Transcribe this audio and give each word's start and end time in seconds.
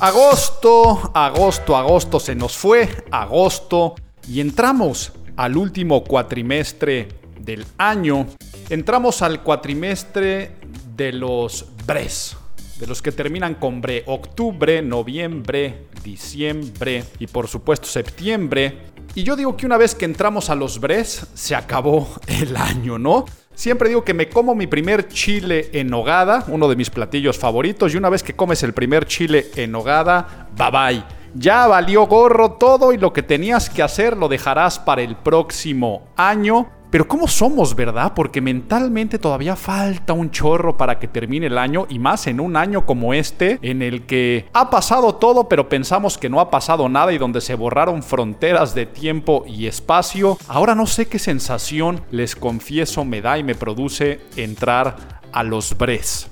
Agosto, 0.00 1.10
agosto, 1.12 1.76
agosto 1.76 2.20
se 2.20 2.34
nos 2.34 2.56
fue, 2.56 2.88
agosto, 3.10 3.96
y 4.26 4.40
entramos 4.40 5.12
al 5.36 5.58
último 5.58 6.02
cuatrimestre 6.04 7.08
del 7.38 7.66
año. 7.76 8.26
Entramos 8.70 9.20
al 9.20 9.42
cuatrimestre 9.42 10.56
de 10.96 11.12
los 11.12 11.66
BRES, 11.84 12.34
de 12.78 12.86
los 12.86 13.02
que 13.02 13.12
terminan 13.12 13.56
con 13.56 13.82
BRE, 13.82 14.04
octubre, 14.06 14.80
noviembre, 14.80 15.88
diciembre 16.02 17.04
y 17.18 17.26
por 17.26 17.46
supuesto 17.46 17.86
septiembre. 17.86 18.78
Y 19.14 19.22
yo 19.22 19.36
digo 19.36 19.54
que 19.54 19.66
una 19.66 19.76
vez 19.76 19.94
que 19.94 20.06
entramos 20.06 20.48
a 20.48 20.54
los 20.54 20.80
BRES, 20.80 21.26
se 21.34 21.54
acabó 21.54 22.08
el 22.26 22.56
año, 22.56 22.98
¿no? 22.98 23.26
Siempre 23.60 23.90
digo 23.90 24.02
que 24.04 24.14
me 24.14 24.30
como 24.30 24.54
mi 24.54 24.66
primer 24.66 25.08
chile 25.08 25.68
en 25.74 25.88
nogada, 25.88 26.44
uno 26.48 26.66
de 26.66 26.76
mis 26.76 26.88
platillos 26.88 27.36
favoritos, 27.36 27.92
y 27.92 27.98
una 27.98 28.08
vez 28.08 28.22
que 28.22 28.32
comes 28.32 28.62
el 28.62 28.72
primer 28.72 29.04
chile 29.04 29.50
en 29.54 29.70
nogada, 29.70 30.48
bye 30.56 30.70
bye. 30.70 31.04
Ya 31.34 31.66
valió 31.66 32.06
gorro 32.06 32.52
todo 32.52 32.90
y 32.94 32.96
lo 32.96 33.12
que 33.12 33.22
tenías 33.22 33.68
que 33.68 33.82
hacer 33.82 34.16
lo 34.16 34.28
dejarás 34.28 34.78
para 34.78 35.02
el 35.02 35.14
próximo 35.14 36.08
año. 36.16 36.70
Pero 36.90 37.06
¿cómo 37.06 37.28
somos, 37.28 37.76
verdad? 37.76 38.12
Porque 38.14 38.40
mentalmente 38.40 39.18
todavía 39.18 39.54
falta 39.54 40.12
un 40.12 40.30
chorro 40.30 40.76
para 40.76 40.98
que 40.98 41.06
termine 41.06 41.46
el 41.46 41.56
año 41.56 41.86
y 41.88 42.00
más 42.00 42.26
en 42.26 42.40
un 42.40 42.56
año 42.56 42.84
como 42.84 43.14
este 43.14 43.58
en 43.62 43.80
el 43.82 44.06
que 44.06 44.46
ha 44.52 44.70
pasado 44.70 45.14
todo 45.14 45.48
pero 45.48 45.68
pensamos 45.68 46.18
que 46.18 46.28
no 46.28 46.40
ha 46.40 46.50
pasado 46.50 46.88
nada 46.88 47.12
y 47.12 47.18
donde 47.18 47.40
se 47.40 47.54
borraron 47.54 48.02
fronteras 48.02 48.74
de 48.74 48.86
tiempo 48.86 49.44
y 49.46 49.66
espacio. 49.66 50.36
Ahora 50.48 50.74
no 50.74 50.86
sé 50.86 51.06
qué 51.06 51.18
sensación, 51.18 52.02
les 52.10 52.34
confieso, 52.34 53.04
me 53.04 53.22
da 53.22 53.38
y 53.38 53.44
me 53.44 53.54
produce 53.54 54.20
entrar 54.36 55.20
a 55.32 55.42
los 55.44 55.78
Bres. 55.78 56.28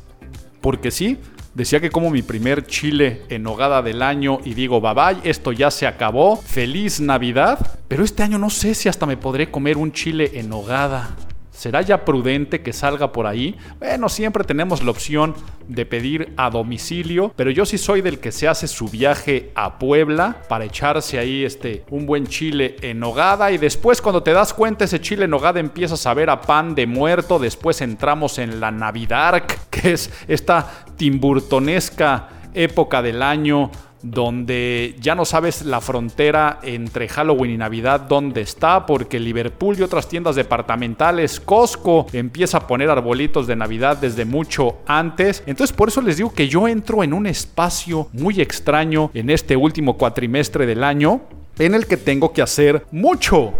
Porque 0.61 0.91
sí, 0.91 1.19
Decía 1.59 1.81
que 1.81 1.91
como 1.91 2.09
mi 2.09 2.23
primer 2.23 2.69
chile 2.69 3.23
en 3.31 3.45
hogada 3.45 3.83
del 3.83 4.01
año 4.01 4.39
y 4.45 4.55
digo, 4.55 4.81
bye 4.81 4.95
bye, 4.95 5.29
esto 5.29 5.51
ya 5.51 5.73
se 5.73 5.89
acabó, 5.89 6.37
feliz 6.37 7.01
Navidad. 7.01 7.81
Pero 7.89 8.05
este 8.05 8.23
año 8.23 8.39
no 8.39 8.49
sé 8.49 8.77
si 8.77 8.89
hasta 8.89 9.07
me 9.07 9.17
podré 9.17 9.51
comer 9.51 9.77
un 9.77 9.91
chile 9.91 10.31
en 10.35 10.53
hogada. 10.53 11.17
¿Será 11.51 11.83
ya 11.83 12.05
prudente 12.05 12.63
que 12.63 12.73
salga 12.73 13.11
por 13.11 13.27
ahí? 13.27 13.57
Bueno, 13.81 14.09
siempre 14.09 14.45
tenemos 14.45 14.85
la 14.85 14.93
opción 14.93 15.35
de 15.67 15.85
pedir 15.85 16.33
a 16.37 16.51
domicilio, 16.51 17.33
pero 17.35 17.51
yo 17.51 17.67
sí 17.67 17.77
soy 17.77 18.03
del 18.03 18.21
que 18.21 18.31
se 18.31 18.47
hace 18.47 18.69
su 18.69 18.87
viaje 18.87 19.51
a 19.57 19.81
Puebla 19.81 20.43
para 20.49 20.67
echarse 20.67 21.19
ahí 21.19 21.45
este 21.45 21.85
un 21.91 22.07
buen 22.07 22.29
chile 22.29 22.77
en 22.83 23.01
nogada 23.01 23.51
y 23.51 23.59
después 23.59 24.01
cuando 24.01 24.23
te 24.23 24.33
das 24.33 24.55
cuenta 24.55 24.85
ese 24.85 25.01
chile 25.01 25.25
en 25.25 25.31
nogada 25.31 25.59
empieza 25.59 25.95
a 25.95 25.97
saber 25.97 26.31
a 26.31 26.41
pan 26.41 26.77
de 26.77 26.87
muerto, 26.87 27.41
después 27.41 27.81
entramos 27.81 28.39
en 28.39 28.61
la 28.61 28.71
Navidad, 28.71 29.43
que 29.71 29.95
es 29.95 30.13
esta 30.29 30.85
timburtonesca 30.99 32.29
época 32.53 33.01
del 33.01 33.23
año 33.23 33.71
donde 34.03 34.95
ya 35.01 35.15
no 35.15 35.25
sabes 35.25 35.63
la 35.63 35.81
frontera 35.81 36.61
entre 36.63 37.09
Halloween 37.09 37.53
y 37.53 37.57
Navidad 37.57 38.01
dónde 38.01 38.43
está, 38.43 38.87
porque 38.87 39.19
Liverpool 39.19 39.77
y 39.79 39.83
otras 39.83 40.09
tiendas 40.09 40.37
departamentales, 40.37 41.41
Costco, 41.41 42.07
empieza 42.13 42.59
a 42.59 42.67
poner 42.67 42.91
arbolitos 42.91 43.47
de 43.47 43.57
Navidad 43.57 43.97
desde 43.97 44.25
mucho 44.25 44.79
antes. 44.87 45.43
Entonces 45.47 45.75
por 45.77 45.89
eso 45.89 46.01
les 46.01 46.17
digo 46.17 46.33
que 46.33 46.49
yo 46.49 46.69
entro 46.69 47.03
en 47.03 47.13
un 47.13 47.27
espacio 47.27 48.09
muy 48.13 48.41
extraño 48.41 49.11
en 49.15 49.31
este 49.31 49.57
último 49.57 49.97
cuatrimestre 49.97 50.67
del 50.67 50.85
año, 50.85 51.23
en 51.59 51.75
el 51.75 51.87
que 51.87 51.97
tengo 51.97 52.33
que 52.33 52.43
hacer 52.43 52.87
mucho, 52.93 53.55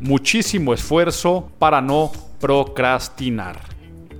muchísimo 0.00 0.74
esfuerzo 0.74 1.50
para 1.60 1.80
no 1.80 2.10
procrastinar. 2.40 3.75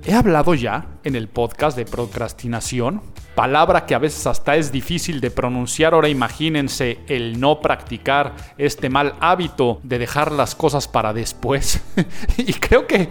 He 0.07 0.13
hablado 0.13 0.53
ya 0.55 0.85
en 1.03 1.17
el 1.17 1.27
podcast 1.27 1.75
de 1.75 1.83
procrastinación, 1.83 3.01
palabra 3.35 3.85
que 3.85 3.93
a 3.93 3.99
veces 3.99 4.25
hasta 4.25 4.55
es 4.55 4.71
difícil 4.71 5.19
de 5.19 5.31
pronunciar. 5.31 5.93
Ahora 5.93 6.07
imagínense 6.07 6.99
el 7.09 7.41
no 7.41 7.59
practicar 7.59 8.33
este 8.57 8.89
mal 8.89 9.15
hábito 9.19 9.81
de 9.83 9.99
dejar 9.99 10.31
las 10.31 10.55
cosas 10.55 10.87
para 10.87 11.11
después. 11.11 11.81
y 12.37 12.53
creo 12.53 12.87
que 12.87 13.09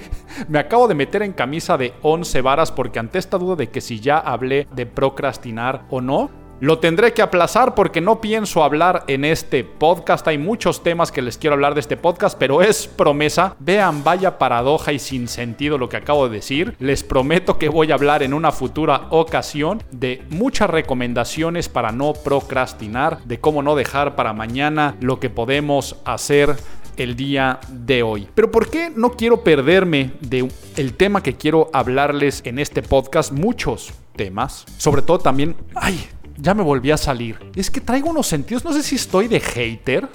me 0.49 0.59
acabo 0.59 0.89
de 0.89 0.95
meter 0.95 1.21
en 1.21 1.35
camisa 1.35 1.77
de 1.77 1.93
11 2.01 2.41
varas 2.41 2.73
porque 2.73 2.99
ante 2.99 3.19
esta 3.19 3.37
duda 3.37 3.57
de 3.57 3.69
que 3.69 3.83
si 3.83 4.01
ya 4.01 4.17
hablé 4.17 4.67
de 4.75 4.87
procrastinar 4.87 5.85
o 5.91 6.01
no, 6.01 6.31
lo 6.61 6.79
tendré 6.79 7.13
que 7.13 7.23
aplazar 7.23 7.75
porque 7.75 8.01
no 8.01 8.21
pienso 8.21 8.65
hablar 8.65 9.05
en 9.09 9.25
este 9.25 9.63
podcast. 9.63 10.27
Hay 10.27 10.39
muchos 10.39 10.83
temas 10.83 11.13
que 11.13 11.21
les 11.21 11.37
quiero 11.37 11.55
hablar 11.55 11.75
de 11.75 11.81
este 11.81 11.97
podcast, 11.97 12.39
pero 12.39 12.63
es 12.63 12.87
promesa. 12.87 13.57
Vean, 13.59 14.03
vaya 14.03 14.39
paradoja 14.39 14.93
y 14.93 14.99
sin 14.99 15.29
sentido 15.29 15.77
lo 15.77 15.89
que 15.89 15.99
acabo 15.99 16.29
de 16.29 16.37
decir. 16.37 16.75
Les 16.79 17.05
prometo 17.05 17.59
que 17.59 17.69
voy 17.69 17.91
a 17.91 17.95
hablar 17.95 18.23
en 18.23 18.33
una 18.33 18.53
futura 18.53 19.07
ocasión 19.11 19.83
de 19.91 20.23
muchas 20.31 20.71
recomendaciones 20.71 21.69
para 21.69 21.93
no 21.93 22.15
procrastinar, 22.15 23.23
de 23.25 23.39
cómo 23.39 23.63
no 23.63 23.77
dejar 23.77 24.17
para 24.17 24.33
mañana 24.33 24.97
lo 25.01 25.21
que 25.21 25.29
podemos 25.29 25.97
hacer 26.05 26.57
el 26.97 27.17
día 27.17 27.61
de 27.69 28.03
hoy. 28.03 28.29
Pero 28.35 28.51
¿por 28.51 28.71
qué 28.71 28.91
no 28.95 29.13
quiero 29.13 29.43
perderme 29.45 30.13
de 30.21 30.49
el 30.77 30.95
tema 30.95 31.23
que 31.23 31.37
quiero 31.37 31.69
hablarles 31.73 32.41
en 32.45 32.59
este 32.59 32.83
podcast? 32.83 33.33
Muchos 33.33 33.93
temas, 34.17 34.65
sobre 34.79 35.03
todo 35.03 35.19
también, 35.19 35.55
ay, 35.75 36.09
ya 36.39 36.55
me 36.55 36.63
volví 36.63 36.91
a 36.91 36.97
salir. 36.97 37.39
Es 37.55 37.71
que 37.71 37.81
traigo 37.81 38.11
unos 38.11 38.27
sentidos, 38.27 38.65
no 38.65 38.73
sé 38.73 38.83
si 38.83 38.97
estoy 38.97 39.29
de 39.29 39.41
hater 39.41 40.09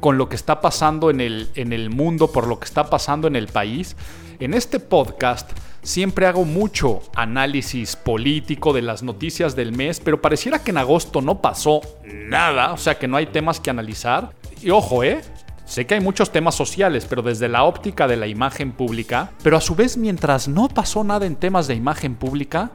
con 0.00 0.18
lo 0.18 0.28
que 0.28 0.36
está 0.36 0.60
pasando 0.60 1.10
en 1.10 1.20
el, 1.20 1.48
en 1.54 1.72
el 1.72 1.90
mundo, 1.90 2.32
por 2.32 2.46
lo 2.46 2.58
que 2.58 2.64
está 2.64 2.90
pasando 2.90 3.28
en 3.28 3.36
el 3.36 3.46
país. 3.46 3.96
En 4.40 4.54
este 4.54 4.80
podcast 4.80 5.50
siempre 5.82 6.26
hago 6.26 6.44
mucho 6.44 7.02
análisis 7.14 7.94
político 7.96 8.72
de 8.72 8.82
las 8.82 9.02
noticias 9.02 9.54
del 9.54 9.72
mes, 9.72 10.00
pero 10.00 10.20
pareciera 10.20 10.62
que 10.62 10.70
en 10.70 10.78
agosto 10.78 11.20
no 11.20 11.40
pasó 11.40 11.80
nada, 12.04 12.72
o 12.72 12.76
sea 12.78 12.98
que 12.98 13.06
no 13.06 13.16
hay 13.16 13.26
temas 13.26 13.60
que 13.60 13.70
analizar. 13.70 14.32
Y 14.60 14.70
ojo, 14.70 15.04
¿eh? 15.04 15.20
Sé 15.64 15.86
que 15.86 15.94
hay 15.94 16.00
muchos 16.00 16.32
temas 16.32 16.54
sociales, 16.54 17.06
pero 17.08 17.22
desde 17.22 17.48
la 17.48 17.62
óptica 17.64 18.08
de 18.08 18.16
la 18.16 18.26
imagen 18.26 18.72
pública, 18.72 19.30
pero 19.42 19.56
a 19.56 19.60
su 19.60 19.74
vez 19.74 19.96
mientras 19.96 20.48
no 20.48 20.68
pasó 20.68 21.04
nada 21.04 21.26
en 21.26 21.36
temas 21.36 21.66
de 21.66 21.74
imagen 21.74 22.16
pública, 22.16 22.72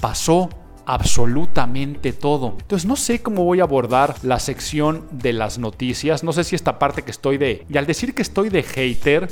pasó 0.00 0.48
absolutamente 0.92 2.12
todo. 2.12 2.56
Entonces 2.60 2.86
no 2.86 2.96
sé 2.96 3.22
cómo 3.22 3.44
voy 3.44 3.60
a 3.60 3.62
abordar 3.62 4.16
la 4.22 4.40
sección 4.40 5.06
de 5.12 5.32
las 5.32 5.58
noticias. 5.58 6.24
No 6.24 6.32
sé 6.32 6.42
si 6.42 6.56
esta 6.56 6.80
parte 6.80 7.02
que 7.02 7.12
estoy 7.12 7.38
de... 7.38 7.64
Y 7.68 7.78
al 7.78 7.86
decir 7.86 8.12
que 8.12 8.22
estoy 8.22 8.48
de 8.48 8.64
hater, 8.64 9.28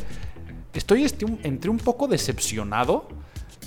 estoy 0.72 1.02
este 1.04 1.26
entre 1.42 1.70
un 1.70 1.78
poco 1.78 2.06
decepcionado 2.06 3.08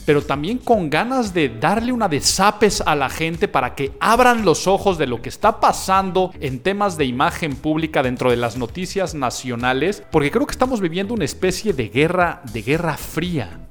pero 0.05 0.23
también 0.23 0.57
con 0.57 0.89
ganas 0.89 1.33
de 1.33 1.49
darle 1.49 1.91
una 1.91 2.07
de 2.07 2.21
zapes 2.21 2.81
a 2.81 2.95
la 2.95 3.09
gente 3.09 3.47
para 3.47 3.75
que 3.75 3.93
abran 3.99 4.43
los 4.43 4.67
ojos 4.67 4.97
de 4.97 5.05
lo 5.05 5.21
que 5.21 5.29
está 5.29 5.59
pasando 5.59 6.31
en 6.39 6.59
temas 6.59 6.97
de 6.97 7.05
imagen 7.05 7.55
pública 7.55 8.01
dentro 8.01 8.31
de 8.31 8.37
las 8.37 8.57
noticias 8.57 9.13
nacionales, 9.13 10.03
porque 10.11 10.31
creo 10.31 10.47
que 10.47 10.53
estamos 10.53 10.81
viviendo 10.81 11.13
una 11.13 11.25
especie 11.25 11.73
de 11.73 11.89
guerra, 11.89 12.41
de 12.51 12.61
guerra 12.63 12.97
fría. 12.97 13.67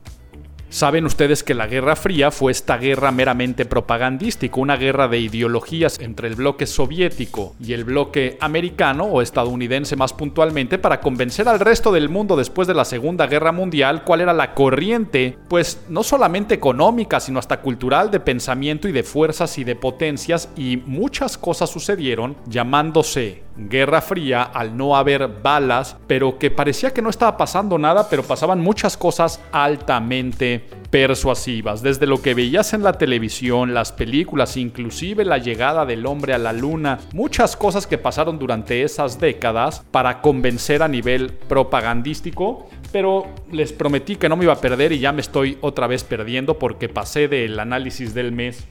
Saben 0.70 1.04
ustedes 1.04 1.42
que 1.42 1.52
la 1.52 1.66
Guerra 1.66 1.96
Fría 1.96 2.30
fue 2.30 2.52
esta 2.52 2.76
guerra 2.76 3.10
meramente 3.10 3.64
propagandística, 3.64 4.60
una 4.60 4.76
guerra 4.76 5.08
de 5.08 5.18
ideologías 5.18 5.98
entre 5.98 6.28
el 6.28 6.36
bloque 6.36 6.64
soviético 6.64 7.56
y 7.60 7.72
el 7.72 7.82
bloque 7.82 8.38
americano 8.40 9.02
o 9.06 9.20
estadounidense 9.20 9.96
más 9.96 10.12
puntualmente 10.12 10.78
para 10.78 11.00
convencer 11.00 11.48
al 11.48 11.58
resto 11.58 11.90
del 11.90 12.08
mundo 12.08 12.36
después 12.36 12.68
de 12.68 12.74
la 12.74 12.84
Segunda 12.84 13.26
Guerra 13.26 13.50
Mundial 13.50 14.04
cuál 14.04 14.20
era 14.20 14.32
la 14.32 14.54
corriente, 14.54 15.36
pues 15.48 15.82
no 15.88 16.04
solamente 16.04 16.54
económica, 16.54 17.18
sino 17.18 17.40
hasta 17.40 17.60
cultural 17.60 18.12
de 18.12 18.20
pensamiento 18.20 18.86
y 18.86 18.92
de 18.92 19.02
fuerzas 19.02 19.58
y 19.58 19.64
de 19.64 19.74
potencias 19.74 20.50
y 20.56 20.76
muchas 20.76 21.36
cosas 21.36 21.68
sucedieron 21.68 22.36
llamándose 22.46 23.42
Guerra 23.68 24.00
Fría 24.00 24.42
al 24.42 24.76
no 24.76 24.96
haber 24.96 25.28
balas, 25.42 25.96
pero 26.06 26.38
que 26.38 26.50
parecía 26.50 26.92
que 26.92 27.02
no 27.02 27.10
estaba 27.10 27.36
pasando 27.36 27.78
nada, 27.78 28.08
pero 28.08 28.22
pasaban 28.22 28.60
muchas 28.60 28.96
cosas 28.96 29.40
altamente 29.52 30.59
persuasivas, 30.90 31.82
desde 31.82 32.06
lo 32.06 32.20
que 32.20 32.34
veías 32.34 32.72
en 32.72 32.82
la 32.82 32.94
televisión, 32.94 33.74
las 33.74 33.92
películas, 33.92 34.56
inclusive 34.56 35.24
la 35.24 35.38
llegada 35.38 35.86
del 35.86 36.04
hombre 36.06 36.34
a 36.34 36.38
la 36.38 36.52
luna, 36.52 36.98
muchas 37.12 37.56
cosas 37.56 37.86
que 37.86 37.98
pasaron 37.98 38.38
durante 38.38 38.82
esas 38.82 39.20
décadas 39.20 39.82
para 39.90 40.20
convencer 40.20 40.82
a 40.82 40.88
nivel 40.88 41.32
propagandístico, 41.32 42.68
pero 42.92 43.28
les 43.52 43.72
prometí 43.72 44.16
que 44.16 44.28
no 44.28 44.36
me 44.36 44.44
iba 44.44 44.52
a 44.52 44.60
perder 44.60 44.92
y 44.92 44.98
ya 44.98 45.12
me 45.12 45.20
estoy 45.20 45.58
otra 45.60 45.86
vez 45.86 46.02
perdiendo 46.02 46.58
porque 46.58 46.88
pasé 46.88 47.28
del 47.28 47.58
análisis 47.60 48.14
del 48.14 48.32
mes 48.32 48.66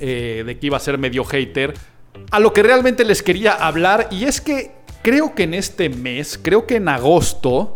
eh, 0.00 0.42
de 0.44 0.58
que 0.58 0.66
iba 0.66 0.76
a 0.76 0.80
ser 0.80 0.98
medio 0.98 1.24
hater 1.24 1.74
a 2.30 2.40
lo 2.40 2.52
que 2.52 2.62
realmente 2.62 3.04
les 3.04 3.22
quería 3.22 3.52
hablar. 3.52 4.08
Y 4.10 4.24
es 4.24 4.40
que 4.40 4.72
creo 5.02 5.34
que 5.34 5.44
en 5.44 5.54
este 5.54 5.88
mes, 5.88 6.38
creo 6.42 6.66
que 6.66 6.76
en 6.76 6.88
agosto, 6.88 7.74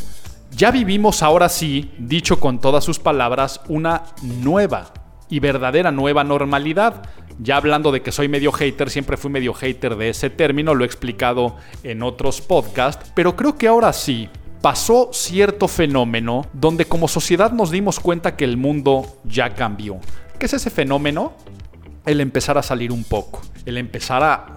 ya 0.51 0.71
vivimos 0.71 1.23
ahora 1.23 1.49
sí, 1.49 1.93
dicho 1.99 2.41
con 2.41 2.61
todas 2.61 2.85
sus 2.85 2.99
palabras, 2.99 3.61
una 3.69 4.03
nueva 4.23 4.93
y 5.29 5.41
verdadera 5.41 5.93
nueva 5.93 6.25
normalidad. 6.25 7.03
Ya 7.39 7.57
hablando 7.57 7.93
de 7.93 8.03
que 8.03 8.13
soy 8.13 8.29
medio 8.29 8.53
hater, 8.53 8.91
siempre 8.91 9.17
fui 9.17 9.31
medio 9.31 9.55
hater 9.55 9.97
de 9.97 10.11
ese 10.11 10.29
término, 10.29 10.75
lo 10.75 10.85
he 10.85 10.87
explicado 10.87 11.57
en 11.83 12.03
otros 12.03 12.41
podcasts, 12.41 13.11
pero 13.15 13.37
creo 13.37 13.57
que 13.57 13.69
ahora 13.69 13.93
sí 13.93 14.29
pasó 14.61 15.11
cierto 15.13 15.67
fenómeno 15.69 16.47
donde 16.53 16.85
como 16.85 17.09
sociedad 17.09 17.53
nos 17.53 17.71
dimos 17.71 17.99
cuenta 17.99 18.37
que 18.37 18.45
el 18.45 18.57
mundo 18.57 19.21
ya 19.25 19.55
cambió. 19.55 19.99
¿Qué 20.39 20.47
es 20.47 20.53
ese 20.53 20.69
fenómeno? 20.69 21.33
El 22.05 22.21
empezar 22.21 22.59
a 22.59 22.63
salir 22.63 22.93
un 22.93 23.05
poco, 23.05 23.41
el 23.65 23.79
empezar 23.79 24.23
a... 24.23 24.57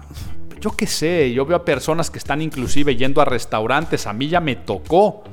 Yo 0.60 0.72
qué 0.72 0.86
sé, 0.86 1.32
yo 1.32 1.46
veo 1.46 1.58
a 1.58 1.64
personas 1.64 2.10
que 2.10 2.18
están 2.18 2.42
inclusive 2.42 2.96
yendo 2.96 3.20
a 3.20 3.24
restaurantes, 3.24 4.06
a 4.06 4.12
mí 4.12 4.28
ya 4.28 4.40
me 4.40 4.56
tocó 4.56 5.24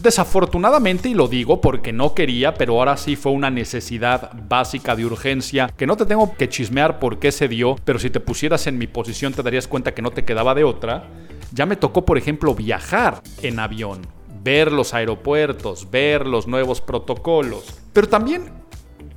Desafortunadamente, 0.00 1.08
y 1.08 1.14
lo 1.14 1.26
digo 1.26 1.60
porque 1.60 1.92
no 1.92 2.14
quería, 2.14 2.54
pero 2.54 2.78
ahora 2.78 2.96
sí 2.96 3.16
fue 3.16 3.32
una 3.32 3.50
necesidad 3.50 4.30
básica 4.48 4.94
de 4.94 5.04
urgencia, 5.04 5.72
que 5.76 5.88
no 5.88 5.96
te 5.96 6.06
tengo 6.06 6.36
que 6.36 6.48
chismear 6.48 7.00
por 7.00 7.18
qué 7.18 7.32
se 7.32 7.48
dio, 7.48 7.74
pero 7.84 7.98
si 7.98 8.08
te 8.08 8.20
pusieras 8.20 8.68
en 8.68 8.78
mi 8.78 8.86
posición 8.86 9.32
te 9.32 9.42
darías 9.42 9.66
cuenta 9.66 9.94
que 9.94 10.02
no 10.02 10.12
te 10.12 10.24
quedaba 10.24 10.54
de 10.54 10.62
otra. 10.62 11.08
Ya 11.52 11.66
me 11.66 11.74
tocó, 11.74 12.04
por 12.04 12.16
ejemplo, 12.16 12.54
viajar 12.54 13.22
en 13.42 13.58
avión, 13.58 14.02
ver 14.44 14.70
los 14.70 14.94
aeropuertos, 14.94 15.90
ver 15.90 16.28
los 16.28 16.46
nuevos 16.46 16.80
protocolos. 16.80 17.64
Pero 17.92 18.08
también 18.08 18.52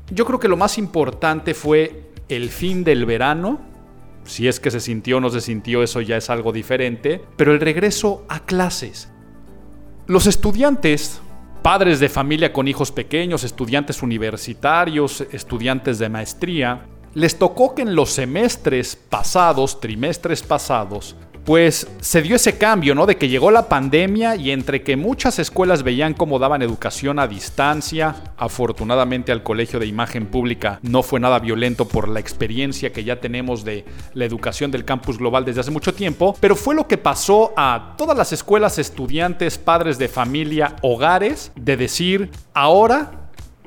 yo 0.09 0.25
creo 0.25 0.39
que 0.39 0.47
lo 0.47 0.57
más 0.57 0.79
importante 0.79 1.53
fue 1.53 2.11
el 2.27 2.49
fin 2.49 2.83
del 2.83 3.05
verano. 3.05 3.61
Si 4.23 4.47
es 4.47 4.59
que 4.59 4.71
se 4.71 4.79
sintió 4.79 5.17
o 5.17 5.19
no 5.19 5.29
se 5.29 5.41
sintió, 5.41 5.83
eso 5.83 6.01
ya 6.01 6.17
es 6.17 6.31
algo 6.31 6.51
diferente. 6.51 7.21
Pero 7.37 7.53
el 7.53 7.59
regreso 7.59 8.25
a 8.29 8.39
clases. 8.39 9.11
Los 10.11 10.27
estudiantes, 10.27 11.21
padres 11.61 12.01
de 12.01 12.09
familia 12.09 12.51
con 12.51 12.67
hijos 12.67 12.91
pequeños, 12.91 13.45
estudiantes 13.45 14.03
universitarios, 14.03 15.21
estudiantes 15.31 15.99
de 15.99 16.09
maestría, 16.09 16.85
les 17.13 17.39
tocó 17.39 17.73
que 17.73 17.83
en 17.83 17.95
los 17.95 18.09
semestres 18.09 18.97
pasados, 18.97 19.79
trimestres 19.79 20.43
pasados, 20.43 21.15
pues 21.45 21.87
se 22.01 22.21
dio 22.21 22.35
ese 22.35 22.57
cambio, 22.57 22.93
¿no? 22.93 23.05
De 23.05 23.17
que 23.17 23.29
llegó 23.29 23.51
la 23.51 23.67
pandemia 23.67 24.35
y 24.35 24.51
entre 24.51 24.83
que 24.83 24.95
muchas 24.95 25.39
escuelas 25.39 25.83
veían 25.83 26.13
cómo 26.13 26.39
daban 26.39 26.61
educación 26.61 27.19
a 27.19 27.27
distancia, 27.27 28.15
afortunadamente 28.37 29.31
al 29.31 29.43
Colegio 29.43 29.79
de 29.79 29.87
Imagen 29.87 30.27
Pública 30.27 30.79
no 30.83 31.03
fue 31.03 31.19
nada 31.19 31.39
violento 31.39 31.87
por 31.87 32.07
la 32.07 32.19
experiencia 32.19 32.91
que 32.91 33.03
ya 33.03 33.19
tenemos 33.19 33.63
de 33.63 33.85
la 34.13 34.25
educación 34.25 34.71
del 34.71 34.85
campus 34.85 35.17
global 35.17 35.45
desde 35.45 35.61
hace 35.61 35.71
mucho 35.71 35.93
tiempo, 35.93 36.35
pero 36.39 36.55
fue 36.55 36.75
lo 36.75 36.87
que 36.87 36.97
pasó 36.97 37.53
a 37.57 37.95
todas 37.97 38.17
las 38.17 38.33
escuelas, 38.33 38.77
estudiantes, 38.77 39.57
padres 39.57 39.97
de 39.97 40.07
familia, 40.07 40.75
hogares, 40.81 41.51
de 41.55 41.77
decir, 41.77 42.29
ahora 42.53 43.21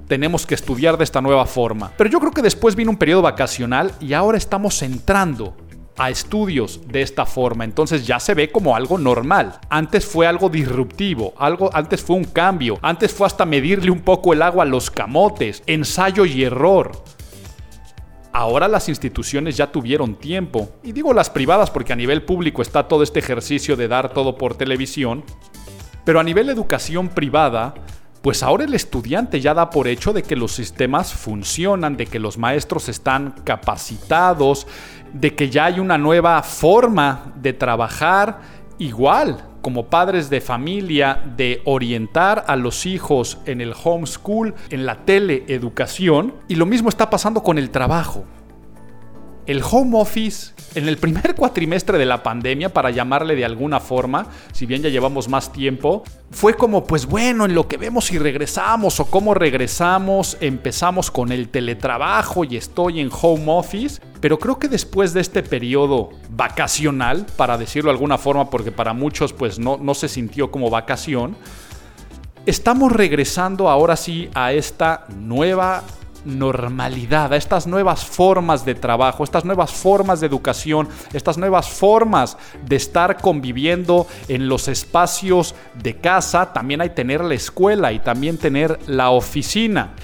tenemos 0.09 0.47
que 0.47 0.55
estudiar 0.55 0.99
de 0.99 1.05
esta 1.05 1.21
nueva 1.21 1.47
forma. 1.47 1.93
Pero 1.97 2.11
yo 2.11 2.21
creo 2.21 2.33
que 2.33 2.43
después 2.43 2.75
vino 2.75 2.91
un 2.91 2.97
periodo 2.97 3.23
vacacional 3.23 3.93
y 4.01 4.13
ahora 4.13 4.39
estamos 4.39 4.83
entrando 4.83 5.57
a 5.97 6.11
estudios 6.11 6.81
de 6.89 7.03
esta 7.03 7.25
forma, 7.25 7.65
entonces 7.65 8.07
ya 8.07 8.19
se 8.19 8.35
ve 8.35 8.51
como 8.51 8.75
algo 8.75 8.99
normal. 8.99 9.61
Antes 9.69 10.05
fue 10.05 10.27
algo 10.27 10.49
disruptivo, 10.49 11.35
algo 11.39 11.71
antes 11.73 12.03
fue 12.03 12.17
un 12.17 12.25
cambio, 12.25 12.79
antes 12.83 13.13
fue 13.13 13.27
hasta 13.27 13.45
medirle 13.45 13.91
un 13.91 14.01
poco 14.01 14.33
el 14.33 14.43
agua 14.43 14.65
a 14.65 14.67
los 14.67 14.91
camotes, 14.91 15.63
ensayo 15.67 16.25
y 16.25 16.45
error. 16.45 16.93
Ahora 18.33 18.67
las 18.67 18.89
instituciones 18.89 19.57
ya 19.57 19.71
tuvieron 19.71 20.17
tiempo, 20.17 20.69
y 20.83 20.91
digo 20.91 21.15
las 21.15 21.31
privadas 21.31 21.71
porque 21.71 21.93
a 21.93 21.97
nivel 21.97 22.25
público 22.25 22.63
está 22.63 22.89
todo 22.89 23.05
este 23.05 23.21
ejercicio 23.21 23.77
de 23.77 23.87
dar 23.87 24.13
todo 24.13 24.37
por 24.37 24.57
televisión, 24.57 25.23
pero 26.05 26.19
a 26.19 26.25
nivel 26.25 26.49
educación 26.49 27.09
privada, 27.09 27.75
pues 28.25 28.43
ahora 28.43 28.65
el 28.65 28.73
estudiante 28.73 29.39
ya 29.39 29.53
da 29.53 29.69
por 29.69 29.87
hecho 29.87 30.15
de 30.15 30.23
que 30.23 30.35
los 30.35 30.53
sistemas 30.53 31.13
funcionan, 31.13 31.99
de 31.99 32.07
que 32.07 32.19
los 32.19 32.39
maestros 32.39 32.89
están 32.89 33.35
capacitados, 33.45 34.67
de 35.13 35.35
que 35.35 35.51
ya 35.51 35.67
hay 35.67 35.79
una 35.79 35.99
nueva 35.99 36.43
forma 36.43 37.35
de 37.43 37.53
trabajar 37.53 38.41
igual 38.79 39.45
como 39.61 39.91
padres 39.91 40.31
de 40.31 40.41
familia 40.41 41.23
de 41.37 41.61
orientar 41.67 42.47
a 42.49 42.57
los 42.57 42.87
hijos 42.87 43.37
en 43.45 43.61
el 43.61 43.75
homeschool, 43.85 44.55
en 44.71 44.87
la 44.87 45.05
teleeducación, 45.05 46.33
y 46.49 46.55
lo 46.55 46.65
mismo 46.65 46.89
está 46.89 47.11
pasando 47.11 47.43
con 47.43 47.59
el 47.59 47.69
trabajo 47.69 48.25
el 49.47 49.63
home 49.63 49.99
office 49.99 50.53
en 50.75 50.89
el 50.89 50.99
primer 50.99 51.35
cuatrimestre 51.37 51.99
de 51.99 52.07
la 52.07 52.23
pandemia, 52.23 52.73
para 52.73 52.91
llamarle 52.91 53.37
de 53.37 53.45
alguna 53.45 53.81
forma, 53.81 54.27
si 54.53 54.67
bien 54.67 54.83
ya 54.83 54.89
llevamos 54.89 55.29
más 55.29 55.53
tiempo, 55.53 56.03
fue 56.31 56.55
como, 56.55 56.85
pues 56.85 57.07
bueno, 57.07 57.45
en 57.45 57.55
lo 57.55 57.69
que 57.69 57.77
vemos 57.77 58.07
si 58.07 58.19
regresamos 58.19 58.99
o 59.01 59.07
cómo 59.07 59.35
regresamos, 59.35 60.37
empezamos 60.41 61.11
con 61.11 61.33
el 61.33 61.49
teletrabajo 61.49 62.45
y 62.45 62.57
estoy 62.57 63.01
en 63.01 63.11
home 63.11 63.45
office, 63.47 64.01
pero 64.21 64.39
creo 64.39 64.59
que 64.59 64.69
después 64.69 65.13
de 65.13 65.21
este 65.21 65.43
periodo 65.43 66.11
vacacional, 66.31 67.27
para 67.37 67.57
decirlo 67.57 67.91
de 67.91 67.97
alguna 67.97 68.19
forma, 68.19 68.51
porque 68.51 68.73
para 68.73 68.93
muchos 68.95 69.33
pues 69.33 69.59
no, 69.59 69.77
no 69.77 69.95
se 69.95 70.09
sintió 70.09 70.51
como 70.51 70.71
vacación, 70.71 71.37
estamos 72.47 72.93
regresando 72.93 73.69
ahora 73.69 73.97
sí 73.97 74.29
a 74.35 74.53
esta 74.53 75.07
nueva 75.15 75.83
normalidad, 76.25 77.33
a 77.33 77.37
estas 77.37 77.67
nuevas 77.67 78.05
formas 78.05 78.65
de 78.65 78.75
trabajo, 78.75 79.25
estas 79.25 79.45
nuevas 79.45 79.73
formas 79.73 80.21
de 80.21 80.27
educación, 80.27 80.89
estas 81.13 81.39
nuevas 81.39 81.69
formas 81.69 82.37
de 82.65 82.77
estar 82.77 83.19
conviviendo 83.19 84.07
en 84.29 84.49
los 84.49 84.69
espacios 84.69 85.55
de 85.75 85.97
casa. 85.97 86.53
También 86.53 86.81
hay 86.81 86.91
tener 86.91 87.23
la 87.23 87.35
escuela 87.35 87.93
y 87.93 87.99
también 87.99 88.39
tener 88.39 88.79
la 88.87 89.11
oficina. 89.11 89.95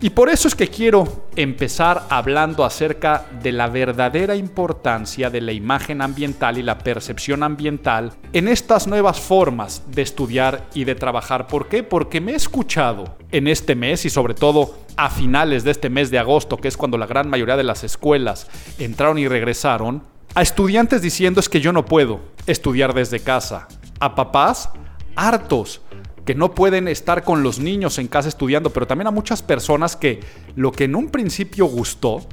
Y 0.00 0.10
por 0.10 0.28
eso 0.28 0.46
es 0.46 0.54
que 0.54 0.68
quiero 0.68 1.26
empezar 1.36 2.04
hablando 2.10 2.64
acerca 2.64 3.26
de 3.42 3.50
la 3.50 3.68
verdadera 3.68 4.36
importancia 4.36 5.30
de 5.30 5.40
la 5.40 5.52
imagen 5.52 6.02
ambiental 6.02 6.58
y 6.58 6.62
la 6.62 6.78
percepción 6.78 7.42
ambiental 7.42 8.12
en 8.34 8.48
estas 8.48 8.86
nuevas 8.86 9.18
formas 9.18 9.82
de 9.88 10.02
estudiar 10.02 10.66
y 10.74 10.84
de 10.84 10.96
trabajar. 10.96 11.46
¿Por 11.46 11.68
qué? 11.68 11.82
Porque 11.82 12.20
me 12.20 12.32
he 12.32 12.36
escuchado 12.36 13.16
en 13.32 13.48
este 13.48 13.74
mes 13.74 14.04
y 14.04 14.10
sobre 14.10 14.34
todo 14.34 14.78
a 14.98 15.08
finales 15.08 15.64
de 15.64 15.70
este 15.70 15.88
mes 15.88 16.10
de 16.10 16.18
agosto, 16.18 16.58
que 16.58 16.68
es 16.68 16.76
cuando 16.76 16.98
la 16.98 17.06
gran 17.06 17.30
mayoría 17.30 17.56
de 17.56 17.64
las 17.64 17.82
escuelas 17.82 18.48
entraron 18.78 19.18
y 19.18 19.28
regresaron, 19.28 20.02
a 20.34 20.42
estudiantes 20.42 21.00
diciendo 21.00 21.40
es 21.40 21.48
que 21.48 21.62
yo 21.62 21.72
no 21.72 21.86
puedo 21.86 22.20
estudiar 22.46 22.92
desde 22.92 23.20
casa, 23.20 23.68
a 23.98 24.14
papás 24.14 24.68
hartos 25.14 25.80
que 26.26 26.34
no 26.34 26.54
pueden 26.54 26.88
estar 26.88 27.22
con 27.22 27.44
los 27.44 27.60
niños 27.60 27.98
en 27.98 28.08
casa 28.08 28.28
estudiando, 28.28 28.70
pero 28.70 28.86
también 28.86 29.06
a 29.06 29.12
muchas 29.12 29.42
personas 29.42 29.94
que 29.94 30.20
lo 30.56 30.72
que 30.72 30.84
en 30.84 30.96
un 30.96 31.08
principio 31.08 31.66
gustó, 31.66 32.26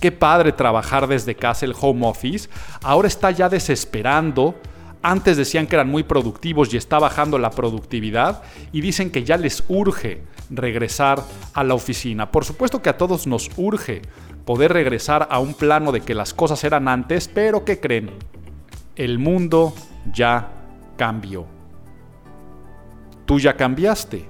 qué 0.00 0.10
padre 0.10 0.52
trabajar 0.52 1.06
desde 1.06 1.36
casa 1.36 1.64
el 1.64 1.74
home 1.80 2.06
office, 2.06 2.50
ahora 2.82 3.06
está 3.06 3.30
ya 3.30 3.48
desesperando. 3.48 4.56
Antes 5.02 5.36
decían 5.36 5.68
que 5.68 5.76
eran 5.76 5.88
muy 5.88 6.02
productivos 6.02 6.74
y 6.74 6.76
está 6.76 6.98
bajando 6.98 7.38
la 7.38 7.50
productividad 7.50 8.42
y 8.72 8.80
dicen 8.80 9.12
que 9.12 9.22
ya 9.22 9.36
les 9.36 9.62
urge 9.68 10.22
regresar 10.50 11.22
a 11.54 11.62
la 11.62 11.74
oficina. 11.74 12.32
Por 12.32 12.44
supuesto 12.44 12.82
que 12.82 12.88
a 12.88 12.96
todos 12.96 13.28
nos 13.28 13.48
urge 13.56 14.02
poder 14.44 14.72
regresar 14.72 15.28
a 15.30 15.38
un 15.38 15.54
plano 15.54 15.92
de 15.92 16.00
que 16.00 16.14
las 16.14 16.34
cosas 16.34 16.64
eran 16.64 16.88
antes, 16.88 17.28
pero 17.28 17.64
¿qué 17.64 17.78
creen? 17.78 18.10
El 18.96 19.20
mundo 19.20 19.74
ya 20.12 20.48
cambió. 20.96 21.57
¿Tú 23.28 23.38
ya 23.38 23.58
cambiaste? 23.58 24.26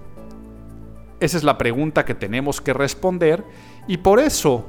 Esa 1.20 1.36
es 1.36 1.44
la 1.44 1.56
pregunta 1.56 2.04
que 2.04 2.16
tenemos 2.16 2.60
que 2.60 2.72
responder 2.72 3.44
y 3.86 3.98
por 3.98 4.18
eso 4.18 4.66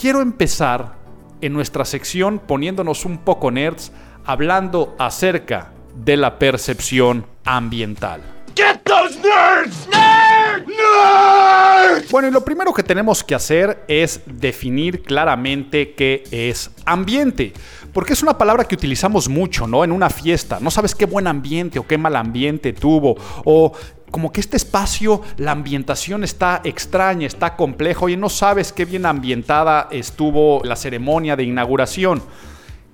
quiero 0.00 0.22
empezar 0.22 0.94
en 1.40 1.52
nuestra 1.52 1.84
sección 1.84 2.38
poniéndonos 2.38 3.04
un 3.04 3.18
poco 3.18 3.50
nerds 3.50 3.90
hablando 4.24 4.94
acerca 4.96 5.72
de 5.96 6.16
la 6.16 6.38
percepción 6.38 7.26
ambiental. 7.44 8.20
Get 8.54 8.80
those 8.84 9.18
nerds! 9.18 9.88
Bueno, 12.10 12.28
y 12.28 12.30
lo 12.30 12.44
primero 12.44 12.72
que 12.72 12.82
tenemos 12.82 13.24
que 13.24 13.34
hacer 13.34 13.84
es 13.88 14.20
definir 14.26 15.02
claramente 15.02 15.94
qué 15.94 16.24
es 16.30 16.70
ambiente. 16.84 17.52
Porque 17.92 18.12
es 18.12 18.22
una 18.22 18.36
palabra 18.36 18.64
que 18.64 18.74
utilizamos 18.74 19.28
mucho, 19.28 19.66
¿no? 19.66 19.84
En 19.84 19.92
una 19.92 20.10
fiesta. 20.10 20.58
No 20.60 20.70
sabes 20.70 20.94
qué 20.94 21.06
buen 21.06 21.26
ambiente 21.26 21.78
o 21.78 21.86
qué 21.86 21.96
mal 21.96 22.16
ambiente 22.16 22.72
tuvo. 22.72 23.16
O 23.44 23.72
como 24.10 24.30
que 24.30 24.40
este 24.40 24.56
espacio, 24.56 25.22
la 25.38 25.52
ambientación 25.52 26.22
está 26.22 26.60
extraña, 26.64 27.26
está 27.26 27.56
complejo 27.56 28.08
y 28.08 28.16
no 28.16 28.28
sabes 28.28 28.72
qué 28.72 28.84
bien 28.84 29.06
ambientada 29.06 29.88
estuvo 29.90 30.62
la 30.64 30.76
ceremonia 30.76 31.36
de 31.36 31.44
inauguración. 31.44 32.22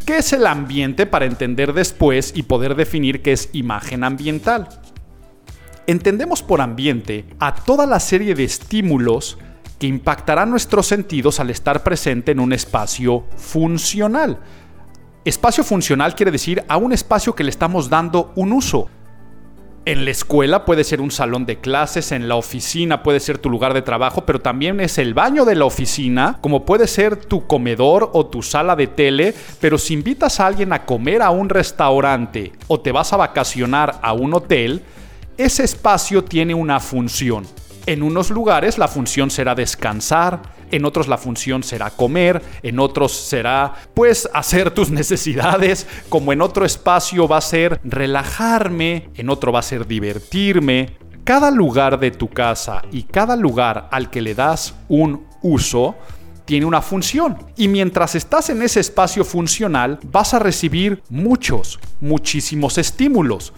¿Qué 0.07 0.19
es 0.19 0.33
el 0.33 0.47
ambiente 0.47 1.07
para 1.07 1.27
entender 1.27 1.73
después 1.73 2.33
y 2.35 2.45
poder 2.45 2.75
definir 2.75 3.23
qué 3.23 3.33
es 3.33 3.51
imagen 3.53 4.03
ambiental? 4.03 4.69
Entendemos 5.91 6.45
por 6.45 6.61
ambiente 6.61 7.25
a 7.41 7.53
toda 7.53 7.85
la 7.85 7.99
serie 7.99 8.37
de 8.37 8.45
estímulos 8.45 9.39
que 9.81 9.89
impactarán 9.89 10.49
nuestros 10.49 10.87
sentidos 10.87 11.41
al 11.41 11.51
estar 11.51 11.83
presente 11.83 12.31
en 12.31 12.39
un 12.39 12.53
espacio 12.53 13.25
funcional. 13.37 14.39
Espacio 15.25 15.65
funcional 15.65 16.15
quiere 16.15 16.31
decir 16.31 16.63
a 16.69 16.77
un 16.77 16.93
espacio 16.93 17.35
que 17.35 17.43
le 17.43 17.51
estamos 17.51 17.91
dando 17.91 18.31
un 18.37 18.53
uso. 18.53 18.89
En 19.85 20.05
la 20.05 20.13
escuela 20.13 20.65
puede 20.65 20.85
ser 20.85 21.01
un 21.01 21.11
salón 21.11 21.45
de 21.45 21.59
clases, 21.59 22.13
en 22.13 22.29
la 22.29 22.37
oficina 22.37 23.03
puede 23.03 23.19
ser 23.19 23.39
tu 23.39 23.51
lugar 23.51 23.75
de 23.75 23.83
trabajo, 23.83 24.25
pero 24.25 24.41
también 24.41 24.79
es 24.79 24.97
el 24.97 25.13
baño 25.13 25.45
de 25.45 25.57
la 25.57 25.65
oficina, 25.65 26.39
como 26.41 26.65
puede 26.65 26.87
ser 26.87 27.17
tu 27.17 27.49
comedor 27.49 28.11
o 28.13 28.27
tu 28.27 28.43
sala 28.43 28.77
de 28.77 28.87
tele, 28.87 29.35
pero 29.61 29.77
si 29.77 29.95
invitas 29.95 30.39
a 30.39 30.47
alguien 30.47 30.73
a 30.73 30.85
comer 30.85 31.21
a 31.21 31.31
un 31.31 31.49
restaurante 31.49 32.53
o 32.69 32.79
te 32.79 32.93
vas 32.93 33.13
a 33.13 33.17
vacacionar 33.17 33.99
a 34.03 34.13
un 34.13 34.35
hotel, 34.35 34.85
ese 35.41 35.65
espacio 35.65 36.23
tiene 36.23 36.55
una 36.55 36.81
función. 36.81 37.47
En 37.87 38.03
unos 38.03 38.29
lugares 38.29 38.77
la 38.77 38.89
función 38.89 39.31
será 39.31 39.55
descansar, 39.55 40.43
en 40.71 40.85
otros 40.85 41.09
la 41.09 41.17
función 41.17 41.63
será 41.63 41.91
comer, 41.91 42.43
en 42.63 42.79
otros 42.79 43.13
será 43.13 43.73
pues 43.95 44.29
hacer 44.35 44.71
tus 44.71 44.91
necesidades, 45.01 45.87
como 46.11 46.35
en 46.35 46.43
otro 46.43 46.67
espacio 46.67 47.27
va 47.27 47.39
a 47.39 47.41
ser 47.41 47.81
relajarme, 47.85 49.09
en 49.15 49.31
otro 49.31 49.51
va 49.51 49.61
a 49.61 49.63
ser 49.63 49.87
divertirme. 49.87 50.99
Cada 51.25 51.51
lugar 51.51 51.99
de 51.99 52.11
tu 52.11 52.29
casa 52.29 52.83
y 52.93 53.05
cada 53.05 53.35
lugar 53.35 53.89
al 53.93 54.11
que 54.11 54.21
le 54.21 54.35
das 54.35 54.75
un 54.89 55.27
uso 55.43 55.97
tiene 56.45 56.67
una 56.67 56.83
función. 56.83 57.39
Y 57.57 57.69
mientras 57.69 58.15
estás 58.15 58.51
en 58.51 58.61
ese 58.61 58.81
espacio 58.81 59.25
funcional, 59.25 60.01
vas 60.03 60.35
a 60.35 60.39
recibir 60.39 61.03
muchos, 61.09 61.79
muchísimos 62.01 62.77
estímulos. 62.77 63.55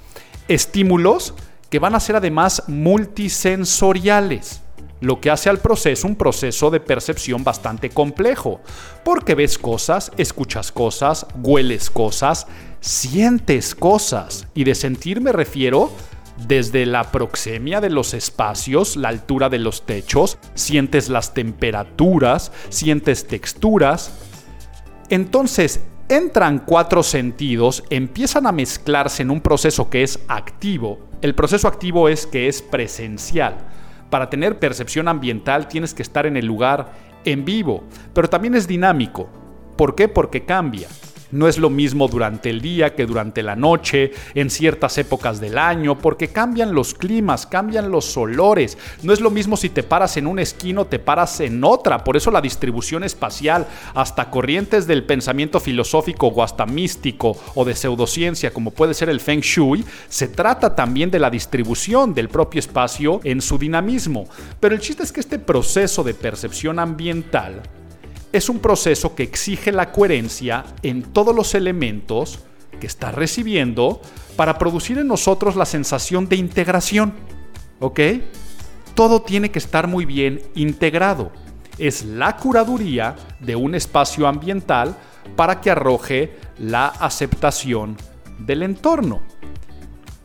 Estímulos 0.49 1.35
que 1.73 1.79
van 1.79 1.95
a 1.95 2.01
ser 2.01 2.17
además 2.17 2.65
multisensoriales, 2.67 4.61
lo 5.01 5.23
que 5.23 5.31
hace 5.31 5.49
al 5.49 5.57
proceso 5.57 6.07
un 6.07 6.17
proceso 6.17 6.69
de 6.69 6.81
percepción 6.81 7.45
bastante 7.45 7.89
complejo, 7.89 8.61
porque 9.07 9.35
ves 9.35 9.57
cosas, 9.57 10.13
escuchas 10.19 10.71
cosas, 10.71 11.27
hueles 11.35 11.89
cosas, 11.89 12.47
sientes 12.81 13.75
cosas, 13.75 14.47
y 14.53 14.65
de 14.65 14.75
sentir 14.75 15.23
me 15.23 15.33
refiero 15.33 15.91
desde 16.47 16.85
la 16.85 17.11
proxemia 17.11 17.81
de 17.81 17.89
los 17.89 18.13
espacios, 18.13 18.97
la 18.97 19.09
altura 19.09 19.49
de 19.49 19.59
los 19.59 19.87
techos, 19.87 20.37
sientes 20.53 21.09
las 21.09 21.33
temperaturas, 21.33 22.53
sientes 22.69 23.27
texturas. 23.27 24.13
Entonces, 25.09 25.81
entran 26.09 26.59
cuatro 26.59 27.03
sentidos, 27.03 27.85
empiezan 27.91 28.47
a 28.47 28.53
mezclarse 28.53 29.23
en 29.23 29.31
un 29.31 29.41
proceso 29.41 29.91
que 29.91 30.03
es 30.03 30.19
activo. 30.29 30.99
El 31.21 31.35
proceso 31.35 31.69
activo 31.69 32.09
es 32.09 32.27
que 32.27 32.49
es 32.49 32.63
presencial. 32.63 33.57
Para 34.11 34.29
tener 34.29 34.59
percepción 34.59 35.09
ambiental 35.09 35.69
tienes 35.69 35.95
que 35.95 36.03
estar 36.03 36.27
en 36.27 36.37
el 36.37 36.47
lugar 36.47 36.93
en 37.25 37.45
vivo, 37.45 37.85
pero 38.13 38.29
también 38.29 38.55
es 38.55 38.67
dinámico. 38.67 39.29
¿Por 39.77 39.95
qué? 39.95 40.09
Porque 40.09 40.45
cambia. 40.45 40.89
No 41.33 41.49
es 41.49 41.59
lo 41.59 41.71
mismo 41.71 42.09
durante 42.09 42.51
el 42.51 42.61
día 42.61 42.95
que 42.95 43.07
durante 43.07 43.43
la 43.43 43.57
noche, 43.57 44.13
en 44.35 44.51
ciertas 44.51 44.97
épocas 44.99 45.41
del 45.41 45.59
año, 45.59 45.99
porque 45.99 46.29
cambian 46.29 46.75
los 46.75 46.95
climas, 46.95 47.47
cambian 47.47 47.91
los 47.91 48.17
olores. 48.17 48.77
No 49.03 49.13
es 49.13 49.21
lo 49.21 49.31
mismo 49.31 49.57
si 49.57 49.71
te 49.71 49.83
paras 49.83 50.17
en 50.19 50.27
una 50.27 50.43
esquina 50.43 50.83
o 50.83 50.87
te 50.87 50.99
paras 50.99 51.41
en 51.41 51.65
otra. 51.65 52.05
Por 52.05 52.17
eso 52.17 52.31
la 52.31 52.43
distribución 52.43 53.03
espacial, 53.03 53.67
hasta 53.95 54.31
corrientes 54.31 54.87
del 54.87 55.05
pensamiento 55.05 55.59
filosófico 55.59 56.29
o 56.29 56.43
hasta 56.43 56.67
místico 56.67 57.37
o 57.55 57.65
de 57.65 57.75
pseudociencia, 57.75 58.53
como 58.53 58.71
puede 58.71 58.93
ser 58.93 59.09
el 59.09 59.21
Feng 59.21 59.41
Shui, 59.41 59.85
se 60.09 60.29
trata 60.29 60.75
también 60.75 61.11
de 61.11 61.19
la 61.19 61.31
distribución 61.31 62.13
del 62.13 62.29
propio 62.29 62.59
espacio 62.59 63.21
en 63.25 63.41
su 63.41 63.57
dinamismo. 63.59 64.27
Pero 64.61 64.75
el 64.75 64.81
chiste 64.81 65.03
es 65.03 65.13
que 65.13 65.21
este 65.21 65.39
proceso 65.39 66.05
de 66.05 66.13
percepción 66.13 66.79
ambiental 66.79 67.63
es 68.33 68.49
un 68.49 68.59
proceso 68.59 69.15
que 69.15 69.23
exige 69.23 69.73
la 69.73 69.93
coherencia 69.93 70.65
en 70.83 71.03
todos 71.03 71.35
los 71.35 71.55
elementos 71.55 72.41
que 72.81 72.87
está 72.87 73.13
recibiendo 73.13 74.01
para 74.37 74.59
producir 74.59 74.99
en 74.99 75.07
nosotros 75.07 75.55
la 75.55 75.67
sensación 75.67 76.29
de 76.29 76.37
integración. 76.37 77.13
¿Ok? 77.79 78.01
Todo 78.95 79.23
tiene 79.23 79.51
que 79.51 79.59
estar 79.59 79.87
muy 79.87 80.05
bien 80.05 80.43
integrado. 80.55 81.31
Es 81.79 82.05
la 82.05 82.37
curaduría 82.37 83.17
de 83.41 83.57
un 83.57 83.75
espacio 83.75 84.27
ambiental 84.27 84.97
para 85.37 85.61
que 85.61 85.71
arroje 85.71 86.37
la 86.59 86.87
aceptación 86.87 87.97
del 88.39 88.63
entorno. 88.63 89.23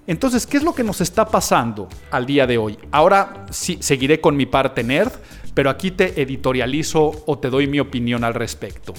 Entonces, 0.07 0.47
¿qué 0.47 0.57
es 0.57 0.63
lo 0.63 0.73
que 0.73 0.83
nos 0.83 1.01
está 1.01 1.27
pasando 1.27 1.89
al 2.11 2.25
día 2.25 2.47
de 2.47 2.57
hoy? 2.57 2.79
Ahora 2.91 3.45
sí, 3.51 3.77
seguiré 3.81 4.21
con 4.21 4.37
mi 4.37 4.45
parte 4.45 4.81
nerd, 4.83 5.11
pero 5.57 5.71
aquí 5.71 5.89
te 5.89 6.21
editorializo 6.21 7.23
o 7.25 7.39
te 7.39 7.49
doy 7.49 7.65
mi 7.65 7.79
opinión 7.79 8.23
al 8.23 8.35
respecto. 8.35 8.93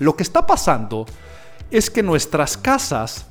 Lo 0.00 0.16
que 0.16 0.24
está 0.24 0.44
pasando 0.44 1.06
es 1.70 1.90
que 1.90 2.02
nuestras 2.02 2.56
casas 2.56 3.28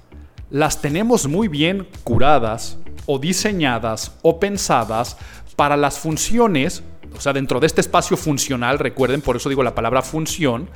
las 0.49 0.79
tenemos 0.79 1.27
muy 1.27 1.49
bien 1.49 1.85
curadas 2.05 2.77
o 3.07 3.19
diseñadas 3.19 4.13
o 4.21 4.39
pensadas 4.39 5.17
para 5.57 5.75
las 5.75 5.99
funciones, 5.99 6.81
o 7.13 7.19
sea, 7.19 7.33
dentro 7.33 7.59
de 7.59 7.67
este 7.67 7.81
espacio 7.81 8.15
funcional, 8.15 8.79
recuerden, 8.79 9.19
por 9.19 9.35
eso 9.35 9.49
digo 9.49 9.61
la 9.61 9.75
palabra 9.75 10.01
función, 10.01 10.69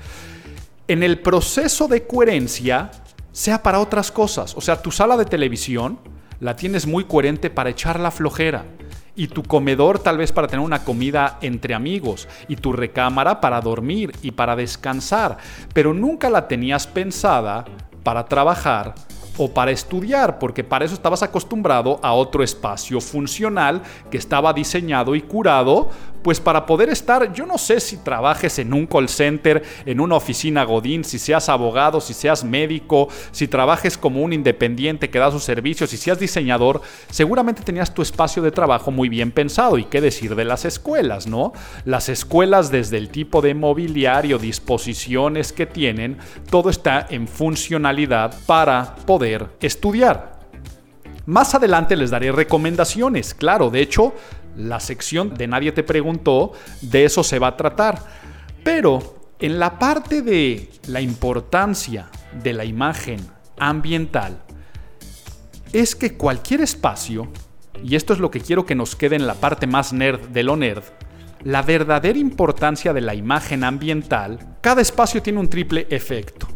en 0.89 1.01
el 1.01 1.19
proceso 1.21 1.87
de 1.87 2.05
coherencia 2.05 2.91
sea 3.31 3.63
para 3.63 3.79
otras 3.79 4.11
cosas. 4.11 4.53
O 4.57 4.59
sea, 4.59 4.81
tu 4.81 4.91
sala 4.91 5.15
de 5.15 5.23
televisión 5.23 5.97
la 6.41 6.57
tienes 6.57 6.85
muy 6.85 7.05
coherente 7.05 7.49
para 7.49 7.69
echar 7.69 8.01
la 8.01 8.11
flojera 8.11 8.65
y 9.19 9.27
tu 9.27 9.43
comedor 9.43 9.99
tal 9.99 10.17
vez 10.17 10.31
para 10.31 10.47
tener 10.47 10.65
una 10.65 10.85
comida 10.85 11.39
entre 11.41 11.73
amigos 11.73 12.25
y 12.47 12.55
tu 12.55 12.71
recámara 12.71 13.41
para 13.41 13.59
dormir 13.59 14.13
y 14.21 14.31
para 14.31 14.55
descansar, 14.55 15.37
pero 15.73 15.93
nunca 15.93 16.29
la 16.29 16.47
tenías 16.47 16.87
pensada 16.87 17.65
para 18.01 18.25
trabajar 18.25 18.95
o 19.37 19.53
para 19.53 19.71
estudiar, 19.71 20.39
porque 20.39 20.63
para 20.63 20.85
eso 20.85 20.93
estabas 20.93 21.21
acostumbrado 21.21 21.99
a 22.01 22.13
otro 22.13 22.43
espacio 22.43 23.01
funcional 23.01 23.81
que 24.09 24.17
estaba 24.17 24.53
diseñado 24.53 25.15
y 25.15 25.21
curado, 25.21 25.89
pues 26.21 26.39
para 26.39 26.65
poder 26.65 26.89
estar, 26.89 27.33
yo 27.33 27.45
no 27.45 27.57
sé 27.57 27.79
si 27.79 27.97
trabajes 27.97 28.59
en 28.59 28.73
un 28.73 28.85
call 28.85 29.09
center, 29.09 29.63
en 29.85 29.99
una 29.99 30.15
oficina 30.15 30.63
Godín, 30.63 31.03
si 31.03 31.19
seas 31.19 31.49
abogado, 31.49 32.01
si 32.01 32.13
seas 32.13 32.43
médico, 32.43 33.09
si 33.31 33.47
trabajes 33.47 33.97
como 33.97 34.21
un 34.21 34.33
independiente 34.33 35.09
que 35.09 35.19
da 35.19 35.31
sus 35.31 35.43
servicios, 35.43 35.89
si 35.89 35.97
seas 35.97 36.19
diseñador, 36.19 36.81
seguramente 37.09 37.63
tenías 37.63 37.93
tu 37.93 38.01
espacio 38.01 38.41
de 38.41 38.51
trabajo 38.51 38.91
muy 38.91 39.09
bien 39.09 39.31
pensado. 39.31 39.77
¿Y 39.77 39.85
qué 39.85 40.01
decir 40.01 40.35
de 40.35 40.45
las 40.45 40.65
escuelas, 40.65 41.27
no? 41.27 41.53
Las 41.85 42.09
escuelas 42.09 42.71
desde 42.71 42.97
el 42.97 43.09
tipo 43.09 43.41
de 43.41 43.53
mobiliario, 43.53 44.37
disposiciones 44.37 45.53
que 45.53 45.65
tienen, 45.65 46.17
todo 46.49 46.69
está 46.69 47.05
en 47.09 47.27
funcionalidad 47.27 48.35
para 48.45 48.95
poder 49.05 49.47
estudiar. 49.61 50.39
Más 51.25 51.53
adelante 51.53 51.95
les 51.95 52.09
daré 52.09 52.31
recomendaciones, 52.31 53.35
claro, 53.35 53.69
de 53.69 53.81
hecho, 53.81 54.15
la 54.55 54.79
sección 54.79 55.33
de 55.33 55.47
Nadie 55.47 55.71
te 55.71 55.83
preguntó, 55.83 56.53
de 56.81 57.05
eso 57.05 57.23
se 57.23 57.39
va 57.39 57.47
a 57.47 57.57
tratar. 57.57 58.03
Pero 58.63 59.31
en 59.39 59.59
la 59.59 59.79
parte 59.79 60.21
de 60.21 60.69
la 60.87 61.01
importancia 61.01 62.09
de 62.43 62.53
la 62.53 62.65
imagen 62.65 63.19
ambiental, 63.57 64.41
es 65.71 65.95
que 65.95 66.15
cualquier 66.15 66.61
espacio, 66.61 67.27
y 67.83 67.95
esto 67.95 68.13
es 68.13 68.19
lo 68.19 68.31
que 68.31 68.41
quiero 68.41 68.65
que 68.65 68.75
nos 68.75 68.95
quede 68.95 69.15
en 69.15 69.27
la 69.27 69.35
parte 69.35 69.67
más 69.67 69.93
nerd 69.93 70.27
de 70.29 70.43
lo 70.43 70.55
nerd, 70.55 70.83
la 71.43 71.61
verdadera 71.61 72.19
importancia 72.19 72.91
de 72.91 73.01
la 73.01 73.15
imagen 73.15 73.63
ambiental, 73.63 74.57
cada 74.61 74.81
espacio 74.81 75.21
tiene 75.21 75.39
un 75.39 75.49
triple 75.49 75.87
efecto. 75.89 76.47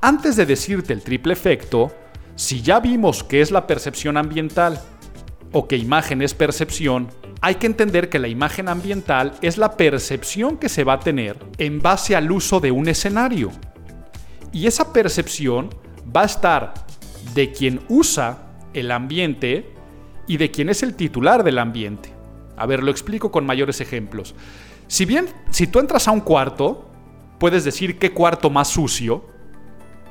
Antes 0.00 0.36
de 0.36 0.46
decirte 0.46 0.92
el 0.92 1.02
triple 1.02 1.32
efecto, 1.32 1.92
si 2.34 2.62
ya 2.62 2.80
vimos 2.80 3.22
qué 3.22 3.40
es 3.40 3.50
la 3.50 3.66
percepción 3.66 4.16
ambiental 4.16 4.80
o 5.52 5.66
que 5.66 5.76
imagen 5.76 6.22
es 6.22 6.34
percepción, 6.34 7.08
hay 7.40 7.56
que 7.56 7.66
entender 7.66 8.08
que 8.08 8.18
la 8.18 8.28
imagen 8.28 8.68
ambiental 8.68 9.34
es 9.42 9.58
la 9.58 9.76
percepción 9.76 10.56
que 10.56 10.68
se 10.68 10.84
va 10.84 10.94
a 10.94 11.00
tener 11.00 11.36
en 11.58 11.80
base 11.80 12.16
al 12.16 12.30
uso 12.30 12.60
de 12.60 12.70
un 12.70 12.88
escenario. 12.88 13.50
Y 14.52 14.66
esa 14.66 14.92
percepción 14.92 15.70
va 16.14 16.22
a 16.22 16.26
estar 16.26 16.74
de 17.34 17.52
quien 17.52 17.80
usa 17.88 18.38
el 18.74 18.90
ambiente 18.90 19.72
y 20.26 20.36
de 20.36 20.50
quien 20.50 20.68
es 20.68 20.82
el 20.82 20.94
titular 20.94 21.44
del 21.44 21.58
ambiente. 21.58 22.12
A 22.56 22.66
ver, 22.66 22.82
lo 22.82 22.90
explico 22.90 23.30
con 23.30 23.46
mayores 23.46 23.80
ejemplos. 23.80 24.34
Si 24.88 25.04
bien, 25.04 25.28
si 25.50 25.66
tú 25.66 25.78
entras 25.78 26.08
a 26.08 26.12
un 26.12 26.20
cuarto, 26.20 26.90
puedes 27.38 27.64
decir 27.64 27.98
qué 27.98 28.12
cuarto 28.12 28.50
más 28.50 28.68
sucio, 28.68 29.24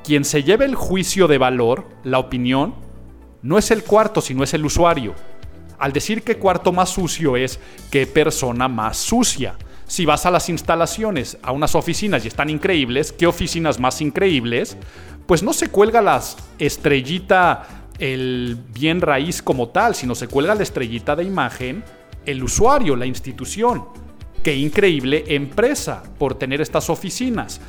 quien 0.03 0.23
se 0.23 0.43
lleva 0.43 0.65
el 0.65 0.75
juicio 0.75 1.27
de 1.27 1.37
valor, 1.37 1.87
la 2.03 2.19
opinión, 2.19 2.75
no 3.47 3.57
es 3.57 3.71
el 3.71 3.85
cuarto, 3.85 4.19
sino 4.19 4.43
es 4.43 4.53
el 4.53 4.65
usuario. 4.65 5.15
Al 5.79 5.93
decir 5.93 6.21
que 6.21 6.35
cuarto 6.35 6.73
más 6.73 6.89
sucio 6.89 7.37
es 7.37 7.61
qué 7.89 8.05
persona 8.05 8.67
más 8.67 8.97
sucia. 8.97 9.55
Si 9.85 10.05
vas 10.05 10.25
a 10.25 10.31
las 10.31 10.49
instalaciones, 10.49 11.37
a 11.41 11.53
unas 11.53 11.73
oficinas 11.73 12.25
y 12.25 12.27
están 12.27 12.49
increíbles, 12.49 13.13
¿qué 13.13 13.25
oficinas 13.25 13.79
más 13.79 14.01
increíbles? 14.01 14.75
Pues 15.25 15.43
no 15.43 15.53
se 15.53 15.69
cuelga 15.69 16.01
las 16.01 16.35
estrellita 16.59 17.85
el 17.99 18.57
bien 18.73 18.99
raíz 18.99 19.41
como 19.41 19.69
tal, 19.69 19.95
sino 19.95 20.13
se 20.13 20.27
cuelga 20.27 20.53
la 20.53 20.63
estrellita 20.63 21.15
de 21.15 21.23
imagen 21.23 21.85
el 22.25 22.43
usuario, 22.43 22.97
la 22.97 23.05
institución. 23.05 23.85
Qué 24.43 24.57
increíble 24.57 25.23
empresa 25.25 26.03
por 26.19 26.35
tener 26.35 26.59
estas 26.59 26.89
oficinas. 26.89 27.61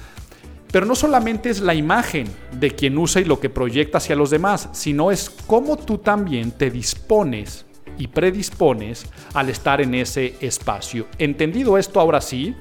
Pero 0.70 0.84
no 0.84 0.94
solamente 0.94 1.50
es 1.50 1.60
la 1.60 1.74
imagen 1.74 2.26
de 2.52 2.72
quien 2.72 2.98
usa 2.98 3.22
y 3.22 3.24
lo 3.24 3.40
que 3.40 3.48
proyecta 3.48 3.98
hacia 3.98 4.16
los 4.16 4.30
demás, 4.30 4.68
sino 4.72 5.10
es 5.10 5.30
cómo 5.46 5.76
tú 5.76 5.98
también 5.98 6.50
te 6.52 6.70
dispones 6.70 7.64
y 7.96 8.08
predispones 8.08 9.06
al 9.34 9.48
estar 9.48 9.80
en 9.80 9.94
ese 9.94 10.36
espacio. 10.40 11.06
Entendido 11.18 11.78
esto 11.78 12.00
ahora 12.00 12.20
sí, 12.20 12.54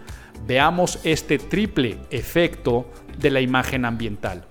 veamos 0.47 0.99
este 1.03 1.37
triple 1.37 1.97
efecto 2.09 2.89
de 3.19 3.29
la 3.29 3.41
imagen 3.41 3.85
ambiental. 3.85 4.45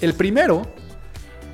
El 0.00 0.14
primero 0.14 0.62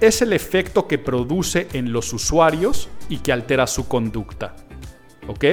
es 0.01 0.23
el 0.23 0.33
efecto 0.33 0.87
que 0.87 0.99
produce 0.99 1.69
en 1.73 1.93
los 1.93 2.13
usuarios 2.13 2.89
y 3.09 3.19
que 3.19 3.33
altera 3.33 3.67
su 3.67 3.89
conducta. 3.89 4.55
¿Ok? 5.27 5.45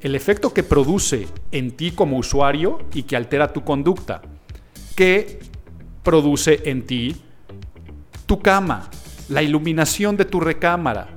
El 0.00 0.14
efecto 0.14 0.52
que 0.52 0.62
produce 0.62 1.26
en 1.50 1.72
ti 1.72 1.90
como 1.90 2.18
usuario 2.18 2.78
y 2.92 3.04
que 3.04 3.16
altera 3.16 3.52
tu 3.52 3.64
conducta. 3.64 4.22
¿Qué 4.96 5.40
produce 6.02 6.62
en 6.70 6.86
ti 6.86 7.14
tu 8.24 8.40
cama? 8.40 8.88
La 9.28 9.42
iluminación 9.42 10.16
de 10.16 10.24
tu 10.24 10.40
recámara. 10.40 11.08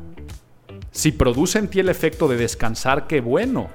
Si 0.91 1.13
produce 1.13 1.59
en 1.59 1.69
ti 1.69 1.79
el 1.79 1.87
efecto 1.87 2.27
de 2.27 2.35
descansar, 2.35 3.07
qué 3.07 3.21
bueno. 3.21 3.69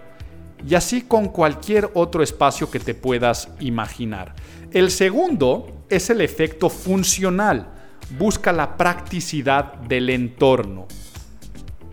Y 0.68 0.74
así 0.74 1.00
con 1.00 1.28
cualquier 1.28 1.90
otro 1.94 2.22
espacio 2.22 2.70
que 2.70 2.80
te 2.80 2.94
puedas 2.94 3.48
imaginar. 3.60 4.34
El 4.72 4.90
segundo 4.90 5.86
es 5.88 6.10
el 6.10 6.20
efecto 6.20 6.68
funcional. 6.68 7.68
Busca 8.18 8.52
la 8.52 8.76
practicidad 8.76 9.72
del 9.88 10.10
entorno. 10.10 10.86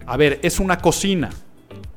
A 0.06 0.18
ver, 0.18 0.38
es 0.44 0.60
una 0.60 0.80
cocina 0.80 1.30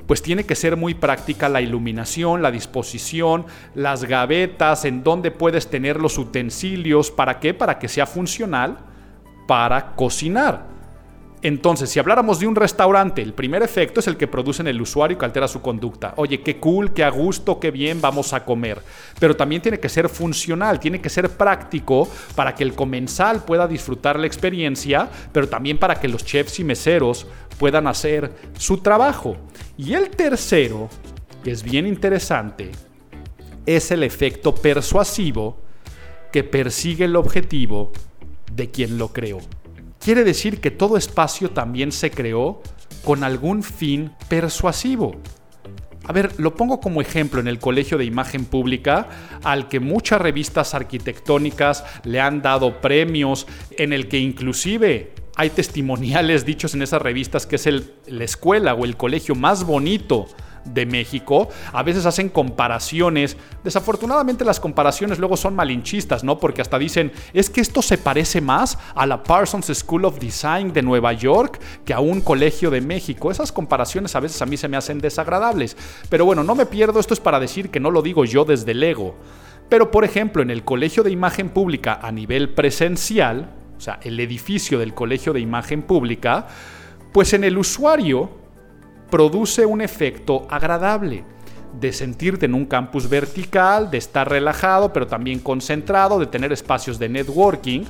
pues 0.07 0.23
tiene 0.23 0.45
que 0.45 0.55
ser 0.55 0.77
muy 0.77 0.95
práctica 0.95 1.49
la 1.49 1.61
iluminación, 1.61 2.43
la 2.43 2.51
disposición, 2.51 3.47
las 3.75 4.05
gavetas, 4.05 4.85
en 4.85 5.03
donde 5.03 5.31
puedes 5.31 5.69
tener 5.69 6.01
los 6.01 6.19
utensilios, 6.19 7.11
¿para 7.11 7.41
qué? 7.41 7.55
Para 7.55 7.79
que 7.79 7.89
sea 7.89 8.07
funcional 8.07 8.79
para 9.47 9.95
cocinar. 9.95 10.75
Entonces, 11.43 11.91
si 11.91 11.99
habláramos 11.99 12.41
de 12.41 12.47
un 12.47 12.57
restaurante, 12.57 13.21
el 13.21 13.35
primer 13.35 13.63
efecto 13.63 14.01
es 14.01 14.07
el 14.07 14.17
que 14.17 14.27
produce 14.27 14.63
en 14.63 14.69
el 14.69 14.81
usuario 14.81 15.19
que 15.19 15.27
altera 15.27 15.47
su 15.47 15.61
conducta. 15.61 16.15
Oye, 16.17 16.41
qué 16.41 16.57
cool, 16.57 16.95
qué 16.95 17.05
a 17.05 17.11
gusto, 17.11 17.61
qué 17.61 17.71
bien 17.71 18.01
vamos 18.01 18.33
a 18.33 18.47
comer. 18.47 18.81
Pero 19.21 19.37
también 19.37 19.61
tiene 19.61 19.79
que 19.79 19.91
ser 19.91 20.09
funcional, 20.09 20.81
tiene 20.81 21.03
que 21.03 21.11
ser 21.11 21.29
práctico 21.29 22.09
para 22.35 22.55
que 22.55 22.65
el 22.65 22.73
comensal 22.73 23.45
pueda 23.45 23.69
disfrutar 23.69 24.19
la 24.19 24.27
experiencia, 24.27 25.11
pero 25.33 25.47
también 25.47 25.77
para 25.77 26.01
que 26.01 26.09
los 26.09 26.25
chefs 26.25 26.61
y 26.61 26.65
meseros 26.65 27.27
puedan 27.59 27.87
hacer 27.89 28.33
su 28.57 28.79
trabajo. 28.79 29.37
Y 29.77 29.95
el 29.95 30.11
tercero, 30.11 30.89
que 31.43 31.51
es 31.51 31.65
bien 31.65 31.87
interesante, 31.87 32.71
es 33.67 33.91
el 33.91 34.03
efecto 34.05 34.55
persuasivo 34.55 35.59
que 36.33 36.45
persigue 36.45 37.07
el 37.07 37.17
objetivo 37.17 37.93
de 38.53 38.71
quien 38.71 38.99
lo 38.99 39.13
creó. 39.13 39.39
Quiere 39.99 40.23
decir 40.23 40.61
que 40.61 40.71
todo 40.71 40.97
espacio 40.97 41.51
también 41.51 41.91
se 41.91 42.11
creó 42.11 42.63
con 43.05 43.25
algún 43.25 43.63
fin 43.63 44.13
persuasivo. 44.29 45.17
A 46.07 46.13
ver, 46.13 46.39
lo 46.39 46.55
pongo 46.55 46.81
como 46.81 47.01
ejemplo 47.01 47.41
en 47.41 47.49
el 47.49 47.59
Colegio 47.59 47.99
de 47.99 48.05
Imagen 48.05 48.45
Pública, 48.45 49.09
al 49.43 49.69
que 49.69 49.81
muchas 49.81 50.21
revistas 50.21 50.75
arquitectónicas 50.75 51.85
le 52.05 52.21
han 52.21 52.43
dado 52.43 52.81
premios, 52.81 53.47
en 53.73 53.93
el 53.93 54.09
que 54.09 54.19
inclusive 54.19 55.15
hay 55.37 55.51
testimoniales 55.51 56.45
dichos 56.45 56.75
en 56.75 56.83
esas 56.83 57.03
revistas 57.03 57.47
que 57.47 57.57
es 57.57 57.69
la 58.07 58.25
escuela 58.25 58.75
o 58.75 58.85
el 58.85 58.97
colegio 58.97 59.35
más 59.35 59.65
bonito 59.65 60.27
de 60.65 60.87
México, 60.87 61.49
a 61.73 61.83
veces 61.83 62.07
hacen 62.07 62.29
comparaciones. 62.29 63.37
Desafortunadamente 63.63 64.45
las 64.45 64.61
comparaciones 64.61 65.19
luego 65.19 65.37
son 65.37 65.55
malinchistas, 65.55 66.25
¿no? 66.25 66.39
Porque 66.39 66.63
hasta 66.63 66.79
dicen, 66.79 67.13
es 67.33 67.51
que 67.51 67.61
esto 67.61 67.83
se 67.83 67.99
parece 67.99 68.41
más 68.41 68.79
a 68.95 69.07
la 69.07 69.23
Parsons 69.23 69.67
School 69.67 70.05
of 70.05 70.19
Design 70.19 70.73
de 70.73 70.83
Nueva 70.83 71.13
York 71.13 71.61
que 71.85 71.93
a 71.93 72.01
un 72.01 72.21
colegio 72.21 72.71
de 72.71 72.81
México. 72.81 73.31
Esas 73.31 73.53
comparaciones 73.53 74.15
a 74.17 74.21
veces 74.21 74.41
a 74.41 74.47
mí 74.47 74.57
se 74.57 74.69
me 74.69 74.77
hacen 74.77 75.01
desagradables. 75.01 75.77
Pero 76.09 76.25
bueno, 76.25 76.43
no 76.43 76.55
me 76.55 76.67
pierdo, 76.67 77.01
esto 77.01 77.15
es 77.15 77.21
para 77.21 77.41
decir 77.41 77.71
que 77.71 77.81
no 77.81 77.91
lo 77.91 78.03
digo 78.03 78.25
yo 78.25 78.45
desde 78.45 78.73
el 78.73 78.83
ego. 78.83 79.17
Pero 79.69 79.91
por 79.91 80.05
ejemplo, 80.05 80.43
en 80.43 80.51
el 80.51 80.65
Colegio 80.65 81.03
de 81.03 81.11
Imagen 81.11 81.49
Pública 81.49 81.99
a 82.01 82.13
nivel 82.13 82.51
presencial, 82.51 83.51
sea, 83.85 84.01
el 84.03 84.19
edificio 84.19 84.79
del 84.79 84.95
Colegio 84.95 85.33
de 85.33 85.41
Imagen 85.41 85.83
Pública, 85.83 86.47
pues 87.13 87.33
en 87.35 87.45
el 87.45 87.59
usuario 87.59 88.31
produce 89.11 89.65
un 89.67 89.81
efecto 89.81 90.47
agradable 90.51 91.25
de 91.79 91.93
sentirte 91.93 92.47
en 92.47 92.55
un 92.55 92.67
campus 92.67 93.09
vertical, 93.09 93.91
de 93.91 93.99
estar 93.99 94.29
relajado, 94.29 94.93
pero 94.93 95.07
también 95.07 95.41
concentrado, 95.41 96.19
de 96.19 96.27
tener 96.27 96.53
espacios 96.53 96.99
de 96.99 97.09
networking, 97.09 97.83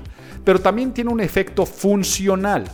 pero 0.45 0.61
también 0.61 0.93
tiene 0.93 1.11
un 1.11 1.21
efecto 1.21 1.67
funcional. 1.67 2.65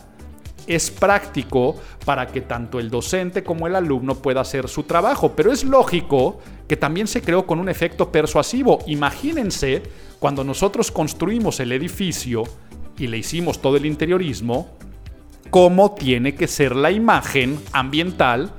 Es 0.67 0.91
práctico 0.91 1.75
para 2.05 2.27
que 2.27 2.41
tanto 2.41 2.79
el 2.79 2.89
docente 2.89 3.43
como 3.43 3.67
el 3.67 3.75
alumno 3.75 4.15
pueda 4.15 4.41
hacer 4.41 4.67
su 4.67 4.83
trabajo, 4.83 5.33
pero 5.35 5.51
es 5.51 5.63
lógico 5.63 6.39
que 6.67 6.77
también 6.77 7.07
se 7.07 7.21
creó 7.21 7.45
con 7.45 7.59
un 7.59 7.67
efecto 7.67 8.11
persuasivo. 8.11 8.79
Imagínense 8.87 9.83
cuando 10.19 10.43
nosotros 10.43 10.91
construimos 10.91 11.59
el 11.59 11.71
edificio 11.71 12.43
y 13.01 13.07
le 13.07 13.17
hicimos 13.17 13.59
todo 13.61 13.77
el 13.77 13.87
interiorismo, 13.87 14.77
cómo 15.49 15.95
tiene 15.95 16.35
que 16.35 16.47
ser 16.47 16.75
la 16.75 16.91
imagen 16.91 17.59
ambiental 17.71 18.51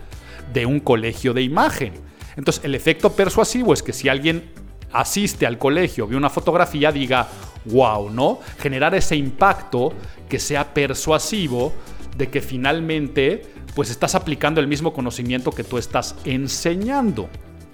de 0.52 0.66
un 0.66 0.80
colegio 0.80 1.32
de 1.32 1.42
imagen. 1.42 1.94
Entonces, 2.36 2.64
el 2.64 2.74
efecto 2.74 3.12
persuasivo 3.12 3.72
es 3.72 3.84
que 3.84 3.92
si 3.92 4.08
alguien 4.08 4.50
asiste 4.92 5.46
al 5.46 5.58
colegio, 5.58 6.08
ve 6.08 6.16
una 6.16 6.28
fotografía, 6.28 6.90
diga, 6.90 7.28
wow, 7.66 8.10
¿no? 8.10 8.40
Generar 8.58 8.96
ese 8.96 9.14
impacto 9.14 9.92
que 10.28 10.40
sea 10.40 10.74
persuasivo 10.74 11.72
de 12.16 12.28
que 12.28 12.40
finalmente 12.40 13.46
pues 13.76 13.90
estás 13.90 14.16
aplicando 14.16 14.60
el 14.60 14.66
mismo 14.66 14.92
conocimiento 14.92 15.52
que 15.52 15.62
tú 15.62 15.78
estás 15.78 16.16
enseñando. 16.24 17.28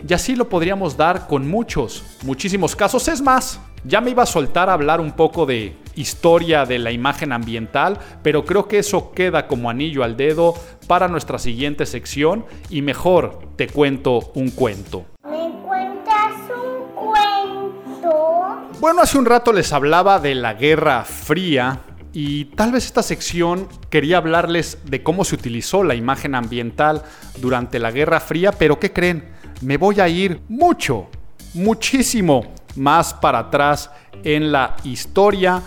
Y 0.07 0.13
así 0.13 0.37
lo 0.37 0.49
podríamos 0.51 0.97
dar 0.99 1.27
con 1.27 1.49
muchos, 1.49 2.05
muchísimos 2.23 2.77
casos. 2.77 3.09
Es 3.09 3.23
más, 3.23 3.59
ya 3.85 4.01
me 4.01 4.11
iba 4.11 4.23
a 4.23 4.27
soltar 4.27 4.69
a 4.69 4.75
hablar 4.75 5.01
un 5.01 5.13
poco 5.13 5.47
de 5.47 5.75
historia 6.01 6.65
de 6.65 6.79
la 6.79 6.93
imagen 6.93 7.33
ambiental, 7.33 7.99
pero 8.23 8.45
creo 8.45 8.69
que 8.69 8.79
eso 8.79 9.13
queda 9.13 9.47
como 9.47 9.71
anillo 9.71 10.05
al 10.05 10.17
dedo 10.17 10.55
para 10.87 11.09
nuestra 11.09 11.39
siguiente 11.39 11.87
sección 11.87 12.45
y 12.71 12.83
mejor 12.83 13.41
te 13.57 13.67
cuento 13.67 14.31
un 14.35 14.51
cuento. 14.51 15.07
¿Me 15.25 15.51
cuentas 15.65 16.35
un 16.49 16.95
cuento? 16.95 18.71
Bueno, 18.81 19.03
hace 19.03 19.19
un 19.19 19.27
rato 19.27 19.53
les 19.53 19.73
hablaba 19.73 20.21
de 20.21 20.35
la 20.35 20.55
Guerra 20.55 21.05
Fría 21.05 21.81
y 22.13 22.47
tal 22.47 22.73
vez 22.73 22.87
esta 22.87 23.03
sección 23.03 23.69
quería 23.91 24.19
hablarles 24.19 24.79
de 24.85 25.03
cómo 25.03 25.25
se 25.25 25.35
utilizó 25.35 25.85
la 25.85 25.95
imagen 25.95 26.35
ambiental 26.35 27.03
durante 27.39 27.79
la 27.79 27.91
Guerra 27.91 28.21
Fría, 28.21 28.53
pero 28.53 28.79
¿qué 28.79 28.93
creen? 28.93 29.29
Me 29.61 29.77
voy 29.77 30.01
a 30.01 30.09
ir 30.09 30.41
mucho, 30.49 31.09
muchísimo 31.55 32.55
más 32.77 33.13
para 33.13 33.41
atrás 33.41 33.91
en 34.25 34.53
la 34.53 34.77
historia. 34.85 35.63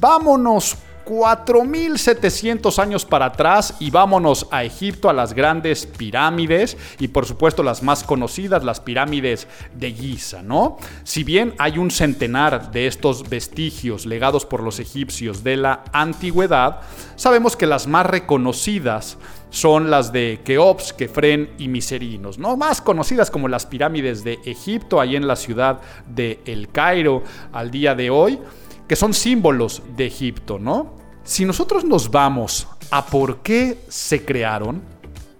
Vámonos 0.00 0.76
4.700 1.04 2.78
años 2.78 3.04
para 3.04 3.26
atrás 3.26 3.74
y 3.78 3.90
vámonos 3.90 4.46
a 4.50 4.64
Egipto, 4.64 5.08
a 5.08 5.12
las 5.12 5.34
grandes 5.34 5.86
pirámides 5.86 6.76
y 6.98 7.08
por 7.08 7.26
supuesto 7.26 7.62
las 7.62 7.82
más 7.82 8.04
conocidas, 8.04 8.64
las 8.64 8.80
pirámides 8.80 9.46
de 9.74 9.92
Giza, 9.92 10.42
¿no? 10.42 10.78
Si 11.04 11.24
bien 11.24 11.54
hay 11.58 11.78
un 11.78 11.90
centenar 11.90 12.70
de 12.70 12.86
estos 12.86 13.28
vestigios 13.28 14.06
legados 14.06 14.46
por 14.46 14.62
los 14.62 14.80
egipcios 14.80 15.44
de 15.44 15.56
la 15.58 15.84
antigüedad, 15.92 16.80
sabemos 17.16 17.56
que 17.56 17.66
las 17.66 17.86
más 17.86 18.06
reconocidas 18.06 19.18
son 19.50 19.88
las 19.88 20.12
de 20.12 20.40
Keops, 20.44 20.92
Kefren 20.94 21.50
y 21.58 21.68
Miserinos, 21.68 22.38
¿no? 22.38 22.56
Más 22.56 22.80
conocidas 22.80 23.30
como 23.30 23.46
las 23.46 23.66
pirámides 23.66 24.24
de 24.24 24.40
Egipto, 24.44 25.00
ahí 25.00 25.14
en 25.14 25.28
la 25.28 25.36
ciudad 25.36 25.80
de 26.08 26.40
El 26.44 26.70
Cairo 26.70 27.22
al 27.52 27.70
día 27.70 27.94
de 27.94 28.10
hoy 28.10 28.40
que 28.88 28.96
son 28.96 29.14
símbolos 29.14 29.82
de 29.96 30.06
Egipto, 30.06 30.58
¿no? 30.58 30.94
Si 31.24 31.44
nosotros 31.44 31.84
nos 31.84 32.10
vamos 32.10 32.68
a 32.90 33.06
por 33.06 33.38
qué 33.38 33.78
se 33.88 34.24
crearon, 34.24 34.82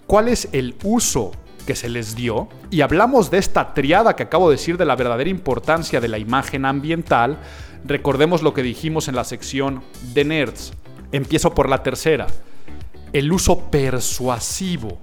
cuál 0.07 0.28
es 0.28 0.48
el 0.52 0.76
uso 0.83 1.33
que 1.66 1.76
se 1.76 1.88
les 1.88 2.14
dio, 2.14 2.48
y 2.70 2.80
hablamos 2.80 3.30
de 3.30 3.38
esta 3.38 3.74
triada 3.74 4.16
que 4.16 4.22
acabo 4.22 4.48
de 4.50 4.57
decir 4.57 4.76
de 4.76 4.85
la 4.85 4.96
verdadera 4.96 5.30
importancia 5.30 6.00
de 6.00 6.09
la 6.09 6.18
imagen 6.18 6.64
ambiental, 6.64 7.38
recordemos 7.85 8.42
lo 8.42 8.54
que 8.54 8.62
dijimos 8.62 9.09
en 9.09 9.16
la 9.16 9.24
sección 9.24 9.83
de 10.14 10.24
Nerds. 10.24 10.72
Empiezo 11.12 11.54
por 11.54 11.68
la 11.68 11.83
tercera, 11.83 12.26
el 13.12 13.33
uso 13.33 13.70
persuasivo 13.70 14.98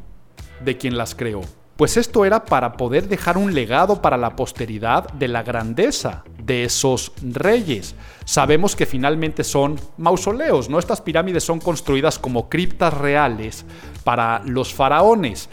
de 0.63 0.77
quien 0.77 0.97
las 0.97 1.15
creó. 1.15 1.41
Pues 1.81 1.97
esto 1.97 2.25
era 2.25 2.45
para 2.45 2.73
poder 2.73 3.07
dejar 3.07 3.39
un 3.39 3.55
legado 3.55 4.03
para 4.03 4.15
la 4.15 4.35
posteridad 4.35 5.11
de 5.13 5.27
la 5.27 5.41
grandeza 5.41 6.23
de 6.37 6.65
esos 6.65 7.11
reyes. 7.23 7.95
Sabemos 8.23 8.75
que 8.75 8.85
finalmente 8.85 9.43
son 9.43 9.79
mausoleos, 9.97 10.69
¿no? 10.69 10.77
Estas 10.77 11.01
pirámides 11.01 11.43
son 11.43 11.59
construidas 11.59 12.19
como 12.19 12.49
criptas 12.49 12.93
reales 12.93 13.65
para 14.03 14.43
los 14.45 14.71
faraones. 14.71 15.49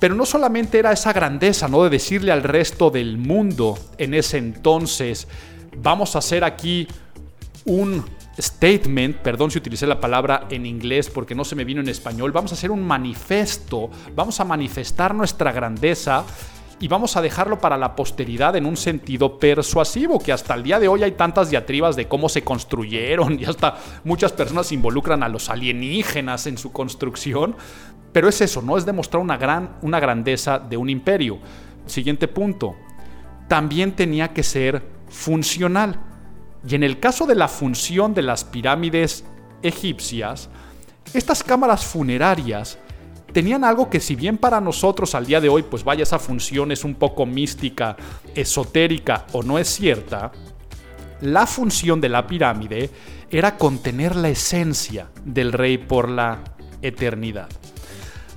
Pero 0.00 0.14
no 0.14 0.24
solamente 0.24 0.78
era 0.78 0.92
esa 0.92 1.12
grandeza, 1.12 1.68
¿no? 1.68 1.84
De 1.84 1.90
decirle 1.90 2.32
al 2.32 2.42
resto 2.42 2.88
del 2.88 3.18
mundo 3.18 3.78
en 3.98 4.14
ese 4.14 4.38
entonces, 4.38 5.28
vamos 5.76 6.16
a 6.16 6.20
hacer 6.20 6.44
aquí 6.44 6.88
un 7.66 8.06
statement, 8.38 9.16
perdón 9.16 9.50
si 9.50 9.58
utilicé 9.58 9.86
la 9.86 10.00
palabra 10.00 10.46
en 10.50 10.66
inglés 10.66 11.10
porque 11.10 11.34
no 11.34 11.44
se 11.44 11.56
me 11.56 11.64
vino 11.64 11.80
en 11.80 11.88
español, 11.88 12.32
vamos 12.32 12.52
a 12.52 12.54
hacer 12.54 12.70
un 12.70 12.86
manifesto, 12.86 13.90
vamos 14.14 14.40
a 14.40 14.44
manifestar 14.44 15.14
nuestra 15.14 15.52
grandeza 15.52 16.24
y 16.78 16.88
vamos 16.88 17.16
a 17.16 17.22
dejarlo 17.22 17.58
para 17.58 17.78
la 17.78 17.96
posteridad 17.96 18.54
en 18.56 18.66
un 18.66 18.76
sentido 18.76 19.38
persuasivo, 19.38 20.18
que 20.18 20.32
hasta 20.32 20.54
el 20.54 20.62
día 20.62 20.78
de 20.78 20.88
hoy 20.88 21.02
hay 21.02 21.12
tantas 21.12 21.48
diatribas 21.48 21.96
de 21.96 22.06
cómo 22.06 22.28
se 22.28 22.42
construyeron 22.42 23.40
y 23.40 23.44
hasta 23.44 23.76
muchas 24.04 24.32
personas 24.32 24.72
involucran 24.72 25.22
a 25.22 25.28
los 25.28 25.48
alienígenas 25.48 26.46
en 26.46 26.58
su 26.58 26.72
construcción, 26.72 27.56
pero 28.12 28.28
es 28.28 28.40
eso, 28.40 28.60
no 28.60 28.76
es 28.76 28.84
demostrar 28.84 29.22
una 29.22 29.36
gran 29.36 29.76
una 29.82 30.00
grandeza 30.00 30.58
de 30.58 30.76
un 30.76 30.90
imperio. 30.90 31.38
Siguiente 31.86 32.28
punto. 32.28 32.74
También 33.48 33.92
tenía 33.92 34.32
que 34.32 34.42
ser 34.42 34.82
funcional. 35.08 36.00
Y 36.68 36.74
en 36.74 36.82
el 36.82 36.98
caso 36.98 37.26
de 37.26 37.34
la 37.34 37.48
función 37.48 38.14
de 38.14 38.22
las 38.22 38.44
pirámides 38.44 39.24
egipcias, 39.62 40.48
estas 41.14 41.42
cámaras 41.42 41.84
funerarias 41.84 42.78
tenían 43.32 43.64
algo 43.64 43.88
que 43.88 44.00
si 44.00 44.16
bien 44.16 44.38
para 44.38 44.60
nosotros 44.60 45.14
al 45.14 45.26
día 45.26 45.40
de 45.40 45.48
hoy, 45.48 45.62
pues 45.62 45.84
vaya, 45.84 46.02
esa 46.02 46.18
función 46.18 46.72
es 46.72 46.84
un 46.84 46.94
poco 46.94 47.26
mística, 47.26 47.96
esotérica 48.34 49.26
o 49.32 49.42
no 49.42 49.58
es 49.58 49.68
cierta, 49.68 50.32
la 51.20 51.46
función 51.46 52.00
de 52.00 52.08
la 52.08 52.26
pirámide 52.26 52.90
era 53.30 53.56
contener 53.56 54.16
la 54.16 54.28
esencia 54.28 55.08
del 55.24 55.52
rey 55.52 55.78
por 55.78 56.08
la 56.08 56.42
eternidad. 56.82 57.48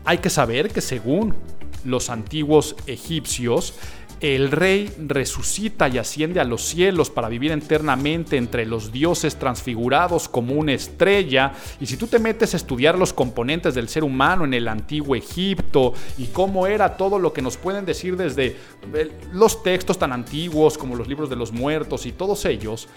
Hay 0.05 0.19
que 0.19 0.29
saber 0.29 0.71
que 0.71 0.81
según 0.81 1.35
los 1.83 2.09
antiguos 2.09 2.75
egipcios, 2.87 3.75
el 4.19 4.51
rey 4.51 4.91
resucita 5.07 5.87
y 5.87 5.97
asciende 5.97 6.39
a 6.39 6.43
los 6.43 6.63
cielos 6.63 7.09
para 7.09 7.29
vivir 7.29 7.51
eternamente 7.51 8.37
entre 8.37 8.65
los 8.65 8.91
dioses 8.91 9.37
transfigurados 9.37 10.27
como 10.27 10.55
una 10.55 10.73
estrella. 10.73 11.53
Y 11.79 11.85
si 11.85 11.97
tú 11.97 12.07
te 12.07 12.19
metes 12.19 12.53
a 12.53 12.57
estudiar 12.57 12.97
los 12.97 13.13
componentes 13.13 13.75
del 13.75 13.87
ser 13.87 14.03
humano 14.03 14.45
en 14.45 14.53
el 14.53 14.67
antiguo 14.67 15.15
Egipto 15.15 15.93
y 16.17 16.27
cómo 16.27 16.67
era 16.67 16.97
todo 16.97 17.19
lo 17.19 17.31
que 17.31 17.41
nos 17.41 17.57
pueden 17.57 17.85
decir 17.85 18.17
desde 18.17 18.57
eh, 18.93 19.11
los 19.31 19.63
textos 19.63 19.97
tan 19.97 20.11
antiguos 20.11 20.77
como 20.77 20.95
los 20.95 21.07
libros 21.07 21.29
de 21.29 21.35
los 21.35 21.51
muertos 21.51 22.05
y 22.05 22.11
todos 22.11 22.45
ellos, 22.45 22.87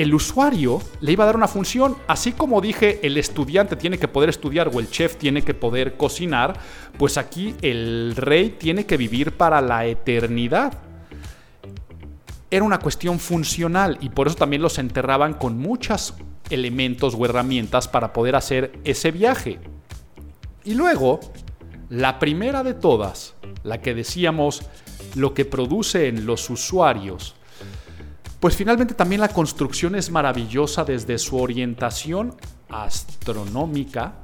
el 0.00 0.14
usuario 0.14 0.80
le 1.02 1.12
iba 1.12 1.24
a 1.24 1.26
dar 1.26 1.36
una 1.36 1.46
función, 1.46 1.94
así 2.06 2.32
como 2.32 2.62
dije, 2.62 3.00
el 3.02 3.18
estudiante 3.18 3.76
tiene 3.76 3.98
que 3.98 4.08
poder 4.08 4.30
estudiar 4.30 4.70
o 4.72 4.80
el 4.80 4.90
chef 4.90 5.16
tiene 5.16 5.42
que 5.42 5.52
poder 5.52 5.98
cocinar, 5.98 6.58
pues 6.96 7.18
aquí 7.18 7.54
el 7.60 8.14
rey 8.16 8.56
tiene 8.58 8.86
que 8.86 8.96
vivir 8.96 9.32
para 9.32 9.60
la 9.60 9.84
eternidad. 9.84 10.72
Era 12.50 12.64
una 12.64 12.78
cuestión 12.78 13.18
funcional 13.18 13.98
y 14.00 14.08
por 14.08 14.26
eso 14.26 14.36
también 14.36 14.62
los 14.62 14.78
enterraban 14.78 15.34
con 15.34 15.58
muchos 15.58 16.14
elementos 16.48 17.14
o 17.14 17.26
herramientas 17.26 17.86
para 17.86 18.14
poder 18.14 18.36
hacer 18.36 18.72
ese 18.84 19.10
viaje. 19.10 19.58
Y 20.64 20.74
luego, 20.76 21.20
la 21.90 22.18
primera 22.18 22.62
de 22.62 22.72
todas, 22.72 23.34
la 23.64 23.82
que 23.82 23.94
decíamos, 23.94 24.62
lo 25.14 25.34
que 25.34 25.44
producen 25.44 26.24
los 26.24 26.48
usuarios, 26.48 27.34
pues 28.40 28.56
finalmente 28.56 28.94
también 28.94 29.20
la 29.20 29.28
construcción 29.28 29.94
es 29.94 30.10
maravillosa 30.10 30.82
desde 30.82 31.18
su 31.18 31.36
orientación 31.36 32.34
astronómica 32.70 34.14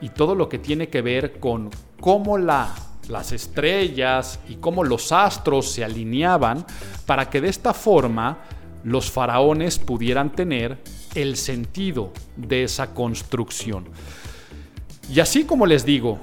y 0.00 0.08
todo 0.08 0.34
lo 0.34 0.48
que 0.48 0.58
tiene 0.58 0.88
que 0.88 1.02
ver 1.02 1.38
con 1.38 1.70
cómo 2.00 2.38
la, 2.38 2.74
las 3.08 3.30
estrellas 3.32 4.40
y 4.48 4.56
cómo 4.56 4.84
los 4.84 5.12
astros 5.12 5.70
se 5.70 5.84
alineaban 5.84 6.64
para 7.04 7.28
que 7.28 7.42
de 7.42 7.50
esta 7.50 7.74
forma 7.74 8.38
los 8.84 9.10
faraones 9.10 9.78
pudieran 9.78 10.32
tener 10.32 10.78
el 11.14 11.36
sentido 11.36 12.12
de 12.36 12.64
esa 12.64 12.94
construcción. 12.94 13.84
Y 15.12 15.20
así 15.20 15.44
como 15.44 15.66
les 15.66 15.84
digo, 15.84 16.18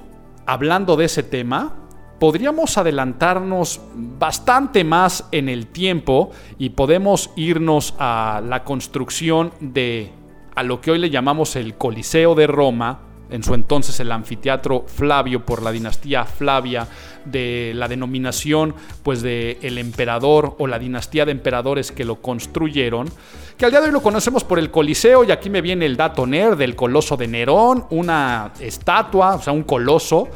hablando 0.46 0.96
de 0.96 1.04
ese 1.04 1.22
tema, 1.22 1.74
podríamos 2.20 2.76
adelantarnos 2.76 3.80
bastante 3.94 4.84
más 4.84 5.24
en 5.32 5.48
el 5.48 5.66
tiempo 5.66 6.30
y 6.58 6.68
podemos 6.70 7.30
irnos 7.34 7.94
a 7.98 8.42
la 8.46 8.62
construcción 8.62 9.52
de 9.58 10.12
a 10.54 10.62
lo 10.62 10.82
que 10.82 10.90
hoy 10.90 10.98
le 10.98 11.08
llamamos 11.08 11.56
el 11.56 11.74
Coliseo 11.74 12.34
de 12.34 12.46
Roma, 12.46 13.00
en 13.30 13.42
su 13.42 13.54
entonces 13.54 13.98
el 14.00 14.12
anfiteatro 14.12 14.84
Flavio 14.86 15.46
por 15.46 15.62
la 15.62 15.72
dinastía 15.72 16.24
Flavia, 16.26 16.86
de 17.24 17.72
la 17.74 17.88
denominación 17.88 18.74
pues 19.02 19.22
de 19.22 19.58
el 19.62 19.78
emperador 19.78 20.56
o 20.58 20.66
la 20.66 20.78
dinastía 20.78 21.24
de 21.24 21.32
emperadores 21.32 21.90
que 21.90 22.04
lo 22.04 22.16
construyeron, 22.16 23.08
que 23.56 23.64
al 23.64 23.70
día 23.70 23.80
de 23.80 23.86
hoy 23.86 23.92
lo 23.92 24.02
conocemos 24.02 24.44
por 24.44 24.58
el 24.58 24.70
Coliseo 24.70 25.24
y 25.24 25.30
aquí 25.30 25.48
me 25.48 25.62
viene 25.62 25.86
el 25.86 25.96
dato 25.96 26.26
nerd 26.26 26.58
del 26.58 26.76
coloso 26.76 27.16
de 27.16 27.28
Nerón, 27.28 27.86
una 27.88 28.52
estatua, 28.60 29.36
o 29.36 29.40
sea, 29.40 29.54
un 29.54 29.62
coloso 29.62 30.28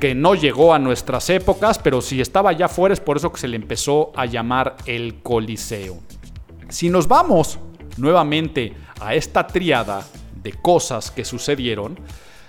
que 0.00 0.14
no 0.14 0.34
llegó 0.34 0.72
a 0.72 0.78
nuestras 0.78 1.28
épocas, 1.28 1.78
pero 1.78 2.00
si 2.00 2.20
estaba 2.20 2.50
allá 2.50 2.66
afuera 2.66 2.94
es 2.94 3.00
por 3.00 3.18
eso 3.18 3.30
que 3.30 3.38
se 3.38 3.48
le 3.48 3.56
empezó 3.56 4.12
a 4.16 4.24
llamar 4.24 4.76
el 4.86 5.22
Coliseo. 5.22 5.98
Si 6.70 6.88
nos 6.88 7.06
vamos 7.06 7.58
nuevamente 7.98 8.74
a 8.98 9.14
esta 9.14 9.46
triada 9.46 10.02
de 10.42 10.52
cosas 10.52 11.10
que 11.10 11.24
sucedieron, 11.24 11.98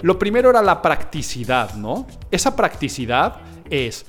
lo 0.02 0.18
primero 0.18 0.50
era 0.50 0.62
la 0.62 0.82
practicidad, 0.82 1.76
¿no? 1.76 2.08
Esa 2.32 2.56
practicidad 2.56 3.42
es 3.70 4.06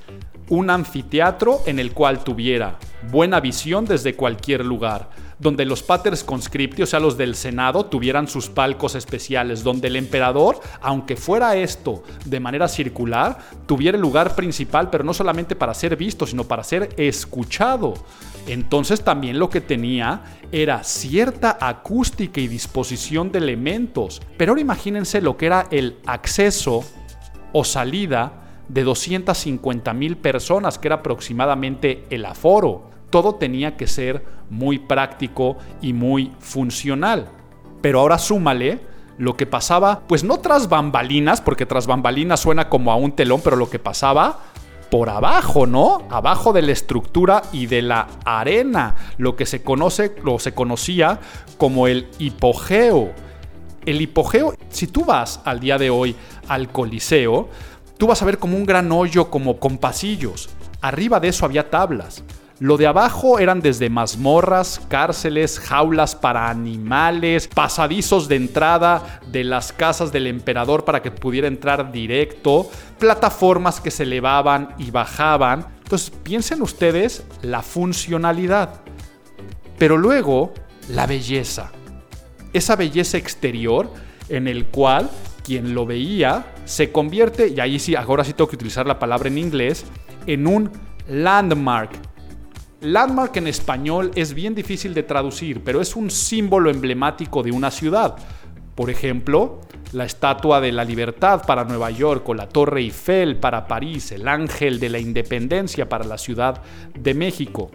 un 0.48 0.70
anfiteatro 0.70 1.62
en 1.66 1.80
el 1.80 1.92
cual 1.92 2.22
tuviera 2.22 2.78
buena 3.10 3.40
visión 3.40 3.84
desde 3.84 4.14
cualquier 4.14 4.64
lugar, 4.64 5.10
donde 5.42 5.64
los 5.64 5.82
paters 5.82 6.22
conscripti, 6.22 6.82
o 6.82 6.86
sea, 6.86 7.00
los 7.00 7.18
del 7.18 7.34
Senado, 7.34 7.86
tuvieran 7.86 8.28
sus 8.28 8.48
palcos 8.48 8.94
especiales, 8.94 9.64
donde 9.64 9.88
el 9.88 9.96
emperador, 9.96 10.60
aunque 10.80 11.16
fuera 11.16 11.56
esto 11.56 12.04
de 12.24 12.38
manera 12.38 12.68
circular, 12.68 13.38
tuviera 13.66 13.96
el 13.96 14.02
lugar 14.02 14.36
principal, 14.36 14.88
pero 14.88 15.02
no 15.02 15.12
solamente 15.12 15.56
para 15.56 15.74
ser 15.74 15.96
visto, 15.96 16.28
sino 16.28 16.44
para 16.44 16.62
ser 16.62 16.90
escuchado. 16.96 17.94
Entonces 18.46 19.02
también 19.02 19.40
lo 19.40 19.50
que 19.50 19.60
tenía 19.60 20.22
era 20.52 20.84
cierta 20.84 21.58
acústica 21.60 22.40
y 22.40 22.46
disposición 22.46 23.32
de 23.32 23.40
elementos. 23.40 24.22
Pero 24.36 24.52
ahora 24.52 24.62
imagínense 24.62 25.20
lo 25.20 25.36
que 25.36 25.46
era 25.46 25.66
el 25.72 25.98
acceso 26.06 26.84
o 27.52 27.64
salida 27.64 28.62
de 28.68 28.84
250 28.84 29.92
mil 29.92 30.16
personas, 30.18 30.78
que 30.78 30.86
era 30.86 30.96
aproximadamente 30.96 32.04
el 32.10 32.24
aforo 32.26 32.91
todo 33.12 33.36
tenía 33.36 33.76
que 33.76 33.86
ser 33.86 34.24
muy 34.50 34.80
práctico 34.80 35.58
y 35.80 35.92
muy 35.92 36.32
funcional. 36.40 37.28
Pero 37.80 38.00
ahora 38.00 38.18
súmale 38.18 38.80
lo 39.18 39.36
que 39.36 39.46
pasaba, 39.46 40.02
pues 40.08 40.24
no 40.24 40.38
tras 40.38 40.68
bambalinas, 40.68 41.40
porque 41.40 41.66
tras 41.66 41.86
bambalinas 41.86 42.40
suena 42.40 42.68
como 42.68 42.90
a 42.90 42.96
un 42.96 43.12
telón, 43.12 43.40
pero 43.44 43.54
lo 43.54 43.70
que 43.70 43.78
pasaba 43.78 44.40
por 44.90 45.10
abajo, 45.10 45.66
¿no? 45.66 46.02
Abajo 46.10 46.52
de 46.52 46.62
la 46.62 46.72
estructura 46.72 47.42
y 47.52 47.66
de 47.66 47.82
la 47.82 48.08
arena, 48.24 48.96
lo 49.18 49.36
que 49.36 49.46
se 49.46 49.62
conoce, 49.62 50.14
lo 50.24 50.38
se 50.38 50.54
conocía 50.54 51.20
como 51.58 51.86
el 51.86 52.08
hipogeo. 52.18 53.12
El 53.84 54.00
hipogeo, 54.00 54.54
si 54.70 54.86
tú 54.86 55.04
vas 55.04 55.40
al 55.44 55.60
día 55.60 55.78
de 55.78 55.90
hoy 55.90 56.16
al 56.48 56.70
Coliseo, 56.70 57.48
tú 57.98 58.06
vas 58.06 58.22
a 58.22 58.26
ver 58.26 58.38
como 58.38 58.56
un 58.56 58.66
gran 58.66 58.90
hoyo 58.90 59.30
como 59.30 59.58
con 59.58 59.78
pasillos. 59.78 60.50
Arriba 60.80 61.20
de 61.20 61.28
eso 61.28 61.44
había 61.44 61.70
tablas. 61.70 62.24
Lo 62.62 62.76
de 62.76 62.86
abajo 62.86 63.40
eran 63.40 63.58
desde 63.58 63.90
mazmorras, 63.90 64.80
cárceles, 64.86 65.58
jaulas 65.58 66.14
para 66.14 66.48
animales, 66.48 67.48
pasadizos 67.48 68.28
de 68.28 68.36
entrada 68.36 69.20
de 69.26 69.42
las 69.42 69.72
casas 69.72 70.12
del 70.12 70.28
emperador 70.28 70.84
para 70.84 71.02
que 71.02 71.10
pudiera 71.10 71.48
entrar 71.48 71.90
directo, 71.90 72.70
plataformas 73.00 73.80
que 73.80 73.90
se 73.90 74.04
elevaban 74.04 74.76
y 74.78 74.92
bajaban. 74.92 75.66
Entonces 75.82 76.10
piensen 76.22 76.62
ustedes 76.62 77.24
la 77.42 77.62
funcionalidad, 77.62 78.80
pero 79.76 79.96
luego 79.96 80.54
la 80.88 81.08
belleza. 81.08 81.72
Esa 82.52 82.76
belleza 82.76 83.18
exterior 83.18 83.92
en 84.28 84.46
el 84.46 84.66
cual 84.66 85.10
quien 85.42 85.74
lo 85.74 85.84
veía 85.84 86.46
se 86.64 86.92
convierte, 86.92 87.48
y 87.48 87.58
ahí 87.58 87.80
sí, 87.80 87.96
ahora 87.96 88.22
sí 88.22 88.34
tengo 88.34 88.48
que 88.48 88.54
utilizar 88.54 88.86
la 88.86 89.00
palabra 89.00 89.28
en 89.28 89.38
inglés, 89.38 89.84
en 90.28 90.46
un 90.46 90.70
landmark, 91.08 92.11
Landmark 92.82 93.36
en 93.36 93.46
español 93.46 94.10
es 94.16 94.34
bien 94.34 94.56
difícil 94.56 94.92
de 94.92 95.04
traducir, 95.04 95.62
pero 95.62 95.80
es 95.80 95.94
un 95.94 96.10
símbolo 96.10 96.68
emblemático 96.68 97.44
de 97.44 97.52
una 97.52 97.70
ciudad. 97.70 98.16
Por 98.74 98.90
ejemplo, 98.90 99.60
la 99.92 100.04
Estatua 100.04 100.60
de 100.60 100.72
la 100.72 100.84
Libertad 100.84 101.44
para 101.46 101.62
Nueva 101.62 101.92
York 101.92 102.28
o 102.28 102.34
la 102.34 102.48
Torre 102.48 102.80
Eiffel 102.80 103.36
para 103.36 103.68
París, 103.68 104.10
el 104.10 104.26
Ángel 104.26 104.80
de 104.80 104.88
la 104.88 104.98
Independencia 104.98 105.88
para 105.88 106.04
la 106.04 106.18
Ciudad 106.18 106.60
de 106.98 107.14
México. 107.14 107.70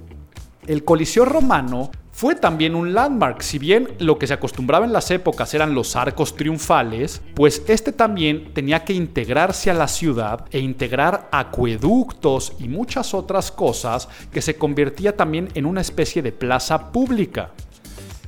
El 0.66 0.84
Coliseo 0.84 1.24
Romano 1.24 1.90
fue 2.18 2.34
también 2.34 2.74
un 2.74 2.96
landmark, 2.96 3.44
si 3.44 3.60
bien 3.60 3.90
lo 4.00 4.18
que 4.18 4.26
se 4.26 4.34
acostumbraba 4.34 4.88
en 4.88 4.92
las 4.92 5.12
épocas 5.12 5.54
eran 5.54 5.76
los 5.76 5.96
arcos 5.96 6.36
triunfales, 6.36 7.22
pues 7.36 7.62
este 7.68 7.92
también 7.92 8.56
tenía 8.56 8.84
que 8.84 8.94
integrarse 8.94 9.70
a 9.70 9.76
la 9.76 9.88
ciudad 9.88 10.46
e 10.50 10.58
integrar 10.58 11.30
acueductos 11.32 12.54
y 12.58 12.70
muchas 12.70 13.14
otras 13.14 13.52
cosas 13.52 14.10
que 14.32 14.42
se 14.42 14.58
convertía 14.58 15.16
también 15.16 15.50
en 15.54 15.68
una 15.68 15.82
especie 15.82 16.24
de 16.24 16.32
plaza 16.32 16.92
pública. 16.92 17.52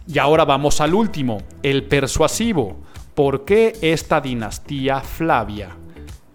Y 0.07 0.19
ahora 0.19 0.45
vamos 0.45 0.81
al 0.81 0.93
último, 0.93 1.41
el 1.63 1.85
persuasivo. 1.85 2.77
¿Por 3.15 3.43
qué 3.43 3.75
esta 3.81 4.21
dinastía 4.21 4.99
Flavia 4.99 5.69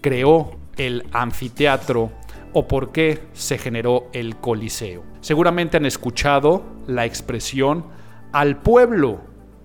creó 0.01 0.57
el 0.77 1.05
anfiteatro 1.13 2.11
o 2.53 2.67
por 2.67 2.91
qué 2.91 3.29
se 3.33 3.59
generó 3.59 4.09
el 4.13 4.39
Coliseo? 4.39 5.14
Seguramente 5.25 5.79
han 5.79 5.87
escuchado 5.87 6.63
la 6.87 7.07
expresión 7.07 7.87
al 8.31 8.59
pueblo 8.59 9.23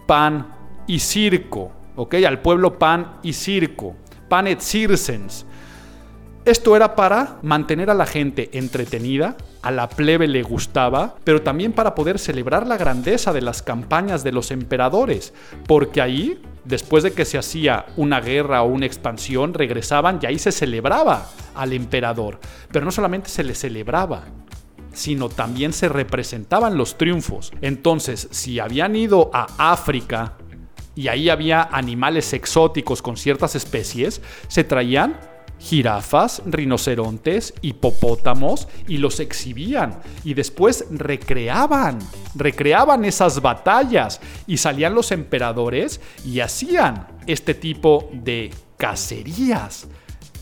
pan 0.08 0.48
y 0.88 1.00
circo, 1.00 1.74
¿ok? 1.98 2.16
Al 2.26 2.40
pueblo 2.40 2.80
pan 2.80 3.18
y 3.24 3.34
circo, 3.34 3.98
pan 4.30 4.48
et 4.48 4.62
circens. 4.62 5.46
Esto 6.46 6.78
era 6.78 6.96
para 6.96 7.40
mantener 7.42 7.90
a 7.90 7.94
la 7.94 8.06
gente 8.06 8.50
entretenida, 8.54 9.36
a 9.62 9.72
la 9.72 9.90
plebe 9.90 10.30
le 10.30 10.44
gustaba, 10.44 11.16
pero 11.26 11.42
también 11.42 11.74
para 11.74 11.94
poder 11.94 12.20
celebrar 12.20 12.66
la 12.66 12.78
grandeza 12.78 13.34
de 13.34 13.42
las 13.42 13.62
campañas 13.62 14.24
de 14.24 14.32
los 14.32 14.52
emperadores, 14.52 15.34
porque 15.68 16.00
ahí, 16.00 16.42
después 16.64 17.04
de 17.04 17.12
que 17.12 17.26
se 17.26 17.38
hacía 17.38 17.86
una 17.98 18.22
guerra 18.22 18.62
o 18.62 18.68
una 18.68 18.86
expansión, 18.86 19.54
regresaban 19.54 20.20
y 20.22 20.26
ahí 20.26 20.40
se 20.40 20.54
celebraba 20.54 21.28
al 21.54 21.74
emperador. 21.74 22.40
Pero 22.72 22.86
no 22.86 22.92
solamente 22.92 23.30
se 23.30 23.44
le 23.44 23.56
celebraba, 23.56 24.24
sino 24.94 25.30
también 25.30 25.74
se 25.74 25.90
representaban 25.90 26.78
los 26.78 26.98
triunfos. 26.98 27.52
Entonces, 27.62 28.28
si 28.32 28.60
habían 28.60 28.96
ido 28.96 29.30
a 29.34 29.72
África 29.72 30.34
y 30.96 31.08
ahí 31.08 31.30
había 31.30 31.64
animales 31.64 32.34
exóticos 32.34 33.02
con 33.02 33.18
ciertas 33.18 33.56
especies, 33.56 34.22
se 34.48 34.64
traían 34.64 35.18
jirafas, 35.60 36.42
rinocerontes, 36.46 37.54
hipopótamos 37.62 38.68
y 38.88 38.98
los 38.98 39.20
exhibían 39.20 40.00
y 40.24 40.34
después 40.34 40.86
recreaban, 40.90 42.00
recreaban 42.36 43.06
esas 43.06 43.42
batallas 43.42 44.22
y 44.48 44.58
salían 44.58 44.96
los 44.96 45.12
emperadores 45.12 46.00
y 46.26 46.40
hacían 46.40 47.08
este 47.28 47.54
tipo 47.54 48.10
de 48.14 48.52
cacerías. 48.78 49.88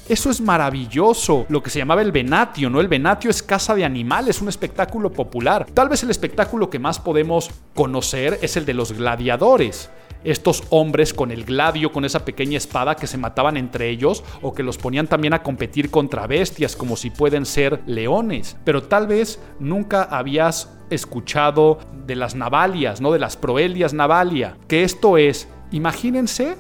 Eso 0.10 0.30
es 0.30 0.39
maravilloso, 0.39 1.46
lo 1.50 1.62
que 1.62 1.70
se 1.70 1.80
llamaba 1.80 2.02
el 2.02 2.13
venatio, 2.13 2.70
¿no? 2.70 2.80
El 2.80 2.88
venatio 2.88 3.30
es 3.30 3.43
casa 3.43 3.76
de 3.76 3.84
animales, 3.84 4.41
un 4.41 4.48
espectáculo 4.48 5.12
popular. 5.12 5.67
Tal 5.74 5.89
vez 5.89 6.02
el 6.02 6.10
espectáculo 6.10 6.70
que 6.70 6.80
más 6.80 6.98
podemos 6.98 7.52
conocer 7.76 8.39
es 8.41 8.56
el 8.56 8.65
de 8.65 8.74
los 8.74 8.93
gladiadores. 8.93 9.89
Estos 10.24 10.63
hombres 10.70 11.13
con 11.13 11.30
el 11.30 11.43
gladio, 11.43 11.91
con 11.91 12.06
esa 12.06 12.24
pequeña 12.24 12.58
espada 12.58 12.96
que 12.96 13.06
se 13.06 13.17
mataban 13.17 13.58
entre 13.58 13.89
ellos 13.89 14.24
o 14.41 14.54
que 14.54 14.63
los 14.63 14.78
ponían 14.78 15.08
también 15.08 15.34
a 15.34 15.43
competir 15.43 15.91
contra 15.91 16.26
bestias 16.26 16.78
como 16.78 16.96
si 16.96 17.10
pueden 17.10 17.46
ser 17.46 17.82
leones. 17.86 18.56
Pero 18.63 18.84
tal 18.84 19.08
vez 19.08 19.41
nunca 19.60 20.04
habías 20.04 20.74
escuchado 20.89 21.80
de 22.06 22.15
las 22.15 22.34
navalias, 22.34 23.02
¿no? 23.02 23.12
De 23.12 23.20
las 23.20 23.36
proelias 23.36 23.93
navalia. 23.93 24.58
Que 24.70 24.84
esto 24.84 25.17
es, 25.17 25.50
imagínense, 25.72 26.56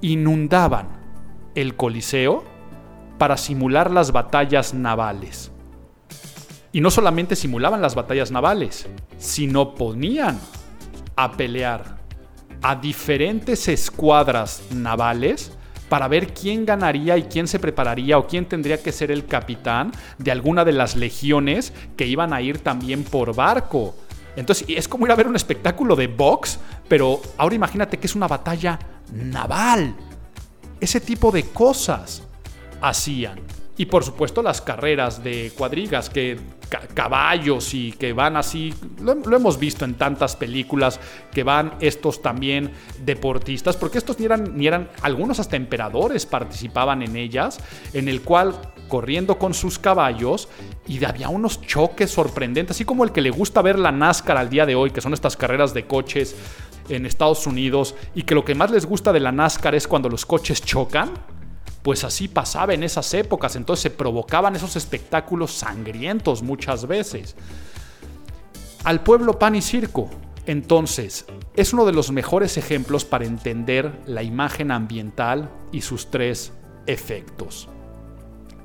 inundaban 0.00 0.88
el 1.56 1.74
Coliseo 1.74 2.55
para 3.18 3.36
simular 3.36 3.90
las 3.90 4.12
batallas 4.12 4.74
navales. 4.74 5.50
Y 6.72 6.80
no 6.80 6.90
solamente 6.90 7.36
simulaban 7.36 7.80
las 7.80 7.94
batallas 7.94 8.30
navales, 8.30 8.86
sino 9.18 9.74
ponían 9.74 10.38
a 11.16 11.32
pelear 11.32 11.96
a 12.62 12.76
diferentes 12.76 13.68
escuadras 13.68 14.62
navales 14.70 15.52
para 15.88 16.08
ver 16.08 16.34
quién 16.34 16.66
ganaría 16.66 17.16
y 17.16 17.24
quién 17.24 17.46
se 17.46 17.58
prepararía 17.58 18.18
o 18.18 18.26
quién 18.26 18.44
tendría 18.46 18.82
que 18.82 18.92
ser 18.92 19.10
el 19.10 19.26
capitán 19.26 19.92
de 20.18 20.32
alguna 20.32 20.64
de 20.64 20.72
las 20.72 20.96
legiones 20.96 21.72
que 21.96 22.06
iban 22.06 22.32
a 22.32 22.42
ir 22.42 22.58
también 22.58 23.04
por 23.04 23.34
barco. 23.34 23.94
Entonces 24.34 24.66
es 24.68 24.88
como 24.88 25.06
ir 25.06 25.12
a 25.12 25.16
ver 25.16 25.28
un 25.28 25.36
espectáculo 25.36 25.96
de 25.96 26.08
box, 26.08 26.58
pero 26.88 27.20
ahora 27.38 27.54
imagínate 27.54 27.98
que 27.98 28.06
es 28.06 28.14
una 28.14 28.28
batalla 28.28 28.78
naval. 29.12 29.94
Ese 30.80 31.00
tipo 31.00 31.30
de 31.30 31.44
cosas 31.44 32.22
hacían. 32.80 33.40
Y 33.78 33.86
por 33.86 34.04
supuesto 34.04 34.42
las 34.42 34.62
carreras 34.62 35.22
de 35.22 35.52
cuadrigas, 35.56 36.08
que 36.08 36.38
caballos 36.94 37.74
y 37.74 37.92
que 37.92 38.12
van 38.12 38.36
así, 38.36 38.74
lo, 39.00 39.12
hemos 39.36 39.58
visto 39.58 39.84
en 39.84 39.94
tantas 39.94 40.34
películas, 40.34 40.98
que 41.32 41.42
van 41.42 41.74
estos 41.80 42.22
también 42.22 42.72
deportistas, 43.04 43.76
porque 43.76 43.98
estos 43.98 44.18
ni 44.18 44.24
eran, 44.24 44.56
ni 44.56 44.66
eran, 44.66 44.88
algunos 45.02 45.38
hasta 45.38 45.56
emperadores 45.56 46.26
participaban 46.26 47.02
en 47.02 47.16
ellas, 47.16 47.60
en 47.92 48.08
el 48.08 48.22
cual 48.22 48.54
corriendo 48.88 49.38
con 49.38 49.54
sus 49.54 49.78
caballos 49.78 50.48
y 50.86 51.04
había 51.04 51.28
unos 51.28 51.60
choques 51.60 52.10
sorprendentes, 52.10 52.76
así 52.76 52.84
como 52.84 53.04
el 53.04 53.12
que 53.12 53.20
le 53.20 53.30
gusta 53.30 53.62
ver 53.62 53.78
la 53.78 53.92
NASCAR 53.92 54.38
al 54.38 54.50
día 54.50 54.66
de 54.66 54.74
hoy, 54.74 54.90
que 54.90 55.00
son 55.00 55.12
estas 55.12 55.36
carreras 55.36 55.74
de 55.74 55.86
coches 55.86 56.34
en 56.88 57.04
Estados 57.04 57.46
Unidos, 57.46 57.94
y 58.14 58.22
que 58.22 58.34
lo 58.34 58.44
que 58.44 58.54
más 58.54 58.70
les 58.70 58.86
gusta 58.86 59.12
de 59.12 59.20
la 59.20 59.32
NASCAR 59.32 59.74
es 59.74 59.86
cuando 59.86 60.08
los 60.08 60.24
coches 60.24 60.62
chocan 60.62 61.10
pues 61.86 62.02
así 62.02 62.26
pasaba 62.26 62.74
en 62.74 62.82
esas 62.82 63.14
épocas, 63.14 63.54
entonces 63.54 63.84
se 63.84 63.90
provocaban 63.90 64.56
esos 64.56 64.74
espectáculos 64.74 65.52
sangrientos 65.52 66.42
muchas 66.42 66.88
veces. 66.88 67.36
Al 68.82 69.04
pueblo 69.04 69.38
pan 69.38 69.54
y 69.54 69.62
circo, 69.62 70.10
entonces, 70.46 71.26
es 71.54 71.72
uno 71.72 71.86
de 71.86 71.92
los 71.92 72.10
mejores 72.10 72.56
ejemplos 72.56 73.04
para 73.04 73.24
entender 73.24 74.00
la 74.04 74.24
imagen 74.24 74.72
ambiental 74.72 75.48
y 75.70 75.82
sus 75.82 76.10
tres 76.10 76.52
efectos. 76.88 77.68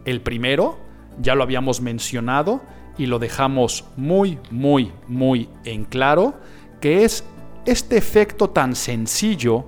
El 0.03 0.21
primero, 0.21 0.79
ya 1.21 1.35
lo 1.35 1.43
habíamos 1.43 1.79
mencionado 1.79 2.59
y 2.97 3.05
lo 3.05 3.19
dejamos 3.19 3.85
muy, 3.97 4.39
muy, 4.49 4.93
muy 5.07 5.47
en 5.63 5.85
claro, 5.85 6.39
que 6.79 7.03
es 7.03 7.23
este 7.67 7.97
efecto 7.97 8.49
tan 8.49 8.75
sencillo 8.75 9.65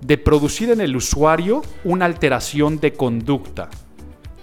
de 0.00 0.18
producir 0.18 0.70
en 0.70 0.80
el 0.80 0.96
usuario 0.96 1.62
una 1.84 2.04
alteración 2.04 2.80
de 2.80 2.92
conducta. 2.92 3.68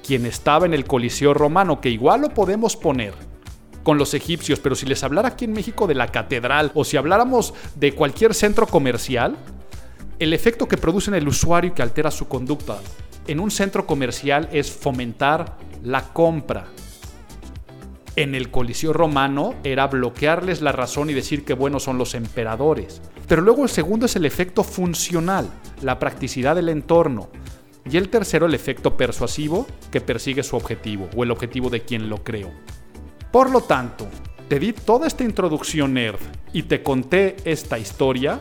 Quien 0.06 0.26
estaba 0.26 0.66
en 0.66 0.74
el 0.74 0.86
Coliseo 0.86 1.34
romano, 1.34 1.82
que 1.82 1.90
igual 1.90 2.22
lo 2.22 2.30
podemos 2.30 2.76
poner 2.76 3.14
con 3.84 3.98
los 3.98 4.14
egipcios, 4.14 4.60
pero 4.60 4.76
si 4.76 4.86
les 4.86 5.04
hablara 5.04 5.30
aquí 5.30 5.46
en 5.46 5.54
México 5.54 5.88
de 5.88 5.96
la 5.96 6.08
catedral 6.08 6.72
o 6.74 6.84
si 6.84 6.98
habláramos 6.98 7.54
de 7.76 7.94
cualquier 7.94 8.34
centro 8.34 8.68
comercial, 8.68 9.38
el 10.20 10.34
efecto 10.34 10.68
que 10.68 10.78
produce 10.78 11.10
en 11.10 11.16
el 11.16 11.28
usuario 11.28 11.72
y 11.72 11.74
que 11.74 11.82
altera 11.82 12.12
su 12.12 12.28
conducta 12.28 12.80
en 13.28 13.40
un 13.40 13.52
centro 13.52 13.86
comercial 13.86 14.50
es 14.52 14.72
fomentar 14.72 15.58
la 15.84 16.14
compra, 16.14 16.68
en 18.16 18.34
el 18.34 18.50
Coliseo 18.50 18.94
romano 18.94 19.56
era 19.64 19.88
bloquearles 19.88 20.62
la 20.62 20.72
razón 20.72 21.10
y 21.10 21.14
decir 21.14 21.44
que 21.44 21.54
buenos 21.54 21.84
son 21.84 21.98
los 21.98 22.16
emperadores. 22.16 23.02
Pero 23.28 23.42
luego 23.42 23.64
el 23.64 23.70
segundo 23.70 24.06
es 24.06 24.16
el 24.16 24.26
efecto 24.26 24.64
funcional, 24.64 25.50
la 25.82 26.00
practicidad 26.00 26.56
del 26.56 26.70
entorno. 26.70 27.30
Y 27.90 27.98
el 27.98 28.10
tercero 28.10 28.46
el 28.48 28.56
efecto 28.56 28.98
persuasivo 28.98 29.68
que 29.92 30.02
persigue 30.02 30.44
su 30.44 30.56
objetivo 30.56 31.08
o 31.16 31.24
el 31.24 31.32
objetivo 31.32 31.70
de 31.70 31.82
quien 31.82 32.10
lo 32.10 32.24
creó. 32.24 32.52
Por 33.32 33.52
lo 33.52 33.62
tanto, 33.62 34.08
te 34.48 34.60
di 34.60 34.74
toda 34.74 35.08
esta 35.08 35.24
introducción 35.24 35.94
nerd 35.94 36.20
y 36.54 36.64
te 36.64 36.82
conté 36.82 37.36
esta 37.46 37.78
historia 37.78 38.40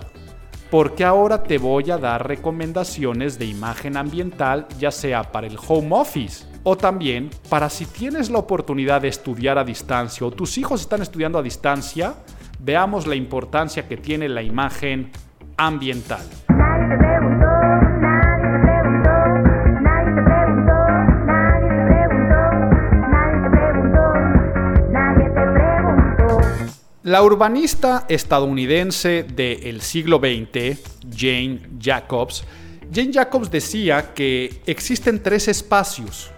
porque 0.70 1.04
ahora 1.04 1.42
te 1.42 1.58
voy 1.58 1.90
a 1.90 1.98
dar 1.98 2.26
recomendaciones 2.26 3.38
de 3.38 3.44
imagen 3.46 3.96
ambiental 3.96 4.66
ya 4.78 4.90
sea 4.90 5.30
para 5.30 5.46
el 5.46 5.58
home 5.66 5.88
office 5.92 6.44
o 6.62 6.76
también 6.76 7.30
para 7.48 7.70
si 7.70 7.86
tienes 7.86 8.30
la 8.30 8.38
oportunidad 8.38 9.02
de 9.02 9.08
estudiar 9.08 9.58
a 9.58 9.64
distancia 9.64 10.26
o 10.26 10.30
tus 10.30 10.58
hijos 10.58 10.80
están 10.80 11.02
estudiando 11.02 11.38
a 11.38 11.42
distancia, 11.42 12.14
veamos 12.64 13.06
la 13.06 13.14
importancia 13.14 13.86
que 13.86 13.98
tiene 13.98 14.26
la 14.28 14.42
imagen 14.42 15.10
ambiental. 15.58 16.22
La 27.02 27.22
urbanista 27.22 28.06
estadounidense 28.08 29.24
del 29.24 29.82
siglo 29.82 30.18
XX, 30.18 30.80
Jane 31.14 31.60
Jacobs, 31.78 32.44
Jane 32.90 33.12
Jacobs 33.12 33.50
decía 33.50 34.14
que 34.14 34.62
existen 34.64 35.22
tres 35.22 35.48
espacios 35.48 36.33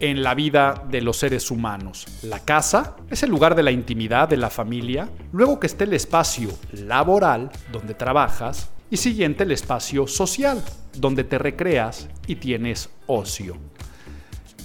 en 0.00 0.22
la 0.22 0.34
vida 0.34 0.84
de 0.90 1.00
los 1.00 1.16
seres 1.16 1.50
humanos. 1.50 2.06
La 2.22 2.40
casa 2.40 2.96
es 3.10 3.22
el 3.22 3.30
lugar 3.30 3.54
de 3.54 3.62
la 3.62 3.70
intimidad 3.70 4.28
de 4.28 4.36
la 4.36 4.50
familia, 4.50 5.08
luego 5.32 5.58
que 5.58 5.66
esté 5.66 5.84
el 5.84 5.94
espacio 5.94 6.50
laboral 6.72 7.50
donde 7.72 7.94
trabajas 7.94 8.70
Y 8.88 8.98
siguiente, 8.98 9.42
el 9.42 9.50
espacio 9.50 10.06
social, 10.06 10.62
donde 10.94 11.24
te 11.24 11.38
recreas 11.38 12.08
y 12.28 12.36
tienes 12.36 12.88
ocio. 13.08 13.56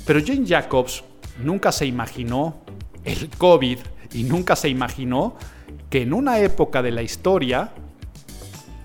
Pero 0.05 0.19
Jane 0.23 0.45
Jacobs 0.45 1.03
nunca 1.43 1.71
se 1.71 1.87
imaginó 1.87 2.61
el 3.03 3.29
COVID 3.29 3.79
y 4.13 4.23
nunca 4.23 4.55
se 4.55 4.69
imaginó 4.69 5.35
que 5.89 6.03
en 6.03 6.13
una 6.13 6.39
época 6.39 6.83
de 6.83 6.91
la 6.91 7.01
historia 7.01 7.71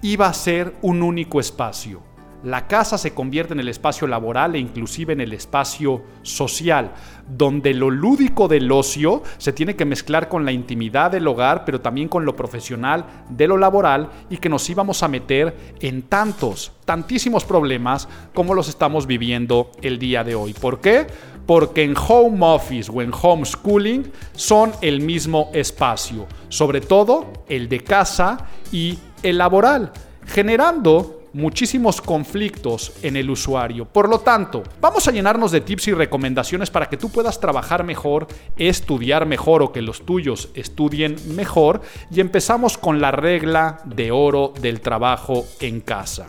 iba 0.00 0.26
a 0.26 0.32
ser 0.32 0.74
un 0.82 1.02
único 1.02 1.38
espacio. 1.38 2.05
La 2.46 2.68
casa 2.68 2.96
se 2.96 3.12
convierte 3.12 3.54
en 3.54 3.58
el 3.58 3.68
espacio 3.68 4.06
laboral 4.06 4.54
e 4.54 4.60
inclusive 4.60 5.12
en 5.12 5.20
el 5.20 5.32
espacio 5.32 6.04
social, 6.22 6.92
donde 7.28 7.74
lo 7.74 7.90
lúdico 7.90 8.46
del 8.46 8.70
ocio 8.70 9.24
se 9.36 9.52
tiene 9.52 9.74
que 9.74 9.84
mezclar 9.84 10.28
con 10.28 10.44
la 10.44 10.52
intimidad 10.52 11.10
del 11.10 11.26
hogar, 11.26 11.64
pero 11.64 11.80
también 11.80 12.06
con 12.06 12.24
lo 12.24 12.36
profesional 12.36 13.04
de 13.30 13.48
lo 13.48 13.56
laboral 13.56 14.10
y 14.30 14.36
que 14.36 14.48
nos 14.48 14.70
íbamos 14.70 15.02
a 15.02 15.08
meter 15.08 15.56
en 15.80 16.02
tantos, 16.02 16.70
tantísimos 16.84 17.44
problemas 17.44 18.08
como 18.32 18.54
los 18.54 18.68
estamos 18.68 19.08
viviendo 19.08 19.72
el 19.82 19.98
día 19.98 20.22
de 20.22 20.36
hoy. 20.36 20.54
¿Por 20.54 20.80
qué? 20.80 21.08
Porque 21.46 21.82
en 21.82 21.96
home 21.96 22.46
office 22.46 22.92
o 22.94 23.02
en 23.02 23.10
homeschooling 23.12 24.12
son 24.36 24.70
el 24.82 25.00
mismo 25.00 25.50
espacio, 25.52 26.28
sobre 26.48 26.80
todo 26.80 27.26
el 27.48 27.68
de 27.68 27.80
casa 27.80 28.46
y 28.70 29.00
el 29.24 29.38
laboral, 29.38 29.90
generando 30.26 31.25
muchísimos 31.36 32.00
conflictos 32.00 32.94
en 33.02 33.14
el 33.14 33.28
usuario. 33.28 33.84
Por 33.84 34.08
lo 34.08 34.20
tanto, 34.20 34.62
vamos 34.80 35.06
a 35.06 35.12
llenarnos 35.12 35.52
de 35.52 35.60
tips 35.60 35.88
y 35.88 35.92
recomendaciones 35.92 36.70
para 36.70 36.88
que 36.88 36.96
tú 36.96 37.10
puedas 37.10 37.38
trabajar 37.38 37.84
mejor, 37.84 38.26
estudiar 38.56 39.26
mejor 39.26 39.62
o 39.62 39.70
que 39.70 39.82
los 39.82 40.06
tuyos 40.06 40.48
estudien 40.54 41.16
mejor 41.34 41.82
y 42.10 42.20
empezamos 42.20 42.78
con 42.78 43.02
la 43.02 43.10
regla 43.10 43.82
de 43.84 44.12
oro 44.12 44.54
del 44.62 44.80
trabajo 44.80 45.46
en 45.60 45.82
casa. 45.82 46.28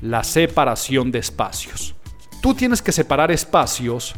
La 0.00 0.24
separación 0.24 1.12
de 1.12 1.18
espacios. 1.18 1.94
Tú 2.40 2.54
tienes 2.54 2.80
que 2.80 2.92
separar 2.92 3.30
espacios 3.30 4.14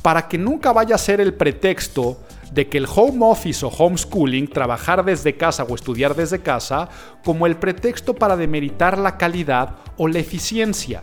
para 0.00 0.26
que 0.26 0.38
nunca 0.38 0.72
vaya 0.72 0.94
a 0.94 0.98
ser 0.98 1.20
el 1.20 1.34
pretexto 1.34 2.18
de 2.54 2.68
que 2.68 2.78
el 2.78 2.86
home 2.86 3.18
office 3.26 3.66
o 3.66 3.68
homeschooling, 3.68 4.46
trabajar 4.46 5.04
desde 5.04 5.36
casa 5.36 5.64
o 5.64 5.74
estudiar 5.74 6.14
desde 6.14 6.40
casa, 6.40 6.88
como 7.24 7.46
el 7.46 7.56
pretexto 7.56 8.14
para 8.14 8.36
demeritar 8.36 8.96
la 8.96 9.18
calidad 9.18 9.76
o 9.96 10.06
la 10.06 10.20
eficiencia. 10.20 11.02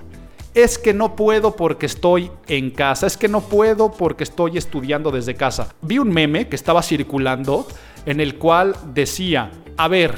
Es 0.53 0.77
que 0.77 0.93
no 0.93 1.15
puedo 1.15 1.55
porque 1.55 1.85
estoy 1.85 2.31
en 2.47 2.71
casa, 2.71 3.05
es 3.05 3.17
que 3.17 3.27
no 3.27 3.41
puedo 3.41 3.91
porque 3.91 4.23
estoy 4.23 4.57
estudiando 4.57 5.11
desde 5.11 5.35
casa. 5.35 5.75
Vi 5.81 5.99
un 5.99 6.09
meme 6.09 6.47
que 6.47 6.55
estaba 6.55 6.81
circulando 6.81 7.67
en 8.05 8.21
el 8.21 8.37
cual 8.37 8.75
decía, 8.93 9.51
a 9.75 9.87
ver, 9.89 10.15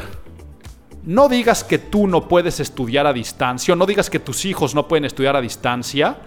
no 1.03 1.29
digas 1.29 1.63
que 1.63 1.79
tú 1.79 2.07
no 2.07 2.27
puedes 2.27 2.59
estudiar 2.59 3.07
a 3.07 3.13
distancia, 3.13 3.73
o 3.73 3.77
no 3.77 3.85
digas 3.87 4.09
que 4.09 4.19
tus 4.19 4.45
hijos 4.45 4.75
no 4.75 4.87
pueden 4.87 5.05
estudiar 5.05 5.35
a 5.35 5.41
distancia, 5.41 6.17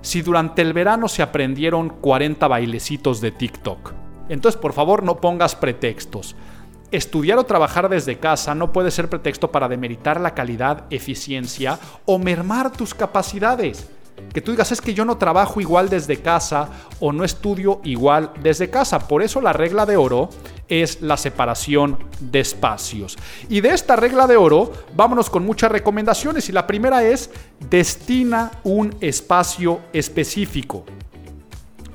si 0.00 0.22
durante 0.22 0.62
el 0.62 0.72
verano 0.72 1.08
se 1.08 1.22
aprendieron 1.22 1.88
40 1.88 2.48
bailecitos 2.48 3.20
de 3.20 3.30
TikTok. 3.30 4.03
Entonces, 4.28 4.60
por 4.60 4.72
favor, 4.72 5.02
no 5.02 5.20
pongas 5.20 5.54
pretextos. 5.54 6.34
Estudiar 6.90 7.38
o 7.38 7.44
trabajar 7.44 7.88
desde 7.88 8.18
casa 8.18 8.54
no 8.54 8.72
puede 8.72 8.90
ser 8.90 9.08
pretexto 9.08 9.50
para 9.50 9.68
demeritar 9.68 10.20
la 10.20 10.34
calidad, 10.34 10.84
eficiencia 10.90 11.78
o 12.04 12.18
mermar 12.18 12.70
tus 12.70 12.94
capacidades. 12.94 13.88
Que 14.32 14.40
tú 14.40 14.52
digas 14.52 14.70
es 14.72 14.80
que 14.80 14.94
yo 14.94 15.04
no 15.04 15.18
trabajo 15.18 15.60
igual 15.60 15.88
desde 15.88 16.20
casa 16.20 16.68
o 17.00 17.12
no 17.12 17.24
estudio 17.24 17.80
igual 17.84 18.32
desde 18.42 18.70
casa. 18.70 19.08
Por 19.08 19.22
eso 19.22 19.40
la 19.40 19.52
regla 19.52 19.86
de 19.86 19.96
oro 19.96 20.28
es 20.68 21.02
la 21.02 21.16
separación 21.16 21.98
de 22.20 22.40
espacios. 22.40 23.16
Y 23.48 23.60
de 23.60 23.70
esta 23.70 23.96
regla 23.96 24.26
de 24.26 24.36
oro, 24.36 24.72
vámonos 24.94 25.30
con 25.30 25.44
muchas 25.44 25.70
recomendaciones. 25.70 26.48
Y 26.48 26.52
la 26.52 26.66
primera 26.66 27.04
es, 27.04 27.30
destina 27.68 28.52
un 28.62 28.94
espacio 29.00 29.80
específico. 29.92 30.84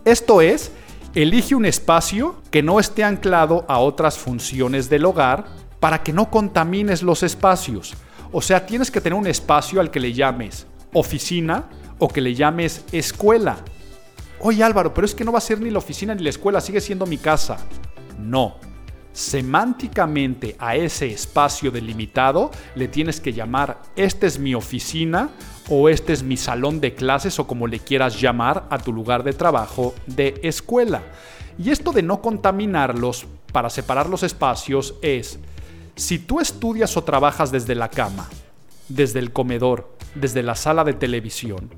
Esto 0.06 0.42
es, 0.42 0.72
Elige 1.16 1.56
un 1.56 1.66
espacio 1.66 2.36
que 2.52 2.62
no 2.62 2.80
esté 2.80 3.04
anclado 3.04 3.66
a 3.68 3.80
otras 3.80 4.20
funciones 4.20 4.90
del 4.90 5.06
hogar 5.06 5.46
para 5.80 6.04
que 6.04 6.14
no 6.14 6.30
contamines 6.30 7.02
los 7.02 7.24
espacios. 7.24 7.96
O 8.32 8.44
sea, 8.44 8.68
tienes 8.68 8.92
que 8.92 9.02
tener 9.02 9.18
un 9.18 9.26
espacio 9.26 9.82
al 9.82 9.90
que 9.90 10.00
le 10.00 10.14
llames 10.14 10.68
oficina 10.94 11.68
o 11.98 12.08
que 12.08 12.22
le 12.22 12.36
llames 12.36 12.86
escuela. 12.92 13.58
Oye 14.40 14.64
Álvaro, 14.64 14.94
pero 14.94 15.06
es 15.06 15.16
que 15.16 15.26
no 15.26 15.32
va 15.32 15.40
a 15.40 15.42
ser 15.42 15.60
ni 15.60 15.72
la 15.72 15.80
oficina 15.80 16.14
ni 16.14 16.24
la 16.24 16.30
escuela, 16.30 16.62
sigue 16.62 16.80
siendo 16.80 17.08
mi 17.08 17.18
casa. 17.18 17.58
No. 18.20 18.58
Semánticamente 19.12 20.56
a 20.60 20.76
ese 20.76 21.08
espacio 21.08 21.72
delimitado 21.72 22.52
le 22.76 22.88
tienes 22.88 23.20
que 23.20 23.34
llamar, 23.34 23.82
esta 23.96 24.28
es 24.28 24.38
mi 24.38 24.54
oficina 24.54 25.32
o 25.70 25.90
este 25.90 26.14
es 26.14 26.24
mi 26.24 26.38
salón 26.38 26.82
de 26.82 26.96
clases 26.96 27.40
o 27.40 27.48
como 27.48 27.68
le 27.68 27.80
quieras 27.80 28.20
llamar 28.20 28.66
a 28.70 28.80
tu 28.80 28.92
lugar 28.92 29.24
de 29.24 29.34
trabajo 29.34 29.94
de 30.08 30.40
escuela. 30.44 31.04
Y 31.58 31.70
esto 31.70 31.92
de 31.92 32.02
no 32.02 32.22
contaminarlos 32.22 33.28
para 33.52 33.70
separar 33.70 34.10
los 34.10 34.24
espacios 34.24 34.96
es, 35.02 35.40
si 35.96 36.18
tú 36.18 36.40
estudias 36.40 36.96
o 36.98 37.04
trabajas 37.04 37.52
desde 37.52 37.76
la 37.76 37.90
cama, 37.90 38.28
desde 38.88 39.20
el 39.20 39.32
comedor, 39.32 39.96
desde 40.16 40.42
la 40.42 40.56
sala 40.56 40.84
de 40.84 40.94
televisión, 40.94 41.70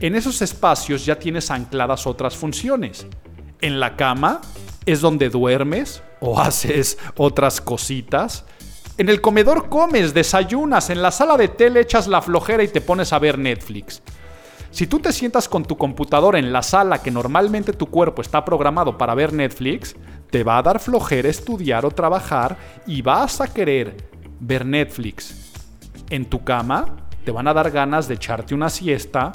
en 0.00 0.14
esos 0.14 0.42
espacios 0.42 1.06
ya 1.06 1.18
tienes 1.18 1.50
ancladas 1.50 2.06
otras 2.06 2.36
funciones. 2.36 3.06
En 3.60 3.80
la 3.80 3.96
cama 3.96 4.40
es 4.84 5.00
donde 5.00 5.30
duermes 5.30 6.02
o 6.20 6.40
haces 6.40 6.98
otras 7.16 7.60
cositas 7.60 8.44
en 8.98 9.08
el 9.08 9.20
comedor 9.20 9.68
comes, 9.68 10.14
desayunas, 10.14 10.88
en 10.88 11.02
la 11.02 11.10
sala 11.10 11.36
de 11.36 11.48
tele 11.48 11.80
echas 11.80 12.08
la 12.08 12.22
flojera 12.22 12.62
y 12.62 12.68
te 12.68 12.80
pones 12.80 13.12
a 13.12 13.18
ver 13.18 13.38
Netflix. 13.38 14.02
Si 14.70 14.86
tú 14.86 15.00
te 15.00 15.12
sientas 15.12 15.48
con 15.48 15.64
tu 15.64 15.76
computadora 15.76 16.38
en 16.38 16.52
la 16.52 16.62
sala 16.62 17.02
que 17.02 17.10
normalmente 17.10 17.72
tu 17.72 17.86
cuerpo 17.86 18.22
está 18.22 18.44
programado 18.44 18.96
para 18.96 19.14
ver 19.14 19.32
Netflix, 19.32 19.96
te 20.30 20.44
va 20.44 20.58
a 20.58 20.62
dar 20.62 20.80
flojera 20.80 21.28
estudiar 21.28 21.84
o 21.84 21.90
trabajar 21.90 22.56
y 22.86 23.02
vas 23.02 23.40
a 23.40 23.52
querer 23.52 23.96
ver 24.40 24.64
Netflix. 24.64 25.52
En 26.10 26.24
tu 26.24 26.42
cama 26.42 27.08
te 27.24 27.30
van 27.30 27.48
a 27.48 27.54
dar 27.54 27.70
ganas 27.70 28.08
de 28.08 28.14
echarte 28.14 28.54
una 28.54 28.70
siesta 28.70 29.32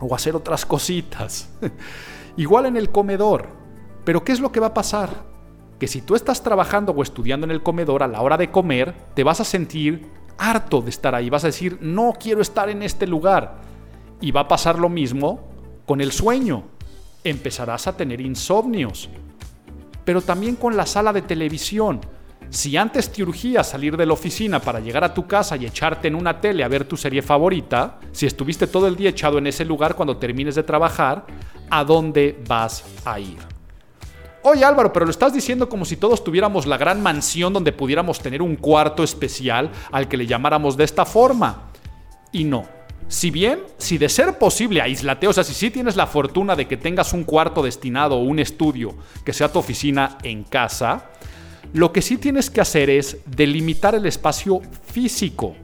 o 0.00 0.14
hacer 0.14 0.34
otras 0.34 0.66
cositas. 0.66 1.48
Igual 2.36 2.66
en 2.66 2.76
el 2.76 2.90
comedor. 2.90 3.48
Pero 4.04 4.24
¿qué 4.24 4.32
es 4.32 4.40
lo 4.40 4.50
que 4.50 4.60
va 4.60 4.68
a 4.68 4.74
pasar? 4.74 5.31
Que 5.82 5.88
si 5.88 6.00
tú 6.00 6.14
estás 6.14 6.44
trabajando 6.44 6.92
o 6.92 7.02
estudiando 7.02 7.44
en 7.44 7.50
el 7.50 7.60
comedor 7.60 8.04
a 8.04 8.06
la 8.06 8.20
hora 8.20 8.36
de 8.36 8.52
comer, 8.52 8.94
te 9.16 9.24
vas 9.24 9.40
a 9.40 9.44
sentir 9.44 10.06
harto 10.38 10.80
de 10.80 10.90
estar 10.90 11.12
ahí, 11.12 11.28
vas 11.28 11.42
a 11.42 11.48
decir, 11.48 11.76
no 11.80 12.12
quiero 12.12 12.40
estar 12.40 12.70
en 12.70 12.84
este 12.84 13.04
lugar. 13.04 13.56
Y 14.20 14.30
va 14.30 14.42
a 14.42 14.46
pasar 14.46 14.78
lo 14.78 14.88
mismo 14.88 15.40
con 15.84 16.00
el 16.00 16.12
sueño. 16.12 16.62
Empezarás 17.24 17.88
a 17.88 17.96
tener 17.96 18.20
insomnios. 18.20 19.10
Pero 20.04 20.22
también 20.22 20.54
con 20.54 20.76
la 20.76 20.86
sala 20.86 21.12
de 21.12 21.22
televisión. 21.22 22.00
Si 22.48 22.76
antes 22.76 23.10
te 23.10 23.24
urgía 23.24 23.64
salir 23.64 23.96
de 23.96 24.06
la 24.06 24.12
oficina 24.12 24.60
para 24.60 24.78
llegar 24.78 25.02
a 25.02 25.12
tu 25.12 25.26
casa 25.26 25.56
y 25.56 25.66
echarte 25.66 26.06
en 26.06 26.14
una 26.14 26.40
tele 26.40 26.62
a 26.62 26.68
ver 26.68 26.84
tu 26.84 26.96
serie 26.96 27.22
favorita, 27.22 27.98
si 28.12 28.26
estuviste 28.26 28.68
todo 28.68 28.86
el 28.86 28.94
día 28.94 29.10
echado 29.10 29.38
en 29.38 29.48
ese 29.48 29.64
lugar 29.64 29.96
cuando 29.96 30.16
termines 30.16 30.54
de 30.54 30.62
trabajar, 30.62 31.26
¿a 31.68 31.82
dónde 31.82 32.40
vas 32.46 32.84
a 33.04 33.18
ir? 33.18 33.51
Oye 34.44 34.64
Álvaro, 34.64 34.92
pero 34.92 35.04
lo 35.04 35.10
estás 35.10 35.32
diciendo 35.32 35.68
como 35.68 35.84
si 35.84 35.96
todos 35.96 36.24
tuviéramos 36.24 36.66
la 36.66 36.76
gran 36.76 37.00
mansión 37.00 37.52
donde 37.52 37.72
pudiéramos 37.72 38.18
tener 38.18 38.42
un 38.42 38.56
cuarto 38.56 39.04
especial 39.04 39.70
al 39.92 40.08
que 40.08 40.16
le 40.16 40.26
llamáramos 40.26 40.76
de 40.76 40.84
esta 40.84 41.04
forma. 41.04 41.70
Y 42.32 42.42
no. 42.44 42.66
Si 43.06 43.30
bien, 43.30 43.60
si 43.78 43.98
de 43.98 44.08
ser 44.08 44.38
posible 44.38 44.80
aíslate, 44.80 45.28
o 45.28 45.32
sea, 45.32 45.44
si 45.44 45.54
sí 45.54 45.70
tienes 45.70 45.96
la 45.96 46.06
fortuna 46.06 46.56
de 46.56 46.66
que 46.66 46.76
tengas 46.76 47.12
un 47.12 47.24
cuarto 47.24 47.62
destinado 47.62 48.16
o 48.16 48.22
un 48.22 48.38
estudio 48.38 48.94
que 49.24 49.32
sea 49.32 49.52
tu 49.52 49.58
oficina 49.58 50.18
en 50.22 50.42
casa, 50.44 51.10
lo 51.72 51.92
que 51.92 52.02
sí 52.02 52.16
tienes 52.16 52.50
que 52.50 52.60
hacer 52.60 52.90
es 52.90 53.18
delimitar 53.26 53.94
el 53.94 54.06
espacio 54.06 54.60
físico. 54.86 55.54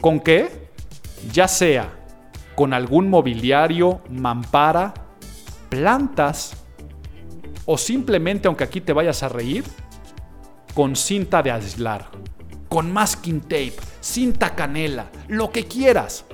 ¿Con 0.00 0.18
qué? 0.18 0.70
Ya 1.32 1.46
sea 1.46 1.96
con 2.54 2.74
algún 2.74 3.08
mobiliario, 3.08 4.00
mampara, 4.10 4.92
plantas, 5.68 6.59
o 7.64 7.78
simplemente, 7.78 8.48
aunque 8.48 8.64
aquí 8.64 8.80
te 8.80 8.92
vayas 8.92 9.22
a 9.22 9.28
reír, 9.28 9.64
con 10.74 10.96
cinta 10.96 11.42
de 11.42 11.50
aislar, 11.50 12.06
con 12.68 12.92
masking 12.92 13.40
tape, 13.40 13.74
cinta 14.00 14.54
canela, 14.54 15.10
lo 15.28 15.50
que 15.50 15.64
quieras. 15.64 16.24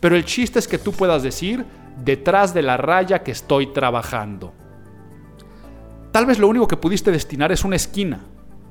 Pero 0.00 0.16
el 0.16 0.24
chiste 0.24 0.58
es 0.58 0.68
que 0.68 0.78
tú 0.78 0.92
puedas 0.92 1.22
decir 1.22 1.64
detrás 2.04 2.52
de 2.52 2.62
la 2.62 2.76
raya 2.76 3.22
que 3.22 3.32
estoy 3.32 3.72
trabajando. 3.72 4.52
Tal 6.12 6.26
vez 6.26 6.38
lo 6.38 6.48
único 6.48 6.68
que 6.68 6.76
pudiste 6.76 7.10
destinar 7.10 7.52
es 7.52 7.64
una 7.64 7.76
esquina. 7.76 8.20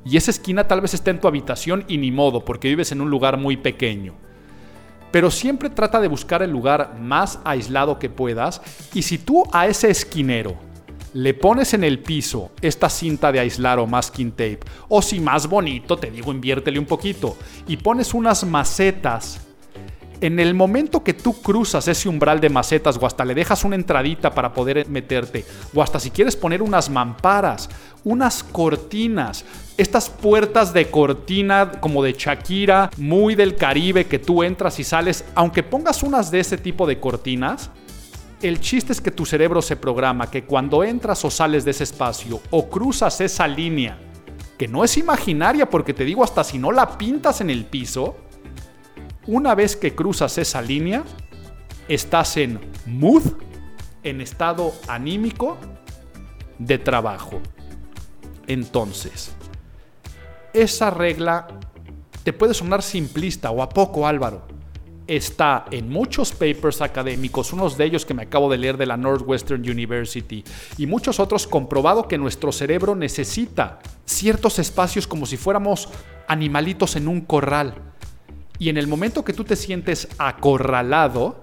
Y 0.06 0.18
esa 0.18 0.32
esquina 0.32 0.68
tal 0.68 0.82
vez 0.82 0.94
esté 0.94 1.12
en 1.12 1.20
tu 1.20 1.28
habitación 1.28 1.86
y 1.88 1.98
ni 1.98 2.12
modo, 2.12 2.44
porque 2.44 2.68
vives 2.70 2.92
en 2.92 3.02
un 3.02 3.10
lugar 3.10 3.38
muy 3.38 3.58
pequeño. 3.58 4.16
Pero 5.12 5.30
siempre 5.30 5.70
trata 5.70 6.02
de 6.02 6.08
buscar 6.08 6.42
el 6.42 6.52
lugar 6.52 6.98
más 7.00 7.40
aislado 7.44 8.00
que 8.00 8.10
puedas 8.10 8.62
y 8.94 9.04
si 9.04 9.18
tú 9.18 9.44
a 9.52 9.68
ese 9.68 9.90
esquinero 9.90 10.58
le 11.14 11.34
pones 11.34 11.74
en 11.74 11.84
el 11.84 12.00
piso 12.00 12.52
esta 12.62 12.90
cinta 12.90 13.32
de 13.32 13.40
aislar 13.40 13.80
o 13.80 13.88
masking 13.88 14.32
tape, 14.32 14.60
o 14.90 15.02
si 15.02 15.20
más 15.20 15.48
bonito, 15.48 15.98
te 15.98 16.12
digo, 16.12 16.32
inviértele 16.32 16.80
un 16.80 16.86
poquito, 16.86 17.38
y 17.68 17.78
pones 17.78 18.14
unas 18.14 18.44
macetas 18.44 19.40
en 20.22 20.40
el 20.40 20.54
momento 20.54 21.04
que 21.04 21.14
tú 21.14 21.34
cruzas 21.42 21.86
ese 21.90 22.08
umbral 22.08 22.40
de 22.40 22.50
macetas 22.50 22.98
o 22.98 23.06
hasta 23.06 23.26
le 23.26 23.36
dejas 23.36 23.66
una 23.66 23.76
entradita 23.76 24.34
para 24.34 24.54
poder 24.54 24.88
meterte, 24.88 25.44
o 25.74 25.84
hasta 25.84 26.00
si 26.00 26.12
quieres 26.12 26.38
poner 26.38 26.62
unas 26.62 26.90
mamparas, 26.90 27.70
unas 28.06 28.42
cortinas, 28.42 29.44
estas 29.78 30.10
puertas 30.10 30.74
de 30.74 30.90
cortina 30.90 31.72
como 31.82 32.02
de 32.02 32.14
Shakira, 32.14 32.90
muy 32.98 33.36
del 33.36 33.56
Caribe, 33.56 34.06
que 34.06 34.20
tú 34.20 34.44
entras 34.44 34.80
y 34.80 34.86
sales, 34.86 35.26
aunque 35.36 35.62
pongas 35.62 36.04
unas 36.04 36.32
de 36.32 36.40
ese 36.40 36.58
tipo 36.58 36.88
de 36.88 37.00
cortinas, 37.00 37.70
el 38.44 38.60
chiste 38.60 38.92
es 38.92 39.00
que 39.00 39.12
tu 39.12 39.26
cerebro 39.26 39.62
se 39.62 39.78
programa 39.78 40.30
que 40.30 40.44
cuando 40.44 40.84
entras 40.84 41.24
o 41.24 41.32
sales 41.32 41.64
de 41.64 41.72
ese 41.72 41.86
espacio 41.86 42.42
o 42.52 42.70
cruzas 42.70 43.22
esa 43.22 43.48
línea, 43.48 43.98
que 44.58 44.68
no 44.68 44.84
es 44.84 44.98
imaginaria 44.98 45.70
porque 45.70 45.94
te 45.94 46.04
digo 46.04 46.24
hasta 46.24 46.44
si 46.44 46.60
no 46.60 46.72
la 46.72 46.98
pintas 46.98 47.40
en 47.40 47.50
el 47.50 47.66
piso, 47.66 48.18
una 49.28 49.56
vez 49.56 49.78
que 49.78 49.96
cruzas 49.96 50.38
esa 50.38 50.62
línea, 50.62 51.04
estás 51.88 52.36
en 52.36 52.60
mood, 52.86 53.24
en 54.04 54.20
estado 54.20 54.74
anímico 54.90 55.58
de 56.60 56.78
trabajo. 56.78 57.40
Entonces, 58.48 59.32
esa 60.54 60.90
regla 60.90 61.48
te 62.24 62.34
puede 62.34 62.54
sonar 62.54 62.84
simplista 62.84 63.52
o 63.52 63.64
a 63.64 63.70
poco 63.70 64.06
Álvaro. 64.06 64.53
Está 65.06 65.66
en 65.72 65.90
muchos 65.90 66.32
papers 66.32 66.82
académicos, 66.82 67.52
unos 67.52 67.78
de 67.78 67.86
ellos 67.86 68.06
que 68.06 68.14
me 68.14 68.24
acabo 68.24 68.50
de 68.50 68.58
leer 68.58 68.78
de 68.78 68.86
la 68.86 68.96
Northwestern 68.96 69.62
University 69.62 70.44
y 70.78 70.88
muchos 70.88 71.20
otros 71.20 71.46
comprobado 71.46 72.08
que 72.08 72.18
nuestro 72.18 72.52
cerebro 72.54 72.96
necesita 72.96 73.80
ciertos 74.06 74.60
espacios 74.60 75.06
como 75.06 75.26
si 75.26 75.36
fuéramos 75.36 75.90
animalitos 76.28 76.96
en 76.96 77.10
un 77.10 77.22
corral. 77.22 77.76
Y 78.60 78.70
en 78.70 78.78
el 78.78 78.88
momento 78.88 79.26
que 79.26 79.34
tú 79.34 79.44
te 79.44 79.58
sientes 79.58 80.08
acorralado, 80.18 81.43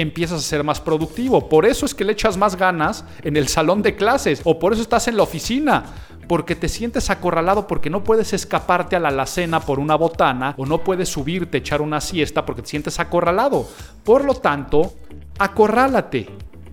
empiezas 0.00 0.40
a 0.40 0.42
ser 0.42 0.64
más 0.64 0.80
productivo. 0.80 1.48
Por 1.48 1.66
eso 1.66 1.86
es 1.86 1.94
que 1.94 2.04
le 2.04 2.12
echas 2.12 2.36
más 2.36 2.56
ganas 2.56 3.04
en 3.22 3.36
el 3.36 3.48
salón 3.48 3.82
de 3.82 3.96
clases 3.96 4.40
o 4.44 4.58
por 4.58 4.72
eso 4.72 4.82
estás 4.82 5.08
en 5.08 5.16
la 5.16 5.22
oficina. 5.22 5.84
Porque 6.28 6.56
te 6.56 6.68
sientes 6.68 7.08
acorralado 7.08 7.68
porque 7.68 7.88
no 7.88 8.02
puedes 8.02 8.32
escaparte 8.32 8.96
a 8.96 9.00
la 9.00 9.08
alacena 9.08 9.60
por 9.60 9.78
una 9.78 9.94
botana 9.94 10.54
o 10.56 10.66
no 10.66 10.82
puedes 10.82 11.08
subirte, 11.08 11.58
echar 11.58 11.80
una 11.80 12.00
siesta 12.00 12.44
porque 12.44 12.62
te 12.62 12.68
sientes 12.68 12.98
acorralado. 12.98 13.68
Por 14.02 14.24
lo 14.24 14.34
tanto, 14.34 14.94
acorrálate. 15.38 16.28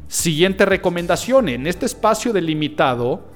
Siguiente 0.08 0.66
recomendación, 0.66 1.50
en 1.50 1.68
este 1.68 1.86
espacio 1.86 2.34
delimitado, 2.34 3.28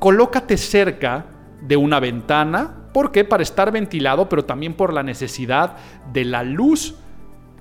colócate 0.00 0.56
cerca 0.56 1.26
de 1.62 1.76
una 1.76 2.00
ventana 2.00 2.80
¿Por 2.92 3.12
qué? 3.12 3.24
Para 3.24 3.42
estar 3.42 3.70
ventilado, 3.70 4.28
pero 4.28 4.44
también 4.44 4.74
por 4.74 4.92
la 4.92 5.02
necesidad 5.02 5.76
de 6.12 6.24
la 6.24 6.42
luz. 6.42 6.96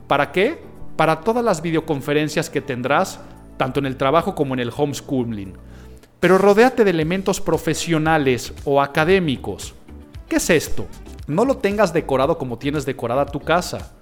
¿Para 0.08 0.32
qué? 0.32 0.64
Para 1.00 1.22
todas 1.22 1.45
las 1.45 1.62
videoconferencias 1.62 2.50
que 2.50 2.60
tendrás, 2.60 3.22
tanto 3.56 3.80
en 3.80 3.86
el 3.86 3.95
trabajo 3.95 4.36
como 4.36 4.54
en 4.54 4.60
el 4.60 4.74
homeschooling. 4.76 5.54
Pero 6.20 6.38
rodéate 6.38 6.84
de 6.84 6.89
elementos 6.89 7.39
profesionales 7.39 8.54
o 8.66 8.82
académicos. 8.82 9.74
¿Qué 10.28 10.36
es 10.36 10.50
esto? 10.50 10.88
No 11.26 11.45
lo 11.45 11.56
tengas 11.56 11.93
decorado 11.93 12.38
como 12.38 12.58
tienes 12.58 12.86
decorada 12.86 13.26
tu 13.26 13.39
casa, 13.39 13.93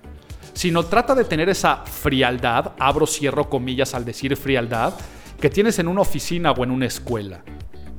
sino 0.53 0.87
trata 0.87 1.13
de 1.13 1.25
tener 1.25 1.49
esa 1.49 1.85
frialdad, 1.85 2.71
abro, 2.79 3.05
cierro 3.05 3.47
comillas 3.47 3.93
al 3.93 4.03
decir 4.03 4.35
frialdad, 4.35 4.95
que 5.39 5.51
tienes 5.51 5.77
en 5.77 5.89
una 5.89 6.01
oficina 6.01 6.49
o 6.49 6.63
en 6.63 6.71
una 6.71 6.87
escuela. 6.87 7.43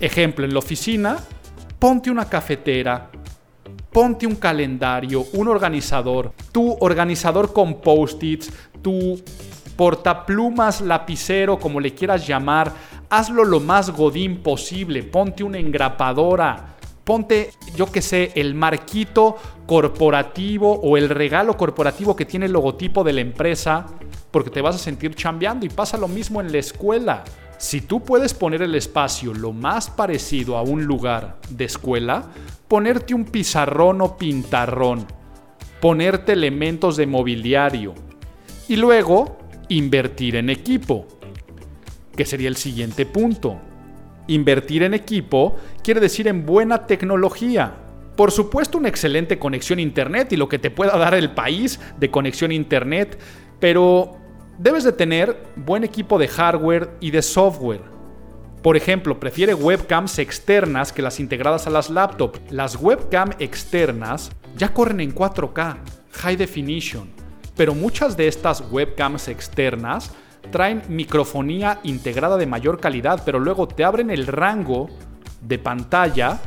Ejemplo, 0.01 0.45
en 0.45 0.53
la 0.53 0.59
oficina, 0.59 1.19
ponte 1.79 2.11
una 2.11 2.29
cafetera, 2.29 3.13
ponte 3.93 4.27
un 4.27 4.37
calendario, 4.37 5.27
un 5.33 5.49
organizador, 5.49 6.33
tu 6.53 6.77
organizador 6.81 7.53
con 7.53 7.81
post-its, 7.81 8.53
tu 8.83 9.21
portaplumas, 9.77 10.81
lapicero, 10.81 11.59
como 11.59 11.79
le 11.79 11.95
quieras 11.95 12.27
llamar, 12.27 12.73
hazlo 13.09 13.45
lo 13.45 13.61
más 13.61 13.91
godín 13.91 14.43
posible, 14.43 15.05
ponte 15.05 15.45
una 15.45 15.59
engrapadora, 15.59 16.75
ponte, 17.05 17.53
yo 17.77 17.87
que 17.87 18.03
sé, 18.03 18.33
el 18.35 18.55
marquito 18.55 19.37
corporativo 19.67 20.81
o 20.83 20.97
el 20.97 21.09
regalo 21.09 21.57
corporativo 21.57 22.17
que 22.17 22.25
tiene 22.25 22.47
el 22.47 22.53
logotipo 22.53 23.05
de 23.05 23.13
la 23.13 23.21
empresa, 23.21 23.87
porque 24.33 24.51
te 24.51 24.61
vas 24.61 24.75
a 24.75 24.79
sentir 24.79 25.15
chambeando 25.15 25.65
y 25.65 25.69
pasa 25.69 25.97
lo 25.97 26.09
mismo 26.09 26.41
en 26.41 26.51
la 26.51 26.59
escuela. 26.59 27.23
Si 27.57 27.81
tú 27.81 28.03
puedes 28.03 28.35
poner 28.35 28.63
el 28.63 28.75
espacio 28.75 29.33
lo 29.33 29.53
más 29.53 29.91
parecido 29.91 30.57
a 30.57 30.63
un 30.63 30.85
lugar 30.85 31.39
de 31.51 31.65
escuela, 31.67 32.25
ponerte 32.67 33.15
un 33.15 33.25
pizarrón 33.25 34.01
o 34.01 34.17
pintarrón, 34.17 35.07
ponerte 35.81 36.33
elementos 36.33 36.97
de 36.97 37.07
mobiliario 37.07 37.95
y 38.69 38.77
luego 38.77 39.39
invertir 39.69 40.37
en 40.37 40.51
equipo, 40.51 41.07
que 42.17 42.25
sería 42.25 42.49
el 42.49 42.57
siguiente 42.57 43.07
punto. 43.07 43.61
Invertir 44.27 44.83
en 44.83 44.95
equipo 44.95 45.57
quiere 45.83 46.01
decir 46.01 46.29
en 46.29 46.45
buena 46.45 46.87
tecnología. 46.87 47.75
Por 48.17 48.31
supuesto, 48.31 48.79
una 48.79 48.89
excelente 48.89 49.39
conexión 49.39 49.79
a 49.79 49.83
Internet 49.83 50.33
y 50.33 50.37
lo 50.37 50.49
que 50.49 50.59
te 50.59 50.71
pueda 50.71 50.97
dar 50.99 51.15
el 51.15 51.31
país 51.31 51.81
de 51.99 52.11
conexión 52.11 52.51
a 52.51 52.55
Internet, 52.55 53.19
pero 53.59 54.19
Debes 54.59 54.83
de 54.83 54.91
tener 54.91 55.41
buen 55.55 55.85
equipo 55.85 56.19
de 56.19 56.27
hardware 56.27 56.91
y 56.99 57.13
de 57.13 57.23
software. 57.23 57.83
Por 58.61 58.77
ejemplo, 58.77 59.21
prefiere 59.21 59.55
webcams 59.55 60.19
externas 60.19 60.93
que 60.93 61.01
las 61.01 61.21
integradas 61.21 61.69
a 61.69 61.71
las 61.71 61.91
laptops. 61.91 62.41
Las 62.51 62.75
webcam 62.75 63.31
externas 63.39 64.33
ya 64.57 64.75
corren 64.75 64.99
en 64.99 65.15
4K, 65.15 65.77
High 66.11 66.35
Definition, 66.35 67.09
pero 67.59 67.75
muchas 67.75 68.17
de 68.17 68.29
estas 68.29 68.63
webcams 68.71 69.27
externas 69.27 70.13
traen 70.53 70.81
microfonía 70.89 71.81
integrada 71.83 72.37
de 72.37 72.47
mayor 72.47 72.79
calidad, 72.81 73.23
pero 73.27 73.41
luego 73.41 73.67
te 73.67 73.85
abren 73.85 74.11
el 74.11 74.29
rango 74.29 74.89
de 75.43 75.59
pantalla 75.59 76.41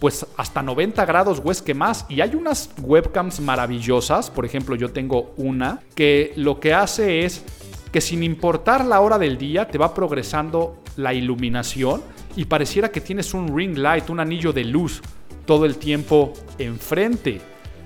pues 0.00 0.26
hasta 0.36 0.62
90 0.62 1.06
grados 1.06 1.40
o 1.42 1.50
es 1.50 1.62
que 1.62 1.72
más. 1.72 2.04
Y 2.08 2.20
hay 2.20 2.34
unas 2.34 2.70
webcams 2.82 3.40
maravillosas, 3.40 4.28
por 4.28 4.44
ejemplo 4.44 4.74
yo 4.74 4.90
tengo 4.90 5.32
una, 5.36 5.80
que 5.94 6.32
lo 6.36 6.58
que 6.58 6.74
hace 6.74 7.24
es 7.24 7.44
que 7.92 8.00
sin 8.00 8.24
importar 8.24 8.84
la 8.84 9.00
hora 9.00 9.18
del 9.18 9.38
día 9.38 9.68
te 9.68 9.78
va 9.78 9.94
progresando 9.94 10.82
la 10.96 11.14
iluminación 11.14 12.02
y 12.34 12.46
pareciera 12.46 12.90
que 12.90 13.00
tienes 13.00 13.32
un 13.34 13.56
ring 13.56 13.78
light, 13.78 14.10
un 14.10 14.18
anillo 14.18 14.52
de 14.52 14.64
luz 14.64 15.00
todo 15.46 15.64
el 15.64 15.76
tiempo 15.76 16.32
enfrente. 16.58 17.40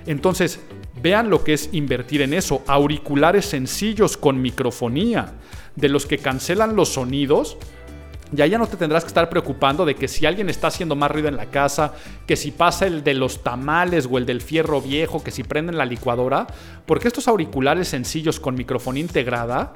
Entonces, 0.07 0.61
vean 1.03 1.31
lo 1.31 1.45
que 1.45 1.55
es 1.55 1.71
invertir 1.73 2.23
en 2.23 2.35
eso. 2.35 2.63
Auriculares 2.67 3.47
sencillos 3.47 4.17
con 4.17 4.41
microfonía, 4.41 5.35
de 5.77 5.89
los 5.89 6.07
que 6.07 6.19
cancelan 6.19 6.77
los 6.77 6.91
sonidos 6.91 7.57
ya 8.33 8.47
ya 8.47 8.59
no 8.59 8.67
te 8.67 8.77
tendrás 8.77 9.05
que 9.05 9.09
estar 9.09 9.29
preocupando 9.29 9.85
de 9.85 9.95
que 9.95 10.09
si 10.09 10.27
alguien 10.27 10.49
está 10.49 10.69
haciendo 10.69 10.95
más 10.95 11.11
ruido 11.11 11.29
en 11.29 11.37
la 11.37 11.47
casa, 11.47 11.95
que 12.27 12.37
si 12.37 12.53
pasa 12.53 12.87
el 12.87 13.03
de 13.03 13.15
los 13.15 13.43
tamales 13.43 14.09
o 14.11 14.19
el 14.19 14.27
del 14.27 14.41
fierro 14.41 14.81
viejo, 14.81 15.23
que 15.23 15.31
si 15.31 15.43
prenden 15.43 15.77
la 15.77 15.85
licuadora, 15.85 16.47
porque 16.87 17.09
estos 17.09 17.29
auriculares 17.29 17.89
sencillos 17.89 18.39
con 18.39 18.55
microfonía 18.55 19.03
integrada, 19.03 19.73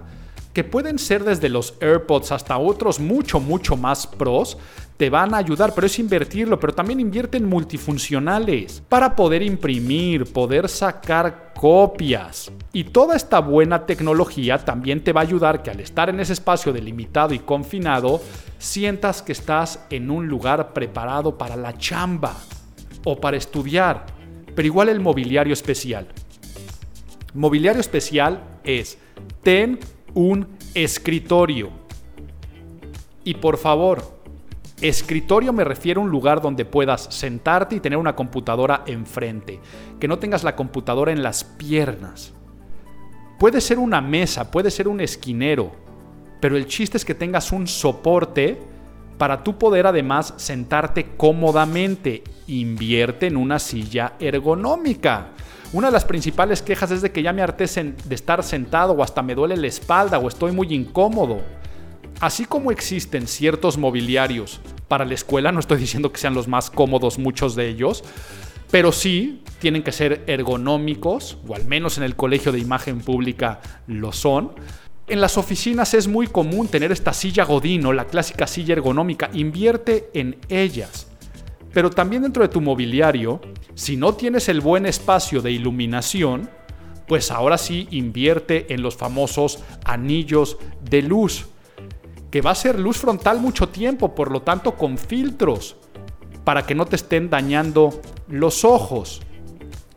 que 0.55 0.64
pueden 0.64 1.00
ser 1.00 1.24
desde 1.24 1.48
los 1.48 1.74
AirPods 1.80 2.30
hasta 2.30 2.57
otros 2.59 3.00
mucho, 3.00 3.40
mucho 3.40 3.76
más 3.76 4.07
pros, 4.07 4.57
te 4.96 5.11
van 5.11 5.34
a 5.34 5.38
ayudar, 5.38 5.74
pero 5.74 5.88
es 5.88 5.98
invertirlo, 5.98 6.61
pero 6.61 6.72
también 6.72 7.00
invierte 7.00 7.36
en 7.36 7.48
multifuncionales 7.48 8.80
para 8.88 9.16
poder 9.16 9.42
imprimir, 9.42 10.32
poder 10.32 10.68
sacar 10.68 11.52
copias. 11.59 12.52
Y 12.72 12.84
toda 12.84 13.16
esta 13.16 13.40
buena 13.40 13.84
tecnología 13.84 14.59
también 14.59 15.02
te 15.02 15.12
va 15.12 15.22
a 15.22 15.24
ayudar 15.24 15.64
que 15.64 15.70
al 15.70 15.80
estar 15.80 16.09
en 16.09 16.20
ese 16.20 16.34
espacio 16.34 16.72
delimitado 16.72 17.34
y 17.34 17.40
confinado, 17.40 18.22
sientas 18.59 19.22
que 19.22 19.32
estás 19.32 19.84
en 19.90 20.09
un 20.09 20.28
lugar 20.28 20.72
preparado 20.72 21.36
para 21.36 21.57
la 21.57 21.76
chamba 21.76 22.36
o 23.05 23.20
para 23.20 23.36
estudiar, 23.36 24.07
pero 24.55 24.66
igual 24.66 24.88
el 24.88 25.00
mobiliario 25.00 25.52
especial. 25.52 26.07
Mobiliario 27.34 27.80
especial 27.80 28.40
es 28.62 28.96
ten 29.42 29.80
un 30.14 30.48
escritorio. 30.74 31.70
Y 33.24 33.34
por 33.34 33.58
favor, 33.58 34.14
Escritorio 34.80 35.52
me 35.52 35.64
refiero 35.64 36.00
a 36.00 36.04
un 36.04 36.10
lugar 36.10 36.42
donde 36.42 36.64
puedas 36.64 37.02
sentarte 37.14 37.76
y 37.76 37.80
tener 37.80 37.98
una 37.98 38.16
computadora 38.16 38.82
enfrente, 38.86 39.60
que 40.00 40.08
no 40.08 40.18
tengas 40.18 40.44
la 40.44 40.56
computadora 40.56 41.12
en 41.12 41.22
las 41.22 41.44
piernas. 41.44 42.32
Puede 43.38 43.60
ser 43.60 43.78
una 43.78 44.00
mesa, 44.00 44.50
puede 44.50 44.70
ser 44.70 44.88
un 44.88 45.00
esquinero, 45.00 45.72
pero 46.40 46.56
el 46.56 46.66
chiste 46.66 46.96
es 46.96 47.04
que 47.04 47.14
tengas 47.14 47.52
un 47.52 47.66
soporte 47.66 48.60
para 49.16 49.42
tú 49.42 49.56
poder 49.56 49.86
además 49.86 50.34
sentarte 50.36 51.16
cómodamente. 51.16 52.22
Invierte 52.48 53.28
en 53.28 53.36
una 53.36 53.58
silla 53.58 54.14
ergonómica. 54.18 55.28
Una 55.75 55.89
de 55.89 55.93
las 55.93 56.05
principales 56.05 56.62
quejas 56.62 56.93
es 56.93 57.03
de 57.03 57.11
que 57.11 57.20
ya 57.20 57.33
me 57.33 57.43
harté 57.43 57.64
de 57.66 58.14
estar 58.14 58.45
sentado 58.45 58.93
o 58.93 59.03
hasta 59.03 59.22
me 59.22 59.35
duele 59.35 59.57
la 59.57 59.66
espalda 59.66 60.20
o 60.20 60.29
estoy 60.29 60.53
muy 60.53 60.72
incómodo. 60.72 61.43
así 62.20 62.45
como 62.45 62.70
existen 62.70 63.27
ciertos 63.27 63.77
mobiliarios 63.77 64.61
para 64.87 65.05
la 65.05 65.14
escuela, 65.14 65.51
no 65.51 65.59
estoy 65.59 65.79
diciendo 65.79 66.12
que 66.12 66.20
sean 66.20 66.33
los 66.33 66.47
más 66.47 66.70
cómodos 66.70 67.18
muchos 67.18 67.57
de 67.57 67.68
ellos, 67.68 68.05
pero 68.70 68.93
sí 68.93 69.43
tienen 69.59 69.83
que 69.83 69.91
ser 69.91 70.22
ergonómicos, 70.29 71.39
o 71.49 71.57
al 71.57 71.64
menos 71.64 71.99
en 71.99 72.05
el 72.05 72.14
colegio 72.14 72.53
de 72.53 72.61
imagen 72.61 73.01
pública 73.01 73.61
lo 73.89 74.12
son. 74.12 74.53
En 75.09 75.20
las 75.20 75.37
oficinas 75.37 75.93
es 75.93 76.07
muy 76.07 76.29
común 76.29 76.68
tener 76.68 76.93
esta 76.93 77.12
silla 77.12 77.45
Godino, 77.45 77.93
la 77.93 78.05
clásica 78.05 78.47
silla 78.47 78.75
ergonómica, 78.75 79.29
invierte 79.33 80.09
en 80.14 80.37
ellas. 80.49 81.09
Pero 81.75 81.91
también 81.91 82.22
dentro 82.22 82.43
de 82.45 82.49
tu 82.49 82.61
mobiliario, 82.61 83.41
si 83.75 83.97
no 83.97 84.14
tienes 84.14 84.49
el 84.49 84.61
buen 84.61 84.87
espacio 84.87 85.43
de 85.43 85.51
iluminación, 85.51 86.49
pues 87.09 87.33
ahora 87.33 87.59
sí 87.59 87.89
invierte 87.91 88.72
en 88.72 88.81
los 88.81 88.97
famosos 88.97 89.59
anillos 89.85 90.57
de 90.89 91.03
luz, 91.03 91.47
que 92.31 92.41
va 92.41 92.53
a 92.53 92.55
ser 92.55 92.79
luz 92.79 92.99
frontal 92.99 93.41
mucho 93.41 93.68
tiempo, 93.68 94.14
por 94.14 94.31
lo 94.31 94.43
tanto 94.43 94.77
con 94.77 94.97
filtros, 94.97 95.77
para 96.45 96.64
que 96.64 96.77
no 96.77 96.87
te 96.87 96.97
estén 96.97 97.29
dañando 97.29 98.01
los 98.29 98.64
ojos. 98.64 99.20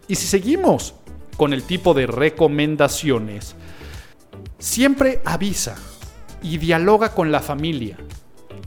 Y 0.07 0.15
si 0.15 0.25
seguimos 0.25 0.95
con 1.37 1.53
el 1.53 1.61
tipo 1.61 1.93
de 1.93 2.07
recomendaciones, 2.07 3.55
siempre 4.57 5.21
avisa 5.25 5.75
y 6.41 6.57
dialoga 6.57 7.13
con 7.13 7.31
la 7.31 7.39
familia, 7.39 7.97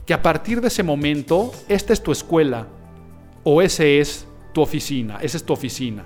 que 0.05 0.13
a 0.13 0.21
partir 0.21 0.61
de 0.61 0.69
ese 0.69 0.83
momento, 0.83 1.51
esta 1.67 1.91
es 1.91 2.01
tu 2.01 2.13
escuela 2.13 2.67
o 3.43 3.61
ese 3.61 3.99
es 3.99 4.27
tu 4.53 4.61
oficina, 4.61 5.19
esa 5.21 5.37
es 5.37 5.43
tu 5.43 5.53
oficina, 5.53 6.03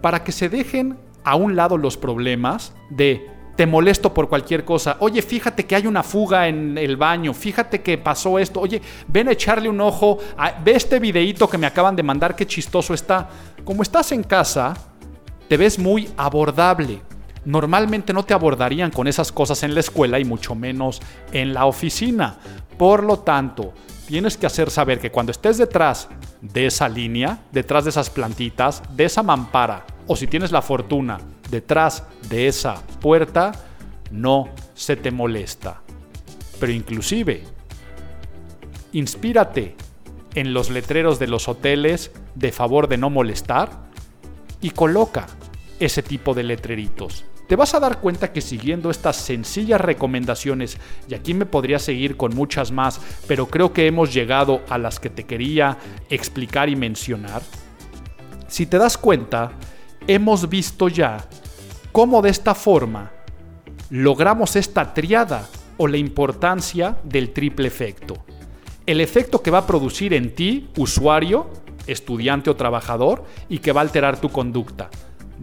para 0.00 0.24
que 0.24 0.32
se 0.32 0.48
dejen 0.48 0.98
a 1.24 1.36
un 1.36 1.56
lado 1.56 1.76
los 1.76 1.96
problemas 1.96 2.72
de 2.88 3.26
te 3.60 3.66
molesto 3.66 4.14
por 4.14 4.30
cualquier 4.30 4.64
cosa. 4.64 4.96
Oye, 5.00 5.20
fíjate 5.20 5.66
que 5.66 5.76
hay 5.76 5.86
una 5.86 6.02
fuga 6.02 6.48
en 6.48 6.78
el 6.78 6.96
baño. 6.96 7.34
Fíjate 7.34 7.82
que 7.82 7.98
pasó 7.98 8.38
esto. 8.38 8.58
Oye, 8.58 8.80
ven 9.06 9.28
a 9.28 9.32
echarle 9.32 9.68
un 9.68 9.82
ojo. 9.82 10.16
ve 10.64 10.72
este 10.72 10.98
videíto 10.98 11.46
que 11.46 11.58
me 11.58 11.66
acaban 11.66 11.94
de 11.94 12.02
mandar. 12.02 12.34
Qué 12.34 12.46
chistoso 12.46 12.94
está. 12.94 13.28
Como 13.62 13.82
estás 13.82 14.12
en 14.12 14.22
casa, 14.22 14.72
te 15.46 15.58
ves 15.58 15.78
muy 15.78 16.08
abordable. 16.16 17.02
Normalmente 17.44 18.14
no 18.14 18.22
te 18.22 18.32
abordarían 18.32 18.90
con 18.90 19.06
esas 19.06 19.30
cosas 19.30 19.62
en 19.62 19.74
la 19.74 19.80
escuela 19.80 20.18
y 20.18 20.24
mucho 20.24 20.54
menos 20.54 21.02
en 21.30 21.52
la 21.52 21.66
oficina. 21.66 22.38
Por 22.78 23.02
lo 23.02 23.18
tanto, 23.18 23.74
tienes 24.10 24.36
que 24.36 24.46
hacer 24.46 24.72
saber 24.72 24.98
que 24.98 25.12
cuando 25.12 25.30
estés 25.30 25.56
detrás 25.56 26.08
de 26.40 26.66
esa 26.66 26.88
línea, 26.88 27.44
detrás 27.52 27.84
de 27.84 27.90
esas 27.90 28.10
plantitas, 28.10 28.82
de 28.96 29.04
esa 29.04 29.22
mampara, 29.22 29.86
o 30.08 30.16
si 30.16 30.26
tienes 30.26 30.50
la 30.50 30.62
fortuna 30.62 31.20
detrás 31.48 32.02
de 32.28 32.48
esa 32.48 32.82
puerta, 33.00 33.52
no 34.10 34.48
se 34.74 34.96
te 34.96 35.12
molesta. 35.12 35.82
Pero 36.58 36.72
inclusive, 36.72 37.44
inspírate 38.92 39.76
en 40.34 40.54
los 40.54 40.70
letreros 40.70 41.20
de 41.20 41.28
los 41.28 41.46
hoteles 41.46 42.10
de 42.34 42.50
favor 42.50 42.88
de 42.88 42.96
no 42.96 43.10
molestar 43.10 43.70
y 44.60 44.70
coloca 44.70 45.28
ese 45.78 46.02
tipo 46.02 46.34
de 46.34 46.42
letreritos. 46.42 47.26
Te 47.50 47.56
vas 47.56 47.74
a 47.74 47.80
dar 47.80 47.98
cuenta 47.98 48.32
que 48.32 48.42
siguiendo 48.42 48.90
estas 48.90 49.16
sencillas 49.16 49.80
recomendaciones, 49.80 50.78
y 51.08 51.14
aquí 51.14 51.34
me 51.34 51.46
podría 51.46 51.80
seguir 51.80 52.16
con 52.16 52.32
muchas 52.32 52.70
más, 52.70 53.00
pero 53.26 53.46
creo 53.46 53.72
que 53.72 53.88
hemos 53.88 54.14
llegado 54.14 54.60
a 54.68 54.78
las 54.78 55.00
que 55.00 55.10
te 55.10 55.24
quería 55.24 55.76
explicar 56.10 56.68
y 56.68 56.76
mencionar, 56.76 57.42
si 58.46 58.66
te 58.66 58.78
das 58.78 58.96
cuenta, 58.96 59.50
hemos 60.06 60.48
visto 60.48 60.86
ya 60.86 61.26
cómo 61.90 62.22
de 62.22 62.30
esta 62.30 62.54
forma 62.54 63.10
logramos 63.90 64.54
esta 64.54 64.94
triada 64.94 65.48
o 65.76 65.88
la 65.88 65.96
importancia 65.96 66.98
del 67.02 67.32
triple 67.32 67.66
efecto. 67.66 68.14
El 68.86 69.00
efecto 69.00 69.42
que 69.42 69.50
va 69.50 69.58
a 69.58 69.66
producir 69.66 70.14
en 70.14 70.36
ti, 70.36 70.70
usuario, 70.76 71.50
estudiante 71.88 72.48
o 72.48 72.54
trabajador, 72.54 73.24
y 73.48 73.58
que 73.58 73.72
va 73.72 73.80
a 73.80 73.82
alterar 73.82 74.20
tu 74.20 74.28
conducta. 74.28 74.88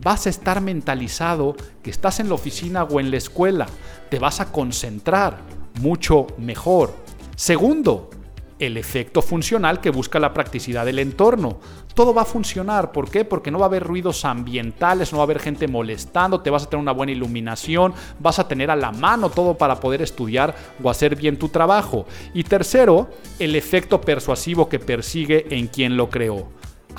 Vas 0.03 0.27
a 0.27 0.29
estar 0.29 0.61
mentalizado 0.61 1.55
que 1.81 1.89
estás 1.89 2.19
en 2.19 2.29
la 2.29 2.35
oficina 2.35 2.83
o 2.83 2.99
en 2.99 3.09
la 3.09 3.17
escuela. 3.17 3.65
Te 4.09 4.19
vas 4.19 4.39
a 4.39 4.51
concentrar 4.51 5.39
mucho 5.81 6.27
mejor. 6.37 6.93
Segundo, 7.35 8.11
el 8.59 8.77
efecto 8.77 9.21
funcional 9.21 9.81
que 9.81 9.89
busca 9.89 10.19
la 10.19 10.33
practicidad 10.33 10.85
del 10.85 10.99
entorno. 10.99 11.59
Todo 11.93 12.13
va 12.13 12.23
a 12.23 12.25
funcionar, 12.25 12.91
¿por 12.91 13.09
qué? 13.09 13.25
Porque 13.25 13.49
no 13.49 13.59
va 13.59 13.65
a 13.65 13.69
haber 13.69 13.83
ruidos 13.83 14.23
ambientales, 14.23 15.11
no 15.11 15.17
va 15.17 15.23
a 15.23 15.25
haber 15.25 15.39
gente 15.39 15.67
molestando, 15.67 16.41
te 16.41 16.49
vas 16.49 16.63
a 16.63 16.69
tener 16.69 16.81
una 16.81 16.91
buena 16.91 17.11
iluminación, 17.11 17.93
vas 18.19 18.37
a 18.37 18.47
tener 18.47 18.69
a 18.69 18.75
la 18.75 18.91
mano 18.91 19.29
todo 19.29 19.57
para 19.57 19.79
poder 19.79 20.03
estudiar 20.03 20.55
o 20.81 20.89
hacer 20.89 21.15
bien 21.15 21.37
tu 21.37 21.49
trabajo. 21.49 22.05
Y 22.35 22.43
tercero, 22.43 23.09
el 23.39 23.55
efecto 23.55 23.99
persuasivo 23.99 24.69
que 24.69 24.79
persigue 24.79 25.47
en 25.49 25.67
quien 25.67 25.97
lo 25.97 26.09
creó. 26.09 26.47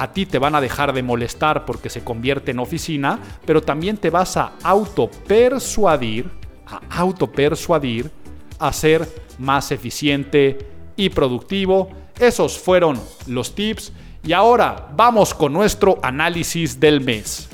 A 0.00 0.12
ti 0.12 0.26
te 0.26 0.38
van 0.38 0.54
a 0.54 0.60
dejar 0.60 0.92
de 0.92 1.02
molestar 1.02 1.66
porque 1.66 1.90
se 1.90 2.02
convierte 2.02 2.52
en 2.52 2.60
oficina, 2.60 3.18
pero 3.44 3.62
también 3.62 3.96
te 3.96 4.10
vas 4.10 4.36
a 4.36 4.52
autopersuadir, 4.62 6.30
a 6.66 6.80
autopersuadir 7.00 8.10
a 8.58 8.72
ser 8.72 9.08
más 9.38 9.70
eficiente, 9.72 10.58
y 10.98 11.08
productivo. 11.08 11.88
Esos 12.18 12.58
fueron 12.58 13.00
los 13.26 13.54
tips 13.54 13.92
y 14.22 14.34
ahora 14.34 14.88
vamos 14.94 15.32
con 15.32 15.54
nuestro 15.54 15.98
análisis 16.02 16.78
del 16.78 17.00
mes. 17.00 17.48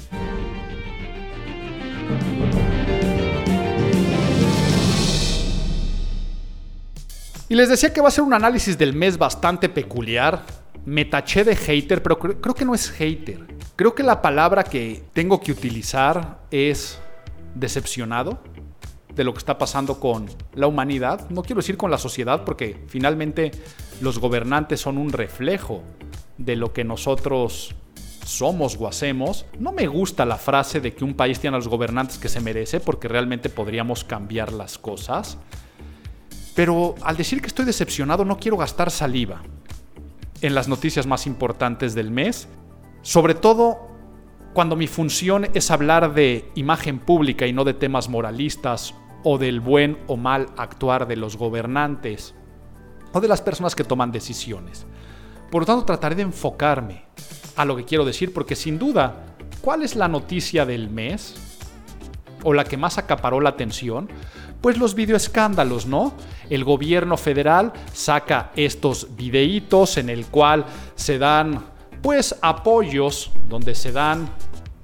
Y 7.47 7.55
les 7.55 7.69
decía 7.69 7.93
que 7.93 8.01
va 8.01 8.09
a 8.09 8.11
ser 8.11 8.25
un 8.25 8.33
análisis 8.33 8.77
del 8.77 8.95
mes 8.95 9.19
bastante 9.19 9.69
peculiar. 9.69 10.64
Me 10.87 11.05
taché 11.07 11.45
de 11.45 11.57
hater, 11.57 12.03
pero 12.03 12.19
creo 12.19 12.55
que 12.55 12.65
no 12.65 12.75
es 12.75 12.91
hater. 12.91 13.47
Creo 13.75 13.95
que 13.95 14.03
la 14.03 14.21
palabra 14.21 14.65
que 14.65 15.03
tengo 15.13 15.41
que 15.41 15.53
utilizar 15.53 16.41
es 16.51 17.01
decepcionado 17.55 18.39
de 19.15 19.25
lo 19.25 19.33
que 19.33 19.39
está 19.39 19.57
pasando 19.57 19.99
con 19.99 20.27
la 20.55 20.67
humanidad. 20.67 21.29
No 21.31 21.43
quiero 21.43 21.61
decir 21.61 21.77
con 21.77 21.91
la 21.91 21.99
sociedad 21.99 22.45
porque 22.45 22.85
finalmente 22.89 23.53
los 24.01 24.19
gobernantes 24.19 24.81
son 24.81 24.99
un 24.99 25.13
reflejo 25.13 25.83
de 26.37 26.57
lo 26.57 26.73
que 26.73 26.85
nosotros 26.85 27.75
somos 28.27 28.77
o 28.79 28.87
hacemos. 28.87 29.47
No 29.59 29.73
me 29.73 29.87
gusta 29.87 30.27
la 30.27 30.37
frase 30.37 30.81
de 30.81 30.95
que 30.95 31.05
un 31.05 31.15
país 31.15 31.41
tiene 31.41 31.57
a 31.57 31.59
los 31.59 31.69
gobernantes 31.69 32.19
que 32.19 32.29
se 32.29 32.41
merece 32.41 32.81
porque 32.81 33.09
realmente 33.09 33.49
podríamos 33.49 34.05
cambiar 34.05 34.53
las 34.53 34.79
cosas. 34.79 35.39
Pero 36.55 36.95
al 37.03 37.17
decir 37.17 37.41
que 37.41 37.49
estoy 37.49 37.65
decepcionado 37.65 38.25
no 38.25 38.39
quiero 38.39 38.57
gastar 38.57 38.91
saliva 38.91 39.43
en 40.45 40.55
las 40.55 40.69
noticias 40.69 41.07
más 41.07 41.27
importantes 41.27 41.95
del 41.95 42.11
mes. 42.11 42.49
Sobre 43.01 43.35
todo 43.35 43.89
cuando 44.53 44.77
mi 44.77 44.87
función 44.87 45.49
es 45.55 45.71
hablar 45.71 46.13
de 46.13 46.51
imagen 46.55 46.99
pública 46.99 47.47
y 47.47 47.55
no 47.55 47.65
de 47.65 47.73
temas 47.73 48.11
moralistas 48.11 48.95
o 49.23 49.39
del 49.39 49.61
buen 49.61 49.99
o 50.07 50.19
mal 50.19 50.49
actuar 50.59 51.09
de 51.09 51.17
los 51.17 51.39
gobernantes 51.39 52.35
o 53.13 53.23
de 53.23 53.29
las 53.29 53.41
personas 53.41 53.75
que 53.75 53.85
toman 53.85 54.13
decisiones. 54.13 54.85
Por 55.51 55.63
lo 55.63 55.67
tanto, 55.67 55.87
trataré 55.87 56.15
de 56.15 56.23
enfocarme 56.23 57.07
a 57.57 57.65
lo 57.65 57.75
que 57.75 57.87
quiero 57.87 58.05
decir 58.05 58.35
porque 58.35 58.55
sin 58.55 58.79
duda, 58.79 59.25
¿cuál 59.63 59.83
es 59.83 59.97
la 59.97 60.09
noticia 60.09 60.67
del 60.67 60.91
mes? 60.91 61.44
¿O 62.45 62.53
la 62.53 62.65
que 62.65 62.77
más 62.77 62.99
acaparó 62.99 63.41
la 63.41 63.51
atención? 63.51 64.09
Pues 64.61 64.77
los 64.79 64.95
videoescándalos, 64.95 65.87
¿no? 65.87 66.15
El 66.49 66.63
gobierno 66.65 67.17
federal 67.17 67.73
saca 67.93 68.53
estos 68.55 69.17
videitos 69.17 69.97
en 69.97 70.09
el 70.11 70.27
cual 70.27 70.65
se 70.95 71.19
dan 71.19 71.65
pues 72.03 72.37
apoyos, 72.43 73.33
donde 73.49 73.75
se 73.75 73.91
dan 73.91 74.29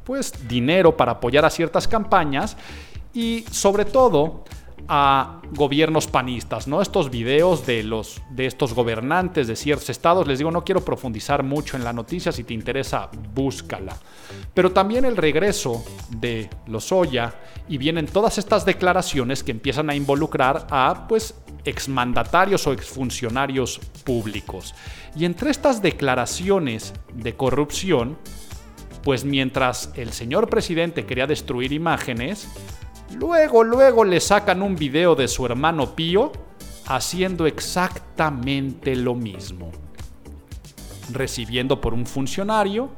pues 0.05 0.33
dinero 0.49 0.97
para 0.97 1.13
apoyar 1.13 1.45
a 1.45 1.51
ciertas 1.51 1.87
campañas 1.87 2.57
y 3.15 3.45
sobre 3.51 3.85
todo 3.85 4.45
a 4.93 5.41
gobiernos 5.53 6.09
panistas, 6.09 6.67
¿no? 6.67 6.83
Estos 6.83 7.11
videos 7.11 7.65
de 7.65 7.85
los 7.85 8.21
de 8.29 8.47
estos 8.47 8.75
gobernantes 8.75 9.47
de 9.47 9.55
ciertos 9.55 9.89
estados, 9.89 10.27
les 10.27 10.39
digo, 10.39 10.51
no 10.51 10.65
quiero 10.65 10.85
profundizar 10.85 11.45
mucho 11.45 11.77
en 11.77 11.85
la 11.85 11.93
noticia, 11.93 12.33
si 12.33 12.43
te 12.43 12.55
interesa, 12.55 13.09
búscala. 13.33 13.97
Pero 14.53 14.73
también 14.73 15.05
el 15.05 15.17
regreso 15.17 15.85
de 16.09 16.51
Lozoya 16.67 17.35
y 17.69 17.79
vienen 17.79 18.07
todas 18.07 18.39
estas 18.39 18.65
declaraciones 18.65 19.45
que 19.45 19.53
empiezan 19.53 19.91
a 19.91 19.95
involucrar 19.95 20.67
a 20.71 21.07
pues 21.09 21.37
exmandatarios 21.65 22.67
o 22.67 22.73
exfuncionarios 22.73 23.79
públicos. 24.03 24.75
Y 25.15 25.25
entre 25.25 25.53
estas 25.53 25.83
declaraciones 25.83 26.95
de 27.15 27.37
corrupción, 27.37 28.19
pues 29.05 29.25
mientras 29.25 29.93
el 29.95 30.13
señor 30.13 30.51
presidente 30.51 31.07
quería 31.07 31.29
destruir 31.29 31.73
imágenes, 31.73 32.49
Luego, 33.17 33.65
luego 33.65 34.05
le 34.05 34.21
sacan 34.21 34.63
un 34.63 34.77
video 34.77 35.15
de 35.15 35.29
su 35.29 35.45
hermano 35.45 35.95
Pío 35.95 36.33
haciendo 36.87 37.47
exactamente 37.47 38.97
lo 38.97 39.15
mismo. 39.15 39.71
Recibiendo 41.13 41.81
por 41.81 41.95
un 41.95 42.07
funcionario 42.07 42.89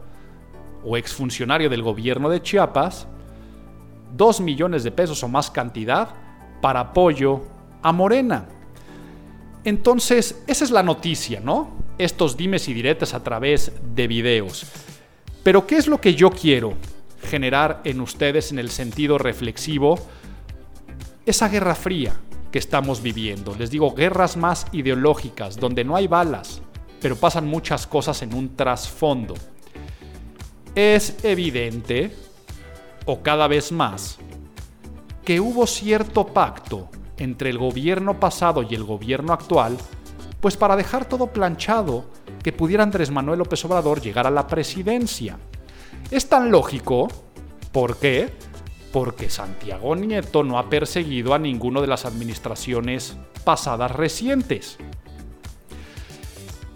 o 0.85 0.97
exfuncionario 0.97 1.71
del 1.71 1.83
gobierno 1.83 2.29
de 2.29 2.43
Chiapas 2.43 3.07
dos 4.17 4.41
millones 4.41 4.85
de 4.85 4.91
pesos 4.91 5.23
o 5.23 5.29
más 5.29 5.51
cantidad 5.51 6.11
para 6.61 6.81
apoyo 6.81 7.43
a 7.83 7.93
Morena. 7.93 8.47
Entonces, 9.65 10.43
esa 10.47 10.65
es 10.65 10.71
la 10.71 10.83
noticia, 10.83 11.41
¿no? 11.41 11.71
Estos 11.99 12.37
dimes 12.37 12.69
y 12.69 12.75
diretes 12.75 13.15
a 13.15 13.23
través 13.23 13.73
de 13.95 14.07
videos. 14.07 14.67
Pero 15.43 15.67
¿qué 15.67 15.77
es 15.77 15.87
lo 15.87 16.01
que 16.01 16.15
yo 16.15 16.31
quiero 16.31 16.75
generar 17.23 17.81
en 17.85 18.01
ustedes 18.01 18.53
en 18.53 18.59
el 18.59 18.71
sentido 18.71 19.19
reflexivo? 19.19 19.99
Esa 21.25 21.49
guerra 21.49 21.75
fría 21.75 22.15
que 22.51 22.59
estamos 22.59 23.03
viviendo. 23.03 23.55
Les 23.59 23.71
digo, 23.71 23.95
guerras 23.95 24.37
más 24.37 24.67
ideológicas, 24.73 25.57
donde 25.57 25.85
no 25.85 25.97
hay 25.97 26.07
balas, 26.07 26.61
pero 27.01 27.17
pasan 27.17 27.49
muchas 27.49 27.87
cosas 27.87 28.23
en 28.23 28.35
un 28.35 28.55
trasfondo. 28.55 29.35
Es 30.75 31.25
evidente, 31.25 32.15
o 33.07 33.23
cada 33.23 33.49
vez 33.49 33.73
más, 33.73 34.19
que 35.25 35.41
hubo 35.41 35.67
cierto 35.67 36.27
pacto 36.27 36.89
entre 37.17 37.51
el 37.51 37.59
gobierno 37.59 38.19
pasado 38.21 38.63
y 38.63 38.75
el 38.75 38.85
gobierno 38.85 39.33
actual, 39.33 39.77
pues 40.41 40.57
para 40.57 40.77
dejar 40.77 41.05
todo 41.05 41.29
planchado, 41.29 42.05
que 42.43 42.53
pudiera 42.53 42.83
Andrés 42.83 43.11
Manuel 43.11 43.39
López 43.39 43.65
Obrador 43.65 44.01
llegar 44.01 44.27
a 44.27 44.31
la 44.31 44.47
presidencia. 44.47 45.39
Es 46.11 46.29
tan 46.29 46.51
lógico, 46.51 47.09
¿por 47.73 47.99
qué? 47.99 48.33
Porque 48.93 49.31
Santiago 49.31 49.97
Nieto 49.97 50.45
no 50.45 50.59
ha 50.59 50.69
perseguido 50.69 51.35
a 51.35 51.39
ninguno 51.39 51.81
de 51.81 51.87
las 51.87 52.05
administraciones 52.05 53.17
pasadas 53.45 53.91
recientes. 53.91 54.79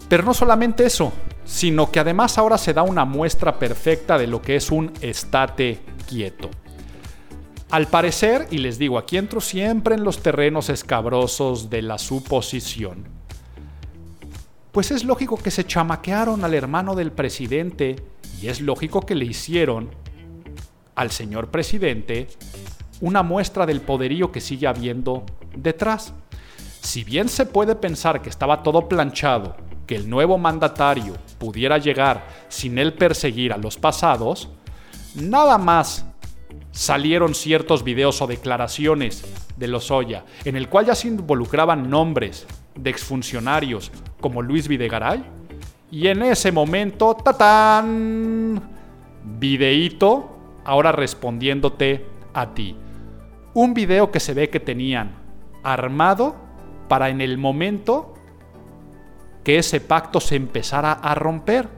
Pero 0.09 0.23
no 0.23 0.33
solamente 0.33 0.85
eso, 0.85 1.11
sino 1.45 1.91
que 1.91 1.99
además 1.99 2.37
ahora 2.37 2.57
se 2.57 2.73
da 2.73 2.83
una 2.83 3.05
muestra 3.05 3.59
perfecta 3.59 4.17
de 4.17 4.27
lo 4.27 4.41
que 4.41 4.55
es 4.55 4.71
un 4.71 4.91
estate 5.01 5.79
quieto. 6.07 6.49
Al 7.69 7.87
parecer, 7.87 8.47
y 8.49 8.59
les 8.59 8.77
digo, 8.77 8.97
aquí 8.97 9.17
entro 9.17 9.41
siempre 9.41 9.95
en 9.95 10.03
los 10.03 10.23
terrenos 10.23 10.69
escabrosos 10.69 11.69
de 11.69 11.81
la 11.81 11.97
suposición, 11.97 13.05
pues 14.71 14.91
es 14.91 15.03
lógico 15.03 15.37
que 15.37 15.51
se 15.51 15.65
chamaquearon 15.65 16.45
al 16.45 16.53
hermano 16.53 16.95
del 16.95 17.11
presidente 17.11 17.97
y 18.41 18.47
es 18.47 18.61
lógico 18.61 19.01
que 19.01 19.15
le 19.15 19.25
hicieron 19.25 19.89
al 20.95 21.11
señor 21.11 21.49
presidente 21.49 22.27
una 23.01 23.23
muestra 23.23 23.65
del 23.65 23.81
poderío 23.81 24.31
que 24.31 24.41
sigue 24.41 24.67
habiendo 24.67 25.23
detrás. 25.55 26.13
Si 26.81 27.03
bien 27.03 27.29
se 27.29 27.45
puede 27.45 27.75
pensar 27.75 28.21
que 28.21 28.29
estaba 28.29 28.63
todo 28.63 28.87
planchado, 28.87 29.55
que 29.85 29.95
el 29.95 30.09
nuevo 30.09 30.37
mandatario 30.37 31.15
pudiera 31.37 31.77
llegar 31.77 32.27
sin 32.49 32.77
él 32.77 32.93
perseguir 32.93 33.53
a 33.53 33.57
los 33.57 33.77
pasados, 33.77 34.49
nada 35.15 35.57
más 35.57 36.05
salieron 36.71 37.33
ciertos 37.33 37.83
videos 37.83 38.21
o 38.21 38.27
declaraciones 38.27 39.23
de 39.55 39.67
Lozoya, 39.67 40.25
en 40.45 40.55
el 40.55 40.69
cual 40.69 40.85
ya 40.85 40.95
se 40.95 41.07
involucraban 41.07 41.89
nombres 41.89 42.45
de 42.75 42.89
exfuncionarios 42.89 43.91
como 44.21 44.41
Luis 44.41 44.67
Videgaray, 44.67 45.23
y 45.91 46.07
en 46.07 46.21
ese 46.21 46.51
momento, 46.51 47.15
¡tatán! 47.15 48.61
Videíto, 49.23 50.37
ahora 50.65 50.91
respondiéndote 50.91 52.05
a 52.33 52.53
ti. 52.53 52.75
Un 53.53 53.73
video 53.73 54.11
que 54.11 54.19
se 54.19 54.33
ve 54.33 54.49
que 54.49 54.59
tenían 54.59 55.15
armado 55.63 56.35
para 56.87 57.09
en 57.09 57.21
el 57.21 57.37
momento 57.37 58.13
que 59.43 59.57
ese 59.57 59.79
pacto 59.79 60.19
se 60.19 60.35
empezara 60.35 60.91
a 60.91 61.15
romper. 61.15 61.69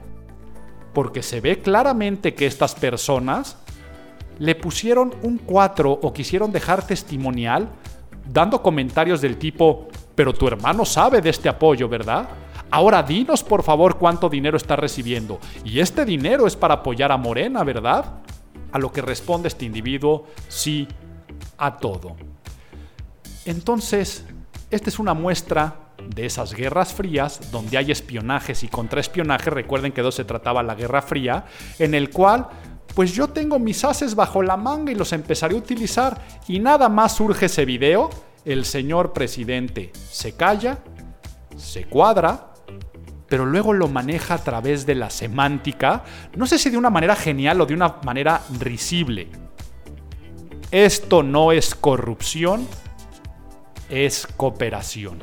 Porque 0.92 1.22
se 1.22 1.40
ve 1.40 1.60
claramente 1.60 2.34
que 2.34 2.46
estas 2.46 2.74
personas 2.74 3.56
le 4.40 4.56
pusieron 4.56 5.14
un 5.22 5.38
4 5.38 6.00
o 6.02 6.12
quisieron 6.12 6.50
dejar 6.50 6.84
testimonial 6.84 7.68
dando 8.26 8.60
comentarios 8.62 9.20
del 9.20 9.36
tipo, 9.36 9.88
pero 10.14 10.32
tu 10.32 10.48
hermano 10.48 10.84
sabe 10.84 11.20
de 11.20 11.30
este 11.30 11.48
apoyo, 11.48 11.88
¿verdad? 11.88 12.28
Ahora 12.70 13.02
dinos 13.02 13.42
por 13.42 13.62
favor 13.62 13.96
cuánto 13.98 14.28
dinero 14.28 14.56
está 14.56 14.76
recibiendo. 14.76 15.40
Y 15.64 15.80
este 15.80 16.04
dinero 16.04 16.46
es 16.46 16.56
para 16.56 16.74
apoyar 16.74 17.12
a 17.12 17.16
Morena, 17.16 17.64
¿verdad? 17.64 18.20
A 18.72 18.78
lo 18.78 18.92
que 18.92 19.02
responde 19.02 19.48
este 19.48 19.64
individuo, 19.64 20.26
sí 20.48 20.86
a 21.58 21.76
todo. 21.76 22.16
Entonces, 23.44 24.24
esta 24.70 24.88
es 24.88 24.98
una 24.98 25.14
muestra 25.14 25.90
de 26.14 26.26
esas 26.26 26.54
guerras 26.54 26.94
frías, 26.94 27.50
donde 27.50 27.76
hay 27.76 27.90
espionajes 27.90 28.62
y 28.62 28.68
contraespionaje, 28.68 29.50
recuerden 29.50 29.92
que 29.92 30.02
de 30.02 30.12
se 30.12 30.24
trataba 30.24 30.62
la 30.62 30.74
Guerra 30.74 31.02
Fría, 31.02 31.44
en 31.78 31.94
el 31.94 32.10
cual 32.10 32.48
pues 32.94 33.12
yo 33.12 33.28
tengo 33.28 33.58
mis 33.58 33.84
haces 33.84 34.14
bajo 34.14 34.42
la 34.42 34.56
manga 34.56 34.90
y 34.90 34.94
los 34.94 35.12
empezaré 35.12 35.54
a 35.54 35.58
utilizar. 35.58 36.20
Y 36.48 36.58
nada 36.58 36.88
más 36.88 37.16
surge 37.16 37.46
ese 37.46 37.64
video, 37.64 38.10
el 38.44 38.64
señor 38.64 39.12
presidente 39.12 39.92
se 39.94 40.34
calla, 40.34 40.78
se 41.56 41.84
cuadra, 41.84 42.49
pero 43.30 43.46
luego 43.46 43.72
lo 43.72 43.86
maneja 43.86 44.34
a 44.34 44.38
través 44.38 44.86
de 44.86 44.96
la 44.96 45.08
semántica, 45.08 46.02
no 46.34 46.46
sé 46.46 46.58
si 46.58 46.68
de 46.68 46.76
una 46.76 46.90
manera 46.90 47.14
genial 47.14 47.60
o 47.60 47.66
de 47.66 47.74
una 47.74 47.98
manera 48.04 48.42
risible. 48.58 49.28
Esto 50.72 51.22
no 51.22 51.52
es 51.52 51.76
corrupción, 51.76 52.66
es 53.88 54.26
cooperación. 54.36 55.20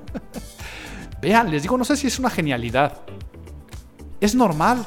Vean, 1.22 1.50
les 1.50 1.62
digo, 1.62 1.78
no 1.78 1.86
sé 1.86 1.96
si 1.96 2.06
es 2.06 2.18
una 2.18 2.28
genialidad. 2.28 3.00
Es 4.20 4.34
normal. 4.34 4.84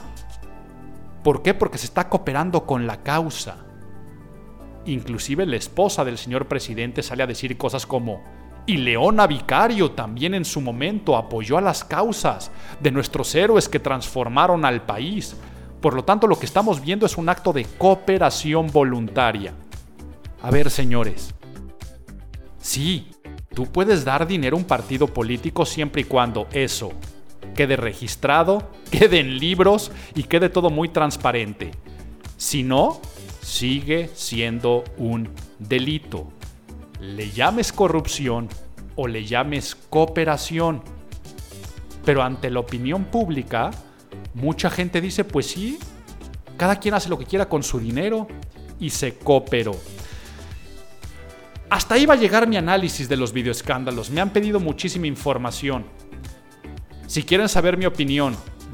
¿Por 1.23 1.41
qué? 1.41 1.55
Porque 1.55 1.79
se 1.79 1.87
está 1.87 2.09
cooperando 2.09 2.67
con 2.67 2.85
la 2.85 3.01
causa. 3.01 3.57
Inclusive 4.85 5.47
la 5.47 5.55
esposa 5.55 6.05
del 6.05 6.19
señor 6.19 6.47
presidente 6.47 7.01
sale 7.01 7.23
a 7.23 7.27
decir 7.27 7.57
cosas 7.57 7.87
como, 7.87 8.23
y 8.65 8.77
Leona 8.77 9.27
Vicario 9.27 9.91
también 9.91 10.33
en 10.33 10.45
su 10.45 10.61
momento 10.61 11.17
apoyó 11.17 11.57
a 11.57 11.61
las 11.61 11.83
causas 11.83 12.51
de 12.79 12.91
nuestros 12.91 13.33
héroes 13.35 13.67
que 13.67 13.79
transformaron 13.79 14.63
al 14.65 14.83
país. 14.83 15.35
Por 15.81 15.93
lo 15.93 16.03
tanto, 16.03 16.27
lo 16.27 16.39
que 16.39 16.45
estamos 16.45 16.81
viendo 16.81 17.05
es 17.05 17.17
un 17.17 17.27
acto 17.27 17.51
de 17.51 17.65
cooperación 17.65 18.67
voluntaria. 18.71 19.53
A 20.41 20.49
ver, 20.49 20.69
señores. 20.69 21.33
Sí, 22.59 23.07
tú 23.53 23.65
puedes 23.65 24.05
dar 24.05 24.25
dinero 24.25 24.55
a 24.55 24.59
un 24.59 24.65
partido 24.65 25.07
político 25.07 25.65
siempre 25.65 26.03
y 26.03 26.05
cuando 26.05 26.47
eso 26.51 26.93
quede 27.55 27.75
registrado, 27.75 28.71
quede 28.91 29.19
en 29.19 29.37
libros 29.37 29.91
y 30.15 30.23
quede 30.23 30.49
todo 30.49 30.69
muy 30.69 30.89
transparente. 30.89 31.71
Si 32.37 32.63
no, 32.63 32.99
sigue 33.41 34.09
siendo 34.13 34.83
un 34.97 35.29
delito. 35.59 36.32
Le 37.03 37.29
llames 37.31 37.73
corrupción 37.73 38.47
o 38.95 39.07
le 39.07 39.25
llames 39.25 39.75
cooperación. 39.75 40.81
Pero 42.05 42.23
ante 42.23 42.49
la 42.49 42.61
opinión 42.61 43.03
pública, 43.03 43.71
mucha 44.33 44.69
gente 44.69 45.01
dice, 45.01 45.25
pues 45.25 45.47
sí, 45.47 45.79
cada 46.55 46.77
quien 46.77 46.93
hace 46.93 47.09
lo 47.09 47.19
que 47.19 47.25
quiera 47.25 47.49
con 47.49 47.61
su 47.61 47.77
dinero 47.77 48.25
y 48.79 48.89
se 48.89 49.15
cooperó. 49.15 49.75
Hasta 51.69 51.95
ahí 51.95 52.05
va 52.05 52.13
a 52.13 52.17
llegar 52.17 52.47
mi 52.47 52.55
análisis 52.55 53.09
de 53.09 53.17
los 53.17 53.33
videoescándalos. 53.33 54.09
Me 54.09 54.21
han 54.21 54.29
pedido 54.29 54.61
muchísima 54.61 55.05
información. 55.05 55.85
Si 57.07 57.23
quieren 57.23 57.49
saber 57.49 57.75
mi 57.77 57.85
opinión, 57.85 58.33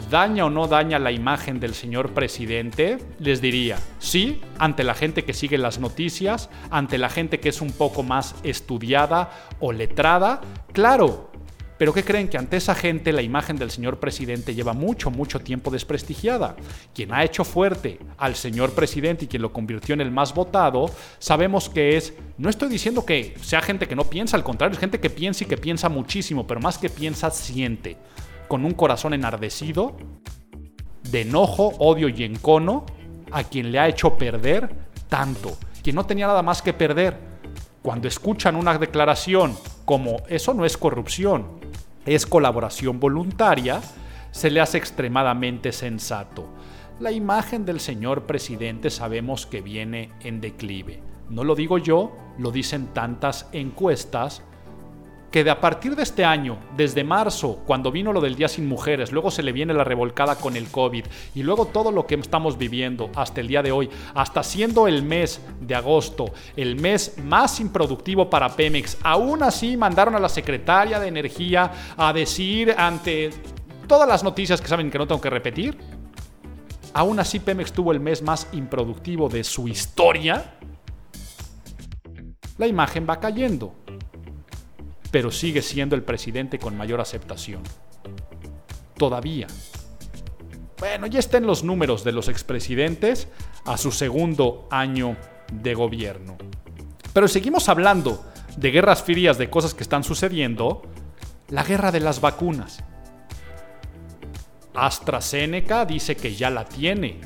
¿daña 0.09 0.45
o 0.45 0.49
no 0.49 0.67
daña 0.67 0.99
la 0.99 1.11
imagen 1.11 1.59
del 1.59 1.73
señor 1.73 2.13
presidente? 2.13 2.97
Les 3.19 3.41
diría, 3.41 3.77
sí, 3.99 4.41
ante 4.57 4.83
la 4.83 4.93
gente 4.93 5.23
que 5.23 5.33
sigue 5.33 5.57
las 5.57 5.79
noticias, 5.79 6.49
ante 6.71 6.97
la 6.97 7.09
gente 7.09 7.39
que 7.39 7.49
es 7.49 7.61
un 7.61 7.71
poco 7.71 8.03
más 8.03 8.35
estudiada 8.43 9.29
o 9.59 9.71
letrada, 9.71 10.41
claro. 10.73 11.29
Pero 11.77 11.93
¿qué 11.93 12.03
creen? 12.03 12.27
Que 12.27 12.37
ante 12.37 12.57
esa 12.57 12.75
gente 12.75 13.13
la 13.13 13.21
imagen 13.21 13.55
del 13.55 13.71
señor 13.71 14.01
presidente 14.01 14.53
lleva 14.53 14.73
mucho, 14.73 15.11
mucho 15.11 15.39
tiempo 15.39 15.71
desprestigiada. 15.71 16.57
Quien 16.93 17.13
ha 17.13 17.23
hecho 17.23 17.45
fuerte 17.45 17.99
al 18.17 18.35
señor 18.35 18.73
presidente 18.73 19.23
y 19.23 19.27
quien 19.29 19.41
lo 19.41 19.53
convirtió 19.53 19.93
en 19.93 20.01
el 20.01 20.11
más 20.11 20.33
votado, 20.33 20.91
sabemos 21.19 21.69
que 21.69 21.95
es, 21.95 22.13
no 22.37 22.49
estoy 22.49 22.67
diciendo 22.67 23.05
que 23.05 23.33
sea 23.41 23.61
gente 23.61 23.87
que 23.87 23.95
no 23.95 24.03
piensa, 24.03 24.35
al 24.35 24.43
contrario, 24.43 24.73
es 24.73 24.79
gente 24.79 24.99
que 24.99 25.09
piensa 25.09 25.45
y 25.45 25.47
que 25.47 25.55
piensa 25.55 25.87
muchísimo, 25.87 26.45
pero 26.45 26.59
más 26.59 26.77
que 26.77 26.89
piensa, 26.89 27.31
siente 27.31 27.95
con 28.49 28.65
un 28.65 28.73
corazón 28.73 29.13
enardecido, 29.13 29.95
de 31.03 31.21
enojo, 31.21 31.71
odio 31.77 32.09
y 32.09 32.23
encono 32.23 32.85
a 33.31 33.43
quien 33.43 33.71
le 33.71 33.79
ha 33.79 33.87
hecho 33.87 34.17
perder 34.17 34.89
tanto, 35.07 35.57
quien 35.81 35.95
no 35.95 36.05
tenía 36.05 36.27
nada 36.27 36.41
más 36.41 36.61
que 36.61 36.73
perder. 36.73 37.17
Cuando 37.81 38.09
escuchan 38.09 38.57
una 38.57 38.77
declaración 38.77 39.55
como 39.85 40.17
eso 40.27 40.53
no 40.53 40.65
es 40.65 40.77
corrupción, 40.77 41.59
es 42.05 42.25
colaboración 42.25 42.99
voluntaria, 42.99 43.81
se 44.31 44.49
le 44.49 44.59
hace 44.59 44.77
extremadamente 44.77 45.71
sensato. 45.71 46.49
La 46.99 47.11
imagen 47.11 47.65
del 47.65 47.79
señor 47.79 48.25
presidente 48.25 48.89
sabemos 48.89 49.45
que 49.45 49.61
viene 49.61 50.11
en 50.21 50.41
declive. 50.41 51.01
No 51.29 51.43
lo 51.43 51.55
digo 51.55 51.77
yo, 51.77 52.17
lo 52.37 52.51
dicen 52.51 52.87
tantas 52.87 53.47
encuestas 53.53 54.41
que 55.31 55.43
de 55.43 55.51
a 55.51 55.61
partir 55.61 55.95
de 55.95 56.03
este 56.03 56.25
año, 56.25 56.57
desde 56.75 57.03
marzo, 57.03 57.59
cuando 57.67 57.91
vino 57.91 58.11
lo 58.11 58.21
del 58.21 58.35
Día 58.35 58.47
sin 58.47 58.67
Mujeres, 58.67 59.11
luego 59.11 59.29
se 59.29 59.43
le 59.43 59.51
viene 59.51 59.73
la 59.73 59.83
revolcada 59.83 60.35
con 60.35 60.55
el 60.55 60.69
COVID 60.69 61.05
y 61.35 61.43
luego 61.43 61.67
todo 61.67 61.91
lo 61.91 62.07
que 62.07 62.15
estamos 62.15 62.57
viviendo 62.57 63.11
hasta 63.15 63.41
el 63.41 63.47
día 63.47 63.61
de 63.61 63.71
hoy, 63.71 63.89
hasta 64.15 64.41
siendo 64.41 64.87
el 64.87 65.03
mes 65.03 65.39
de 65.61 65.75
agosto, 65.75 66.33
el 66.55 66.75
mes 66.75 67.15
más 67.23 67.59
improductivo 67.59 68.29
para 68.29 68.55
Pemex, 68.55 68.97
aún 69.03 69.43
así 69.43 69.77
mandaron 69.77 70.15
a 70.15 70.19
la 70.19 70.29
secretaria 70.29 70.99
de 70.99 71.07
Energía 71.07 71.71
a 71.95 72.11
decir 72.11 72.73
ante 72.75 73.29
todas 73.87 74.07
las 74.07 74.23
noticias 74.23 74.59
que 74.61 74.67
saben 74.67 74.89
que 74.89 74.97
no 74.97 75.07
tengo 75.07 75.21
que 75.21 75.29
repetir, 75.29 75.77
aún 76.93 77.19
así 77.19 77.39
Pemex 77.39 77.71
tuvo 77.71 77.91
el 77.91 77.99
mes 77.99 78.23
más 78.23 78.47
improductivo 78.51 79.29
de 79.29 79.43
su 79.43 79.67
historia, 79.67 80.55
la 82.57 82.67
imagen 82.67 83.05
va 83.07 83.19
cayendo 83.19 83.78
pero 85.11 85.31
sigue 85.31 85.61
siendo 85.61 85.95
el 85.95 86.03
presidente 86.03 86.59
con 86.59 86.77
mayor 86.77 87.01
aceptación. 87.01 87.63
Todavía. 88.97 89.47
Bueno, 90.77 91.07
ya 91.07 91.19
está 91.19 91.37
en 91.37 91.47
los 91.47 91.63
números 91.63 92.03
de 92.03 92.11
los 92.11 92.27
expresidentes 92.27 93.27
a 93.65 93.77
su 93.77 93.91
segundo 93.91 94.67
año 94.71 95.17
de 95.51 95.73
gobierno. 95.73 96.37
Pero 97.13 97.27
seguimos 97.27 97.69
hablando 97.69 98.23
de 98.55 98.71
guerras 98.71 99.03
frías, 99.03 99.37
de 99.37 99.49
cosas 99.49 99.73
que 99.73 99.83
están 99.83 100.03
sucediendo. 100.03 100.83
La 101.49 101.63
guerra 101.63 101.91
de 101.91 101.99
las 101.99 102.21
vacunas. 102.21 102.83
AstraZeneca 104.73 105.85
dice 105.85 106.15
que 106.15 106.35
ya 106.35 106.49
la 106.49 106.63
tiene, 106.63 107.19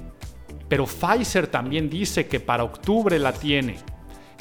pero 0.67 0.85
Pfizer 0.85 1.47
también 1.47 1.89
dice 1.89 2.27
que 2.27 2.39
para 2.39 2.63
octubre 2.63 3.19
la 3.19 3.33
tiene. 3.33 3.75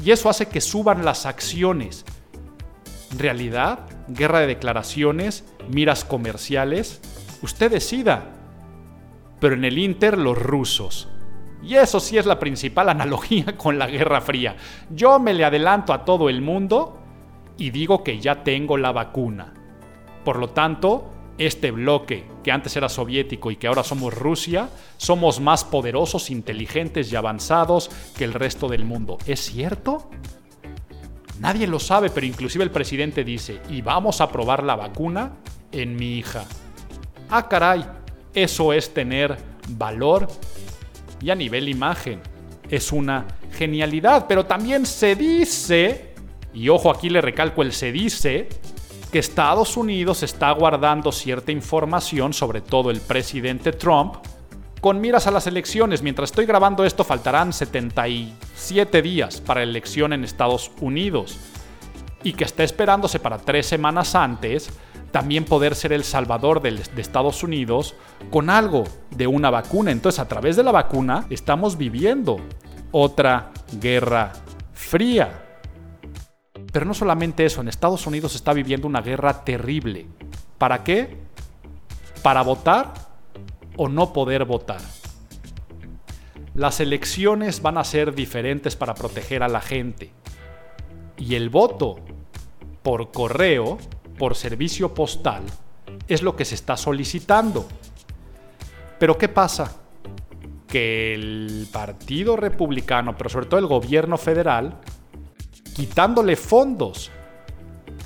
Y 0.02 0.10
eso 0.10 0.30
hace 0.30 0.46
que 0.46 0.60
suban 0.60 1.04
las 1.04 1.26
acciones 1.26 2.04
realidad, 3.16 3.80
guerra 4.08 4.40
de 4.40 4.46
declaraciones, 4.46 5.44
miras 5.68 6.04
comerciales, 6.04 7.00
usted 7.42 7.70
decida. 7.70 8.24
Pero 9.40 9.54
en 9.54 9.64
el 9.64 9.78
Inter 9.78 10.18
los 10.18 10.38
rusos. 10.38 11.08
Y 11.62 11.76
eso 11.76 12.00
sí 12.00 12.18
es 12.18 12.26
la 12.26 12.38
principal 12.38 12.88
analogía 12.88 13.56
con 13.56 13.78
la 13.78 13.86
Guerra 13.86 14.20
Fría. 14.20 14.56
Yo 14.90 15.18
me 15.18 15.34
le 15.34 15.44
adelanto 15.44 15.92
a 15.92 16.04
todo 16.04 16.28
el 16.28 16.42
mundo 16.42 16.98
y 17.56 17.70
digo 17.70 18.02
que 18.02 18.18
ya 18.18 18.42
tengo 18.42 18.76
la 18.76 18.92
vacuna. 18.92 19.52
Por 20.24 20.38
lo 20.38 20.50
tanto, 20.50 21.12
este 21.38 21.70
bloque, 21.70 22.24
que 22.42 22.52
antes 22.52 22.76
era 22.76 22.88
soviético 22.88 23.50
y 23.50 23.56
que 23.56 23.66
ahora 23.66 23.82
somos 23.82 24.14
Rusia, 24.14 24.68
somos 24.96 25.40
más 25.40 25.64
poderosos, 25.64 26.30
inteligentes 26.30 27.12
y 27.12 27.16
avanzados 27.16 27.90
que 28.16 28.24
el 28.24 28.34
resto 28.34 28.68
del 28.68 28.84
mundo. 28.84 29.18
¿Es 29.26 29.40
cierto? 29.40 30.10
Nadie 31.42 31.66
lo 31.66 31.80
sabe, 31.80 32.08
pero 32.08 32.24
inclusive 32.24 32.62
el 32.62 32.70
presidente 32.70 33.24
dice, 33.24 33.60
y 33.68 33.82
vamos 33.82 34.20
a 34.20 34.30
probar 34.30 34.62
la 34.62 34.76
vacuna 34.76 35.32
en 35.72 35.96
mi 35.96 36.18
hija. 36.18 36.44
Ah, 37.28 37.48
caray, 37.48 37.84
eso 38.32 38.72
es 38.72 38.94
tener 38.94 39.36
valor 39.70 40.28
y 41.20 41.30
a 41.30 41.34
nivel 41.34 41.68
imagen. 41.68 42.20
Es 42.70 42.92
una 42.92 43.26
genialidad, 43.50 44.26
pero 44.28 44.46
también 44.46 44.86
se 44.86 45.16
dice, 45.16 46.14
y 46.54 46.68
ojo 46.68 46.92
aquí 46.92 47.10
le 47.10 47.20
recalco 47.20 47.62
el 47.62 47.72
se 47.72 47.90
dice, 47.90 48.48
que 49.10 49.18
Estados 49.18 49.76
Unidos 49.76 50.22
está 50.22 50.52
guardando 50.52 51.10
cierta 51.10 51.50
información, 51.50 52.32
sobre 52.32 52.60
todo 52.60 52.92
el 52.92 53.00
presidente 53.00 53.72
Trump, 53.72 54.14
con 54.82 55.00
miras 55.00 55.28
a 55.28 55.30
las 55.30 55.46
elecciones. 55.46 56.02
Mientras 56.02 56.30
estoy 56.30 56.44
grabando 56.44 56.84
esto 56.84 57.04
faltarán 57.04 57.52
77 57.52 59.00
días 59.00 59.40
para 59.40 59.62
elección 59.62 60.12
en 60.12 60.24
Estados 60.24 60.72
Unidos 60.80 61.38
y 62.24 62.32
que 62.32 62.42
está 62.42 62.64
esperándose 62.64 63.20
para 63.20 63.38
tres 63.38 63.66
semanas 63.66 64.16
antes 64.16 64.70
también 65.12 65.44
poder 65.44 65.76
ser 65.76 65.92
el 65.92 66.02
salvador 66.02 66.60
de, 66.60 66.72
de, 66.72 67.00
Estados 67.00 67.44
Unidos 67.44 67.94
con 68.30 68.50
algo 68.50 68.82
de 69.10 69.28
una 69.28 69.50
vacuna. 69.50 69.92
Entonces 69.92 70.18
a 70.18 70.26
través 70.26 70.56
de 70.56 70.64
la 70.64 70.72
vacuna 70.72 71.26
estamos 71.30 71.78
viviendo 71.78 72.40
otra 72.90 73.52
guerra 73.80 74.32
fría. 74.72 75.60
Pero 76.72 76.86
no 76.86 76.94
solamente 76.94 77.44
eso, 77.44 77.60
en 77.60 77.68
Estados 77.68 78.04
Unidos 78.08 78.34
está 78.34 78.52
viviendo 78.52 78.88
una 78.88 79.00
guerra 79.00 79.44
terrible. 79.44 80.08
¿Para 80.58 80.82
qué? 80.82 81.18
Para 82.22 82.42
votar 82.42 83.11
o 83.76 83.88
no 83.88 84.12
poder 84.12 84.44
votar. 84.44 84.80
Las 86.54 86.80
elecciones 86.80 87.62
van 87.62 87.78
a 87.78 87.84
ser 87.84 88.14
diferentes 88.14 88.76
para 88.76 88.94
proteger 88.94 89.42
a 89.42 89.48
la 89.48 89.60
gente. 89.60 90.10
Y 91.16 91.34
el 91.34 91.48
voto 91.48 91.96
por 92.82 93.10
correo, 93.10 93.78
por 94.18 94.34
servicio 94.34 94.92
postal, 94.92 95.44
es 96.08 96.22
lo 96.22 96.36
que 96.36 96.44
se 96.44 96.54
está 96.54 96.76
solicitando. 96.76 97.66
Pero 98.98 99.16
¿qué 99.16 99.28
pasa? 99.28 99.76
Que 100.68 101.14
el 101.14 101.68
Partido 101.72 102.36
Republicano, 102.36 103.16
pero 103.16 103.30
sobre 103.30 103.46
todo 103.46 103.60
el 103.60 103.66
gobierno 103.66 104.18
federal, 104.18 104.78
quitándole 105.74 106.36
fondos 106.36 107.10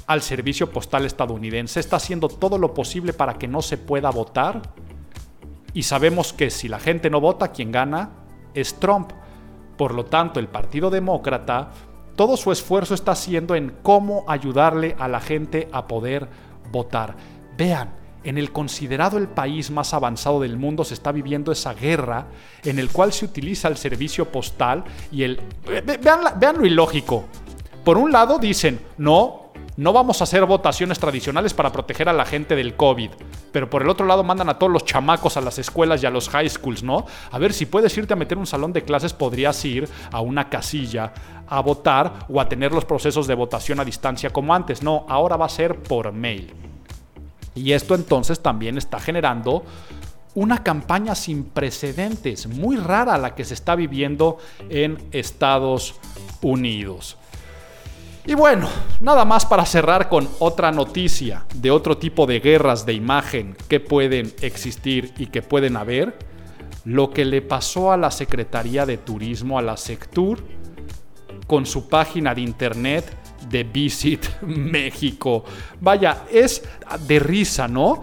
al 0.06 0.22
servicio 0.22 0.70
postal 0.70 1.04
estadounidense, 1.04 1.80
está 1.80 1.96
haciendo 1.96 2.28
todo 2.28 2.58
lo 2.58 2.72
posible 2.74 3.12
para 3.12 3.34
que 3.34 3.48
no 3.48 3.60
se 3.60 3.76
pueda 3.76 4.10
votar 4.10 4.62
y 5.76 5.82
sabemos 5.82 6.32
que 6.32 6.48
si 6.48 6.68
la 6.68 6.80
gente 6.80 7.10
no 7.10 7.20
vota, 7.20 7.52
quien 7.52 7.70
gana 7.70 8.08
es 8.54 8.80
Trump. 8.80 9.12
Por 9.76 9.92
lo 9.92 10.06
tanto, 10.06 10.40
el 10.40 10.48
Partido 10.48 10.88
Demócrata, 10.88 11.70
todo 12.16 12.38
su 12.38 12.50
esfuerzo 12.50 12.94
está 12.94 13.12
haciendo 13.12 13.54
en 13.54 13.76
cómo 13.82 14.24
ayudarle 14.26 14.96
a 14.98 15.06
la 15.06 15.20
gente 15.20 15.68
a 15.72 15.86
poder 15.86 16.28
votar. 16.72 17.14
Vean, 17.58 17.90
en 18.24 18.38
el 18.38 18.52
considerado 18.52 19.18
el 19.18 19.28
país 19.28 19.70
más 19.70 19.92
avanzado 19.92 20.40
del 20.40 20.56
mundo 20.56 20.82
se 20.82 20.94
está 20.94 21.12
viviendo 21.12 21.52
esa 21.52 21.74
guerra 21.74 22.28
en 22.64 22.78
el 22.78 22.88
cual 22.88 23.12
se 23.12 23.26
utiliza 23.26 23.68
el 23.68 23.76
servicio 23.76 24.32
postal 24.32 24.82
y 25.12 25.24
el... 25.24 25.42
Vean, 25.84 26.20
vean 26.40 26.56
lo 26.56 26.64
ilógico. 26.64 27.26
Por 27.84 27.98
un 27.98 28.12
lado 28.12 28.38
dicen, 28.38 28.80
no, 28.96 29.45
no 29.76 29.92
vamos 29.92 30.20
a 30.20 30.24
hacer 30.24 30.44
votaciones 30.46 30.98
tradicionales 30.98 31.52
para 31.52 31.70
proteger 31.70 32.08
a 32.08 32.12
la 32.12 32.24
gente 32.24 32.56
del 32.56 32.76
COVID. 32.76 33.10
Pero 33.52 33.68
por 33.68 33.82
el 33.82 33.88
otro 33.88 34.06
lado 34.06 34.24
mandan 34.24 34.48
a 34.48 34.58
todos 34.58 34.72
los 34.72 34.84
chamacos 34.84 35.36
a 35.36 35.40
las 35.40 35.58
escuelas 35.58 36.02
y 36.02 36.06
a 36.06 36.10
los 36.10 36.28
high 36.30 36.48
schools, 36.48 36.82
¿no? 36.82 37.06
A 37.30 37.38
ver, 37.38 37.52
si 37.52 37.66
puedes 37.66 37.96
irte 37.98 38.14
a 38.14 38.16
meter 38.16 38.38
un 38.38 38.46
salón 38.46 38.72
de 38.72 38.84
clases, 38.84 39.12
podrías 39.12 39.62
ir 39.64 39.88
a 40.10 40.20
una 40.20 40.48
casilla 40.48 41.12
a 41.46 41.60
votar 41.60 42.26
o 42.28 42.40
a 42.40 42.48
tener 42.48 42.72
los 42.72 42.84
procesos 42.84 43.26
de 43.26 43.34
votación 43.34 43.78
a 43.78 43.84
distancia 43.84 44.30
como 44.30 44.54
antes. 44.54 44.82
No, 44.82 45.04
ahora 45.08 45.36
va 45.36 45.46
a 45.46 45.50
ser 45.50 45.82
por 45.82 46.12
mail. 46.12 46.52
Y 47.54 47.72
esto 47.72 47.94
entonces 47.94 48.40
también 48.40 48.78
está 48.78 48.98
generando 48.98 49.64
una 50.34 50.62
campaña 50.62 51.14
sin 51.14 51.44
precedentes, 51.44 52.46
muy 52.46 52.76
rara 52.76 53.16
la 53.16 53.34
que 53.34 53.44
se 53.44 53.54
está 53.54 53.74
viviendo 53.74 54.36
en 54.68 54.98
Estados 55.10 55.94
Unidos. 56.42 57.16
Y 58.28 58.34
bueno, 58.34 58.68
nada 59.00 59.24
más 59.24 59.46
para 59.46 59.64
cerrar 59.64 60.08
con 60.08 60.28
otra 60.40 60.72
noticia 60.72 61.46
de 61.54 61.70
otro 61.70 61.96
tipo 61.96 62.26
de 62.26 62.40
guerras 62.40 62.84
de 62.84 62.92
imagen 62.92 63.56
que 63.68 63.78
pueden 63.78 64.34
existir 64.40 65.14
y 65.16 65.26
que 65.26 65.42
pueden 65.42 65.76
haber. 65.76 66.18
Lo 66.84 67.10
que 67.10 67.24
le 67.24 67.40
pasó 67.40 67.92
a 67.92 67.96
la 67.96 68.10
Secretaría 68.10 68.84
de 68.84 68.96
Turismo, 68.98 69.60
a 69.60 69.62
la 69.62 69.76
Sectur, 69.76 70.42
con 71.46 71.66
su 71.66 71.88
página 71.88 72.34
de 72.34 72.40
internet 72.40 73.16
de 73.48 73.62
Visit 73.62 74.26
México. 74.42 75.44
Vaya, 75.80 76.24
es 76.32 76.64
de 77.06 77.20
risa, 77.20 77.68
¿no? 77.68 78.02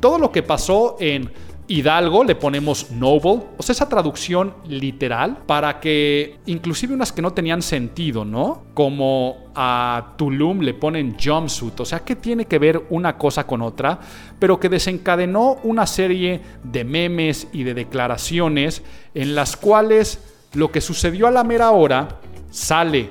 Todo 0.00 0.18
lo 0.18 0.30
que 0.30 0.42
pasó 0.42 0.96
en 1.00 1.32
Hidalgo 1.68 2.24
le 2.24 2.34
ponemos 2.34 2.90
noble, 2.90 3.42
o 3.56 3.62
sea, 3.62 3.72
esa 3.72 3.88
traducción 3.88 4.54
literal 4.66 5.38
para 5.46 5.78
que 5.78 6.38
inclusive 6.46 6.92
unas 6.92 7.12
que 7.12 7.22
no 7.22 7.32
tenían 7.32 7.62
sentido, 7.62 8.24
¿no? 8.24 8.64
Como 8.74 9.36
a 9.54 10.14
Tulum 10.16 10.60
le 10.60 10.74
ponen 10.74 11.16
jumpsuit, 11.22 11.78
o 11.80 11.84
sea, 11.84 12.00
que 12.00 12.16
tiene 12.16 12.46
que 12.46 12.58
ver 12.58 12.82
una 12.90 13.16
cosa 13.16 13.46
con 13.46 13.62
otra, 13.62 14.00
pero 14.38 14.58
que 14.58 14.68
desencadenó 14.68 15.58
una 15.62 15.86
serie 15.86 16.40
de 16.64 16.84
memes 16.84 17.46
y 17.52 17.62
de 17.62 17.74
declaraciones 17.74 18.82
en 19.14 19.34
las 19.34 19.56
cuales 19.56 20.18
lo 20.54 20.72
que 20.72 20.80
sucedió 20.80 21.28
a 21.28 21.30
la 21.30 21.44
mera 21.44 21.70
hora 21.70 22.20
sale 22.50 23.10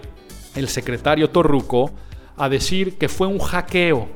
el 0.56 0.68
secretario 0.68 1.30
Torruco 1.30 1.91
a 2.38 2.49
decir 2.49 2.97
que 2.97 3.08
fue 3.08 3.28
un 3.28 3.39
hackeo. 3.39 4.10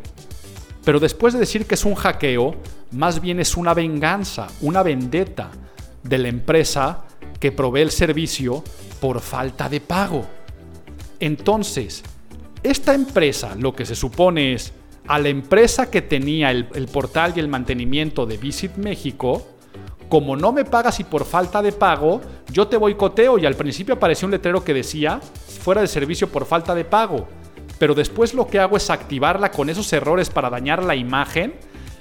Pero 0.84 1.00
después 1.00 1.34
de 1.34 1.40
decir 1.40 1.66
que 1.66 1.76
es 1.76 1.86
un 1.86 1.96
hackeo, 1.96 2.56
más 2.96 3.22
bien 3.22 3.39
es 3.39 3.58
una 3.58 3.74
venganza, 3.74 4.48
una 4.62 4.82
vendetta 4.82 5.52
de 6.04 6.18
la 6.18 6.30
empresa 6.30 7.04
que 7.39 7.52
provee 7.52 7.82
el 7.82 7.91
servicio 7.91 8.64
por 9.00 9.20
falta 9.20 9.70
de 9.70 9.82
pago. 9.82 10.26
Entonces, 11.20 12.04
esta 12.64 12.93
empresa 12.93 13.56
lo 13.56 13.76
que 13.76 13.86
se 13.86 13.96
supone 13.96 14.54
es 14.54 14.74
a 15.08 15.20
la 15.20 15.30
empresa 15.30 15.91
que 15.91 16.02
tenía 16.02 16.52
el, 16.52 16.88
portal 16.91 17.34
y 17.36 17.39
el 17.39 17.48
mantenimiento 17.48 18.26
de 18.26 18.38
Visit 18.38 18.76
México, 18.78 19.46
como 20.10 20.36
no 20.36 20.52
me 20.52 20.66
pagas 20.66 21.00
y 21.00 21.04
por 21.04 21.26
falta 21.26 21.62
de 21.62 21.72
pago, 21.72 22.22
yo 22.52 22.68
te 22.68 22.78
boicoteo 22.78 23.38
y 23.38 23.46
al 23.46 23.56
principio 23.56 23.96
apareció 23.96 24.26
un 24.26 24.32
letrero 24.32 24.64
que 24.64 24.74
decía 24.74 25.20
fuera 25.62 25.82
de 25.82 25.88
servicio 25.88 26.30
por 26.30 26.46
falta 26.46 26.74
de 26.74 26.86
pago. 26.86 27.28
pero 27.78 27.93
después 27.93 28.34
lo 28.34 28.48
que 28.48 28.58
hago 28.58 28.78
es 28.78 28.89
activarla 28.89 29.52
con 29.52 29.70
esos 29.70 29.91
errores 29.91 30.30
para 30.30 30.50
dañar 30.50 30.82
la 30.82 30.96
imagen. 30.96 31.56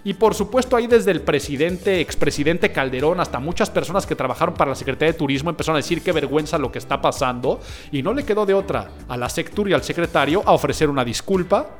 Y 0.04 0.12
por 0.14 0.34
supuesto 0.34 0.76
ahí 0.76 0.86
desde 0.86 1.10
el 1.10 1.22
presidente, 1.22 2.00
expresidente 2.00 2.70
Calderón, 2.70 3.20
hasta 3.20 3.40
muchas 3.40 3.70
personas 3.70 4.04
que 4.04 4.14
trabajaron 4.14 4.54
para 4.54 4.70
la 4.70 4.74
Secretaría 4.74 5.12
de 5.12 5.18
Turismo 5.18 5.48
empezaron 5.48 5.76
a 5.76 5.82
decir 5.82 6.02
qué 6.02 6.12
vergüenza 6.12 6.58
lo 6.58 6.70
que 6.70 6.78
está 6.78 7.00
pasando. 7.00 7.60
Y 7.90 8.02
no 8.02 8.12
le 8.12 8.24
quedó 8.24 8.44
de 8.44 8.52
otra 8.52 8.90
a 9.08 9.16
la 9.16 9.30
Sectur 9.30 9.68
y 9.68 9.72
al 9.72 9.82
secretario 9.82 10.42
a 10.44 10.52
ofrecer 10.52 10.90
una 10.90 11.06
disculpa, 11.06 11.70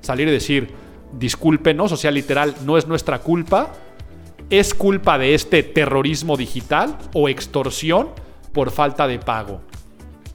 salir 0.00 0.28
y 0.28 0.30
decir, 0.30 0.72
discúlpenos, 1.12 1.90
o 1.90 1.96
sea, 1.96 2.12
literal, 2.12 2.54
no 2.64 2.78
es 2.78 2.86
nuestra 2.86 3.18
culpa, 3.18 3.72
es 4.48 4.74
culpa 4.74 5.18
de 5.18 5.34
este 5.34 5.64
terrorismo 5.64 6.36
digital 6.36 6.96
o 7.14 7.28
extorsión 7.28 8.10
por 8.52 8.70
falta 8.70 9.08
de 9.08 9.18
pago. 9.18 9.60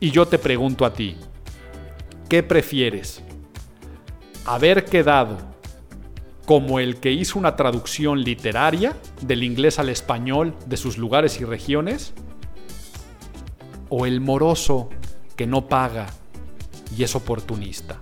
Y 0.01 0.11
yo 0.11 0.25
te 0.25 0.37
pregunto 0.37 0.85
a 0.85 0.91
ti, 0.91 1.15
¿qué 2.27 2.43
prefieres? 2.43 3.23
¿Haber 4.45 4.83
quedado 4.83 5.37
como 6.47 6.79
el 6.79 7.01
que 7.01 7.11
hizo 7.11 7.37
una 7.37 7.57
traducción 7.57 8.21
literaria 8.21 8.95
del 9.21 9.43
inglés 9.43 9.79
al 9.79 9.89
español 9.89 10.55
de 10.65 10.77
sus 10.77 10.97
lugares 10.97 11.41
y 11.41 11.43
regiones? 11.43 12.13
¿O 13.89 14.05
el 14.05 14.21
moroso 14.21 14.89
que 15.35 15.45
no 15.45 15.67
paga 15.67 16.07
y 16.97 17.03
es 17.03 17.17
oportunista? 17.17 18.01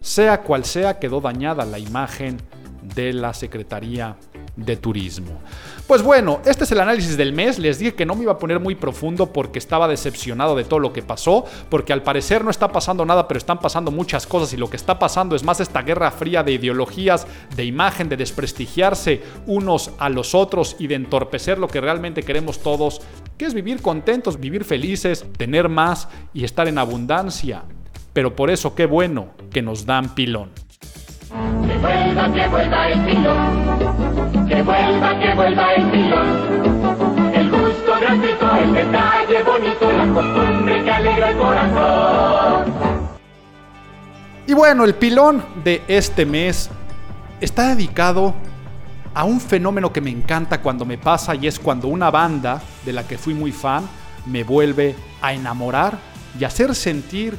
Sea 0.00 0.40
cual 0.40 0.64
sea, 0.64 0.98
quedó 0.98 1.20
dañada 1.20 1.66
la 1.66 1.78
imagen 1.78 2.38
de 2.82 3.12
la 3.12 3.34
Secretaría 3.34 4.16
de 4.56 4.76
turismo. 4.76 5.40
Pues 5.86 6.02
bueno, 6.02 6.40
este 6.46 6.64
es 6.64 6.72
el 6.72 6.80
análisis 6.80 7.16
del 7.16 7.32
mes. 7.32 7.58
Les 7.58 7.78
dije 7.78 7.94
que 7.94 8.06
no 8.06 8.14
me 8.14 8.22
iba 8.22 8.32
a 8.32 8.38
poner 8.38 8.60
muy 8.60 8.74
profundo 8.74 9.32
porque 9.32 9.58
estaba 9.58 9.88
decepcionado 9.88 10.56
de 10.56 10.64
todo 10.64 10.80
lo 10.80 10.92
que 10.92 11.02
pasó, 11.02 11.44
porque 11.68 11.92
al 11.92 12.02
parecer 12.02 12.44
no 12.44 12.50
está 12.50 12.68
pasando 12.68 13.04
nada, 13.04 13.28
pero 13.28 13.38
están 13.38 13.58
pasando 13.58 13.90
muchas 13.90 14.26
cosas 14.26 14.52
y 14.52 14.56
lo 14.56 14.70
que 14.70 14.76
está 14.76 14.98
pasando 14.98 15.36
es 15.36 15.42
más 15.42 15.60
esta 15.60 15.82
guerra 15.82 16.10
fría 16.10 16.42
de 16.42 16.52
ideologías, 16.52 17.26
de 17.54 17.64
imagen, 17.64 18.08
de 18.08 18.16
desprestigiarse 18.16 19.22
unos 19.46 19.90
a 19.98 20.08
los 20.08 20.34
otros 20.34 20.76
y 20.78 20.86
de 20.86 20.94
entorpecer 20.94 21.58
lo 21.58 21.68
que 21.68 21.80
realmente 21.80 22.22
queremos 22.22 22.60
todos, 22.60 23.02
que 23.36 23.44
es 23.44 23.54
vivir 23.54 23.82
contentos, 23.82 24.40
vivir 24.40 24.64
felices, 24.64 25.26
tener 25.36 25.68
más 25.68 26.08
y 26.32 26.44
estar 26.44 26.68
en 26.68 26.78
abundancia. 26.78 27.64
Pero 28.12 28.36
por 28.36 28.50
eso 28.50 28.74
qué 28.74 28.86
bueno 28.86 29.30
que 29.50 29.60
nos 29.60 29.84
dan 29.84 30.14
pilón. 30.14 30.50
Pilón. 33.04 33.83
Que 34.48 34.62
vuelva, 34.62 35.18
que 35.18 35.34
vuelva 35.34 35.74
el 35.74 35.90
pilón. 35.90 37.32
El 37.34 37.50
gusto 37.50 37.92
gratuito, 38.00 38.56
el 38.56 38.74
detalle 38.74 39.42
bonito, 39.42 39.92
la 39.92 40.06
costumbre 40.12 40.84
que 40.84 40.90
alegra 40.90 41.30
el 41.30 41.36
corazón. 41.38 42.64
Y 44.46 44.52
bueno, 44.52 44.84
el 44.84 44.94
pilón 44.94 45.42
de 45.64 45.82
este 45.88 46.26
mes 46.26 46.68
está 47.40 47.74
dedicado 47.74 48.34
a 49.14 49.24
un 49.24 49.40
fenómeno 49.40 49.92
que 49.92 50.00
me 50.00 50.10
encanta 50.10 50.60
cuando 50.60 50.84
me 50.84 50.98
pasa 50.98 51.34
y 51.34 51.46
es 51.46 51.58
cuando 51.58 51.88
una 51.88 52.10
banda 52.10 52.60
de 52.84 52.92
la 52.92 53.06
que 53.06 53.16
fui 53.16 53.32
muy 53.32 53.52
fan 53.52 53.88
me 54.26 54.42
vuelve 54.42 54.96
a 55.22 55.32
enamorar 55.32 55.96
y 56.38 56.44
hacer 56.44 56.74
sentir 56.74 57.38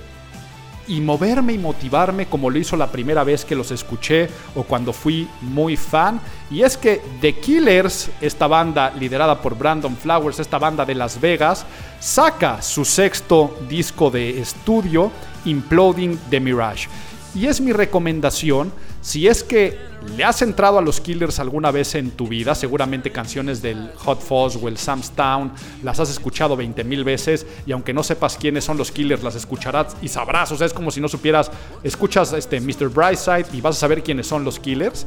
y 0.87 1.01
moverme 1.01 1.53
y 1.53 1.57
motivarme 1.57 2.27
como 2.27 2.49
lo 2.49 2.57
hizo 2.57 2.75
la 2.75 2.91
primera 2.91 3.23
vez 3.23 3.45
que 3.45 3.55
los 3.55 3.71
escuché 3.71 4.29
o 4.55 4.63
cuando 4.63 4.93
fui 4.93 5.27
muy 5.41 5.77
fan. 5.77 6.19
Y 6.51 6.61
es 6.61 6.77
que 6.77 7.01
The 7.21 7.39
Killers, 7.39 8.09
esta 8.21 8.47
banda 8.47 8.91
liderada 8.91 9.41
por 9.41 9.57
Brandon 9.57 9.95
Flowers, 9.95 10.39
esta 10.39 10.59
banda 10.59 10.85
de 10.85 10.95
Las 10.95 11.19
Vegas, 11.19 11.65
saca 11.99 12.61
su 12.61 12.85
sexto 12.85 13.57
disco 13.67 14.09
de 14.11 14.39
estudio, 14.39 15.11
Imploding 15.45 16.19
the 16.29 16.39
Mirage. 16.39 16.87
Y 17.33 17.47
es 17.47 17.59
mi 17.59 17.73
recomendación, 17.73 18.71
si 19.01 19.27
es 19.27 19.43
que 19.43 19.77
le 20.17 20.23
has 20.23 20.41
entrado 20.41 20.77
a 20.77 20.81
los 20.81 21.01
Killers 21.01 21.39
alguna 21.39 21.71
vez 21.71 21.95
en 21.95 22.11
tu 22.11 22.27
vida, 22.27 22.55
seguramente 22.55 23.11
canciones 23.11 23.61
del 23.61 23.91
Hot 23.97 24.21
Fuzz 24.21 24.55
o 24.55 24.67
el 24.67 24.77
Sam's 24.77 25.11
Town 25.11 25.51
las 25.83 25.99
has 25.99 26.09
escuchado 26.09 26.55
20 26.55 26.83
mil 26.83 27.03
veces 27.03 27.45
y 27.65 27.71
aunque 27.71 27.93
no 27.93 28.03
sepas 28.03 28.37
quiénes 28.37 28.63
son 28.63 28.77
los 28.77 28.91
Killers, 28.91 29.23
las 29.23 29.35
escucharás 29.35 29.95
y 30.01 30.07
sabrás, 30.07 30.51
o 30.51 30.57
sea, 30.57 30.67
es 30.67 30.73
como 30.73 30.91
si 30.91 31.01
no 31.01 31.07
supieras, 31.07 31.51
escuchas 31.83 32.33
este 32.33 32.59
Mr. 32.59 32.89
Brightside 32.89 33.47
y 33.53 33.61
vas 33.61 33.77
a 33.77 33.79
saber 33.79 34.03
quiénes 34.03 34.27
son 34.27 34.43
los 34.43 34.59
Killers. 34.59 35.05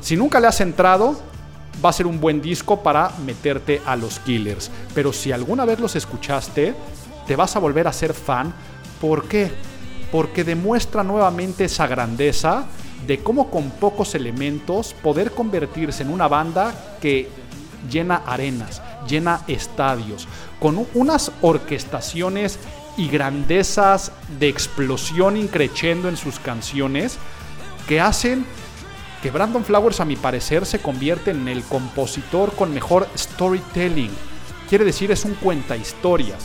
Si 0.00 0.16
nunca 0.16 0.40
le 0.40 0.46
has 0.46 0.60
entrado, 0.60 1.18
va 1.84 1.90
a 1.90 1.92
ser 1.92 2.06
un 2.06 2.20
buen 2.20 2.42
disco 2.42 2.82
para 2.82 3.10
meterte 3.24 3.80
a 3.86 3.96
los 3.96 4.18
Killers. 4.18 4.70
Pero 4.94 5.12
si 5.12 5.32
alguna 5.32 5.64
vez 5.64 5.80
los 5.80 5.96
escuchaste, 5.96 6.74
te 7.26 7.36
vas 7.36 7.56
a 7.56 7.58
volver 7.58 7.88
a 7.88 7.92
ser 7.92 8.12
fan. 8.12 8.52
¿Por 9.00 9.26
qué? 9.28 9.50
porque 10.14 10.44
demuestra 10.44 11.02
nuevamente 11.02 11.64
esa 11.64 11.88
grandeza 11.88 12.66
de 13.06 13.18
cómo 13.18 13.50
con 13.50 13.70
pocos 13.70 14.14
elementos 14.14 14.94
poder 14.94 15.32
convertirse 15.32 16.02
en 16.02 16.10
una 16.10 16.28
banda 16.28 16.96
que 17.00 17.28
llena 17.90 18.22
arenas, 18.26 18.82
llena 19.08 19.42
estadios, 19.46 20.26
con 20.60 20.86
unas 20.94 21.32
orquestaciones 21.42 22.58
y 22.96 23.08
grandezas 23.08 24.12
de 24.38 24.48
explosión 24.48 25.36
increciendo 25.36 26.08
en 26.08 26.16
sus 26.16 26.38
canciones 26.38 27.18
que 27.88 28.00
hacen 28.00 28.46
que 29.22 29.30
Brandon 29.30 29.64
Flowers 29.64 30.00
a 30.00 30.04
mi 30.04 30.16
parecer 30.16 30.66
se 30.66 30.80
convierte 30.80 31.30
en 31.30 31.48
el 31.48 31.62
compositor 31.64 32.54
con 32.54 32.72
mejor 32.72 33.08
storytelling. 33.16 34.10
Quiere 34.68 34.84
decir 34.84 35.10
es 35.10 35.24
un 35.24 35.34
cuenta 35.34 35.76
historias 35.76 36.38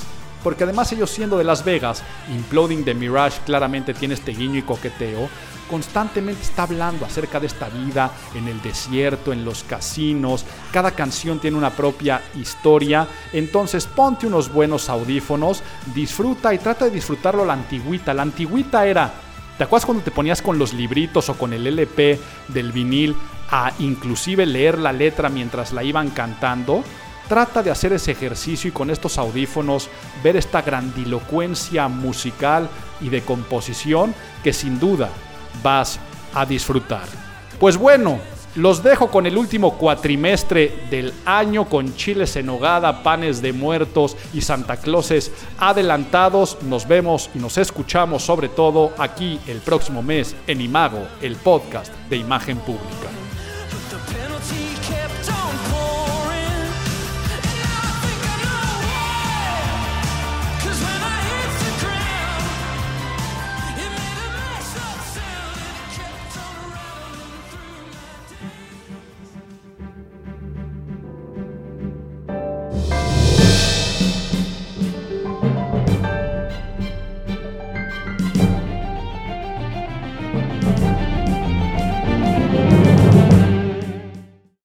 porque 0.43 0.63
además 0.63 0.91
ellos 0.91 1.09
siendo 1.09 1.37
de 1.37 1.43
Las 1.43 1.63
Vegas, 1.63 2.03
Imploding 2.29 2.85
the 2.85 2.93
Mirage 2.93 3.39
claramente 3.45 3.93
tiene 3.93 4.13
este 4.13 4.31
guiño 4.31 4.59
y 4.59 4.61
coqueteo, 4.61 5.29
constantemente 5.69 6.41
está 6.41 6.63
hablando 6.63 7.05
acerca 7.05 7.39
de 7.39 7.47
esta 7.47 7.69
vida 7.69 8.11
en 8.35 8.47
el 8.47 8.61
desierto, 8.61 9.31
en 9.31 9.45
los 9.45 9.63
casinos, 9.63 10.45
cada 10.73 10.91
canción 10.91 11.39
tiene 11.39 11.57
una 11.57 11.69
propia 11.69 12.21
historia, 12.35 13.07
entonces 13.31 13.85
ponte 13.85 14.27
unos 14.27 14.51
buenos 14.51 14.89
audífonos, 14.89 15.63
disfruta 15.93 16.53
y 16.53 16.57
trata 16.57 16.85
de 16.85 16.91
disfrutarlo 16.91 17.45
la 17.45 17.53
antigüita, 17.53 18.13
la 18.13 18.23
antigüita 18.23 18.85
era, 18.85 19.13
¿te 19.57 19.63
acuerdas 19.63 19.85
cuando 19.85 20.03
te 20.03 20.11
ponías 20.11 20.41
con 20.41 20.57
los 20.57 20.73
libritos 20.73 21.29
o 21.29 21.37
con 21.37 21.53
el 21.53 21.65
LP 21.67 22.19
del 22.49 22.71
vinil 22.71 23.15
a 23.51 23.71
inclusive 23.79 24.45
leer 24.45 24.77
la 24.79 24.91
letra 24.91 25.29
mientras 25.29 25.71
la 25.71 25.83
iban 25.83 26.09
cantando? 26.09 26.83
Trata 27.27 27.61
de 27.61 27.69
hacer 27.69 27.93
ese 27.93 28.11
ejercicio 28.11 28.69
y 28.69 28.73
con 28.73 28.89
estos 28.89 29.19
audífonos 29.19 29.87
ver 30.23 30.35
esta 30.35 30.63
grandilocuencia 30.63 31.87
musical 31.87 32.67
y 33.01 33.09
de 33.09 33.21
composición 33.21 34.15
que 34.43 34.51
sin 34.51 34.79
duda 34.79 35.09
vas 35.63 35.99
a 36.33 36.45
disfrutar. 36.45 37.05
Pues 37.59 37.77
bueno, 37.77 38.19
los 38.55 38.81
dejo 38.81 39.11
con 39.11 39.25
el 39.25 39.37
último 39.37 39.77
cuatrimestre 39.77 40.73
del 40.89 41.13
año 41.25 41.69
con 41.69 41.95
chiles 41.95 42.35
en 42.35 42.49
hogada, 42.49 43.03
panes 43.03 43.41
de 43.41 43.53
muertos 43.53 44.17
y 44.33 44.41
Santa 44.41 44.77
Clauses 44.77 45.31
adelantados. 45.59 46.57
Nos 46.63 46.87
vemos 46.87 47.29
y 47.35 47.39
nos 47.39 47.57
escuchamos 47.57 48.23
sobre 48.23 48.49
todo 48.49 48.93
aquí 48.97 49.39
el 49.47 49.59
próximo 49.59 50.01
mes 50.01 50.35
en 50.47 50.61
Imago, 50.61 51.07
el 51.21 51.35
podcast 51.35 51.93
de 52.09 52.17
imagen 52.17 52.57
pública. 52.57 53.28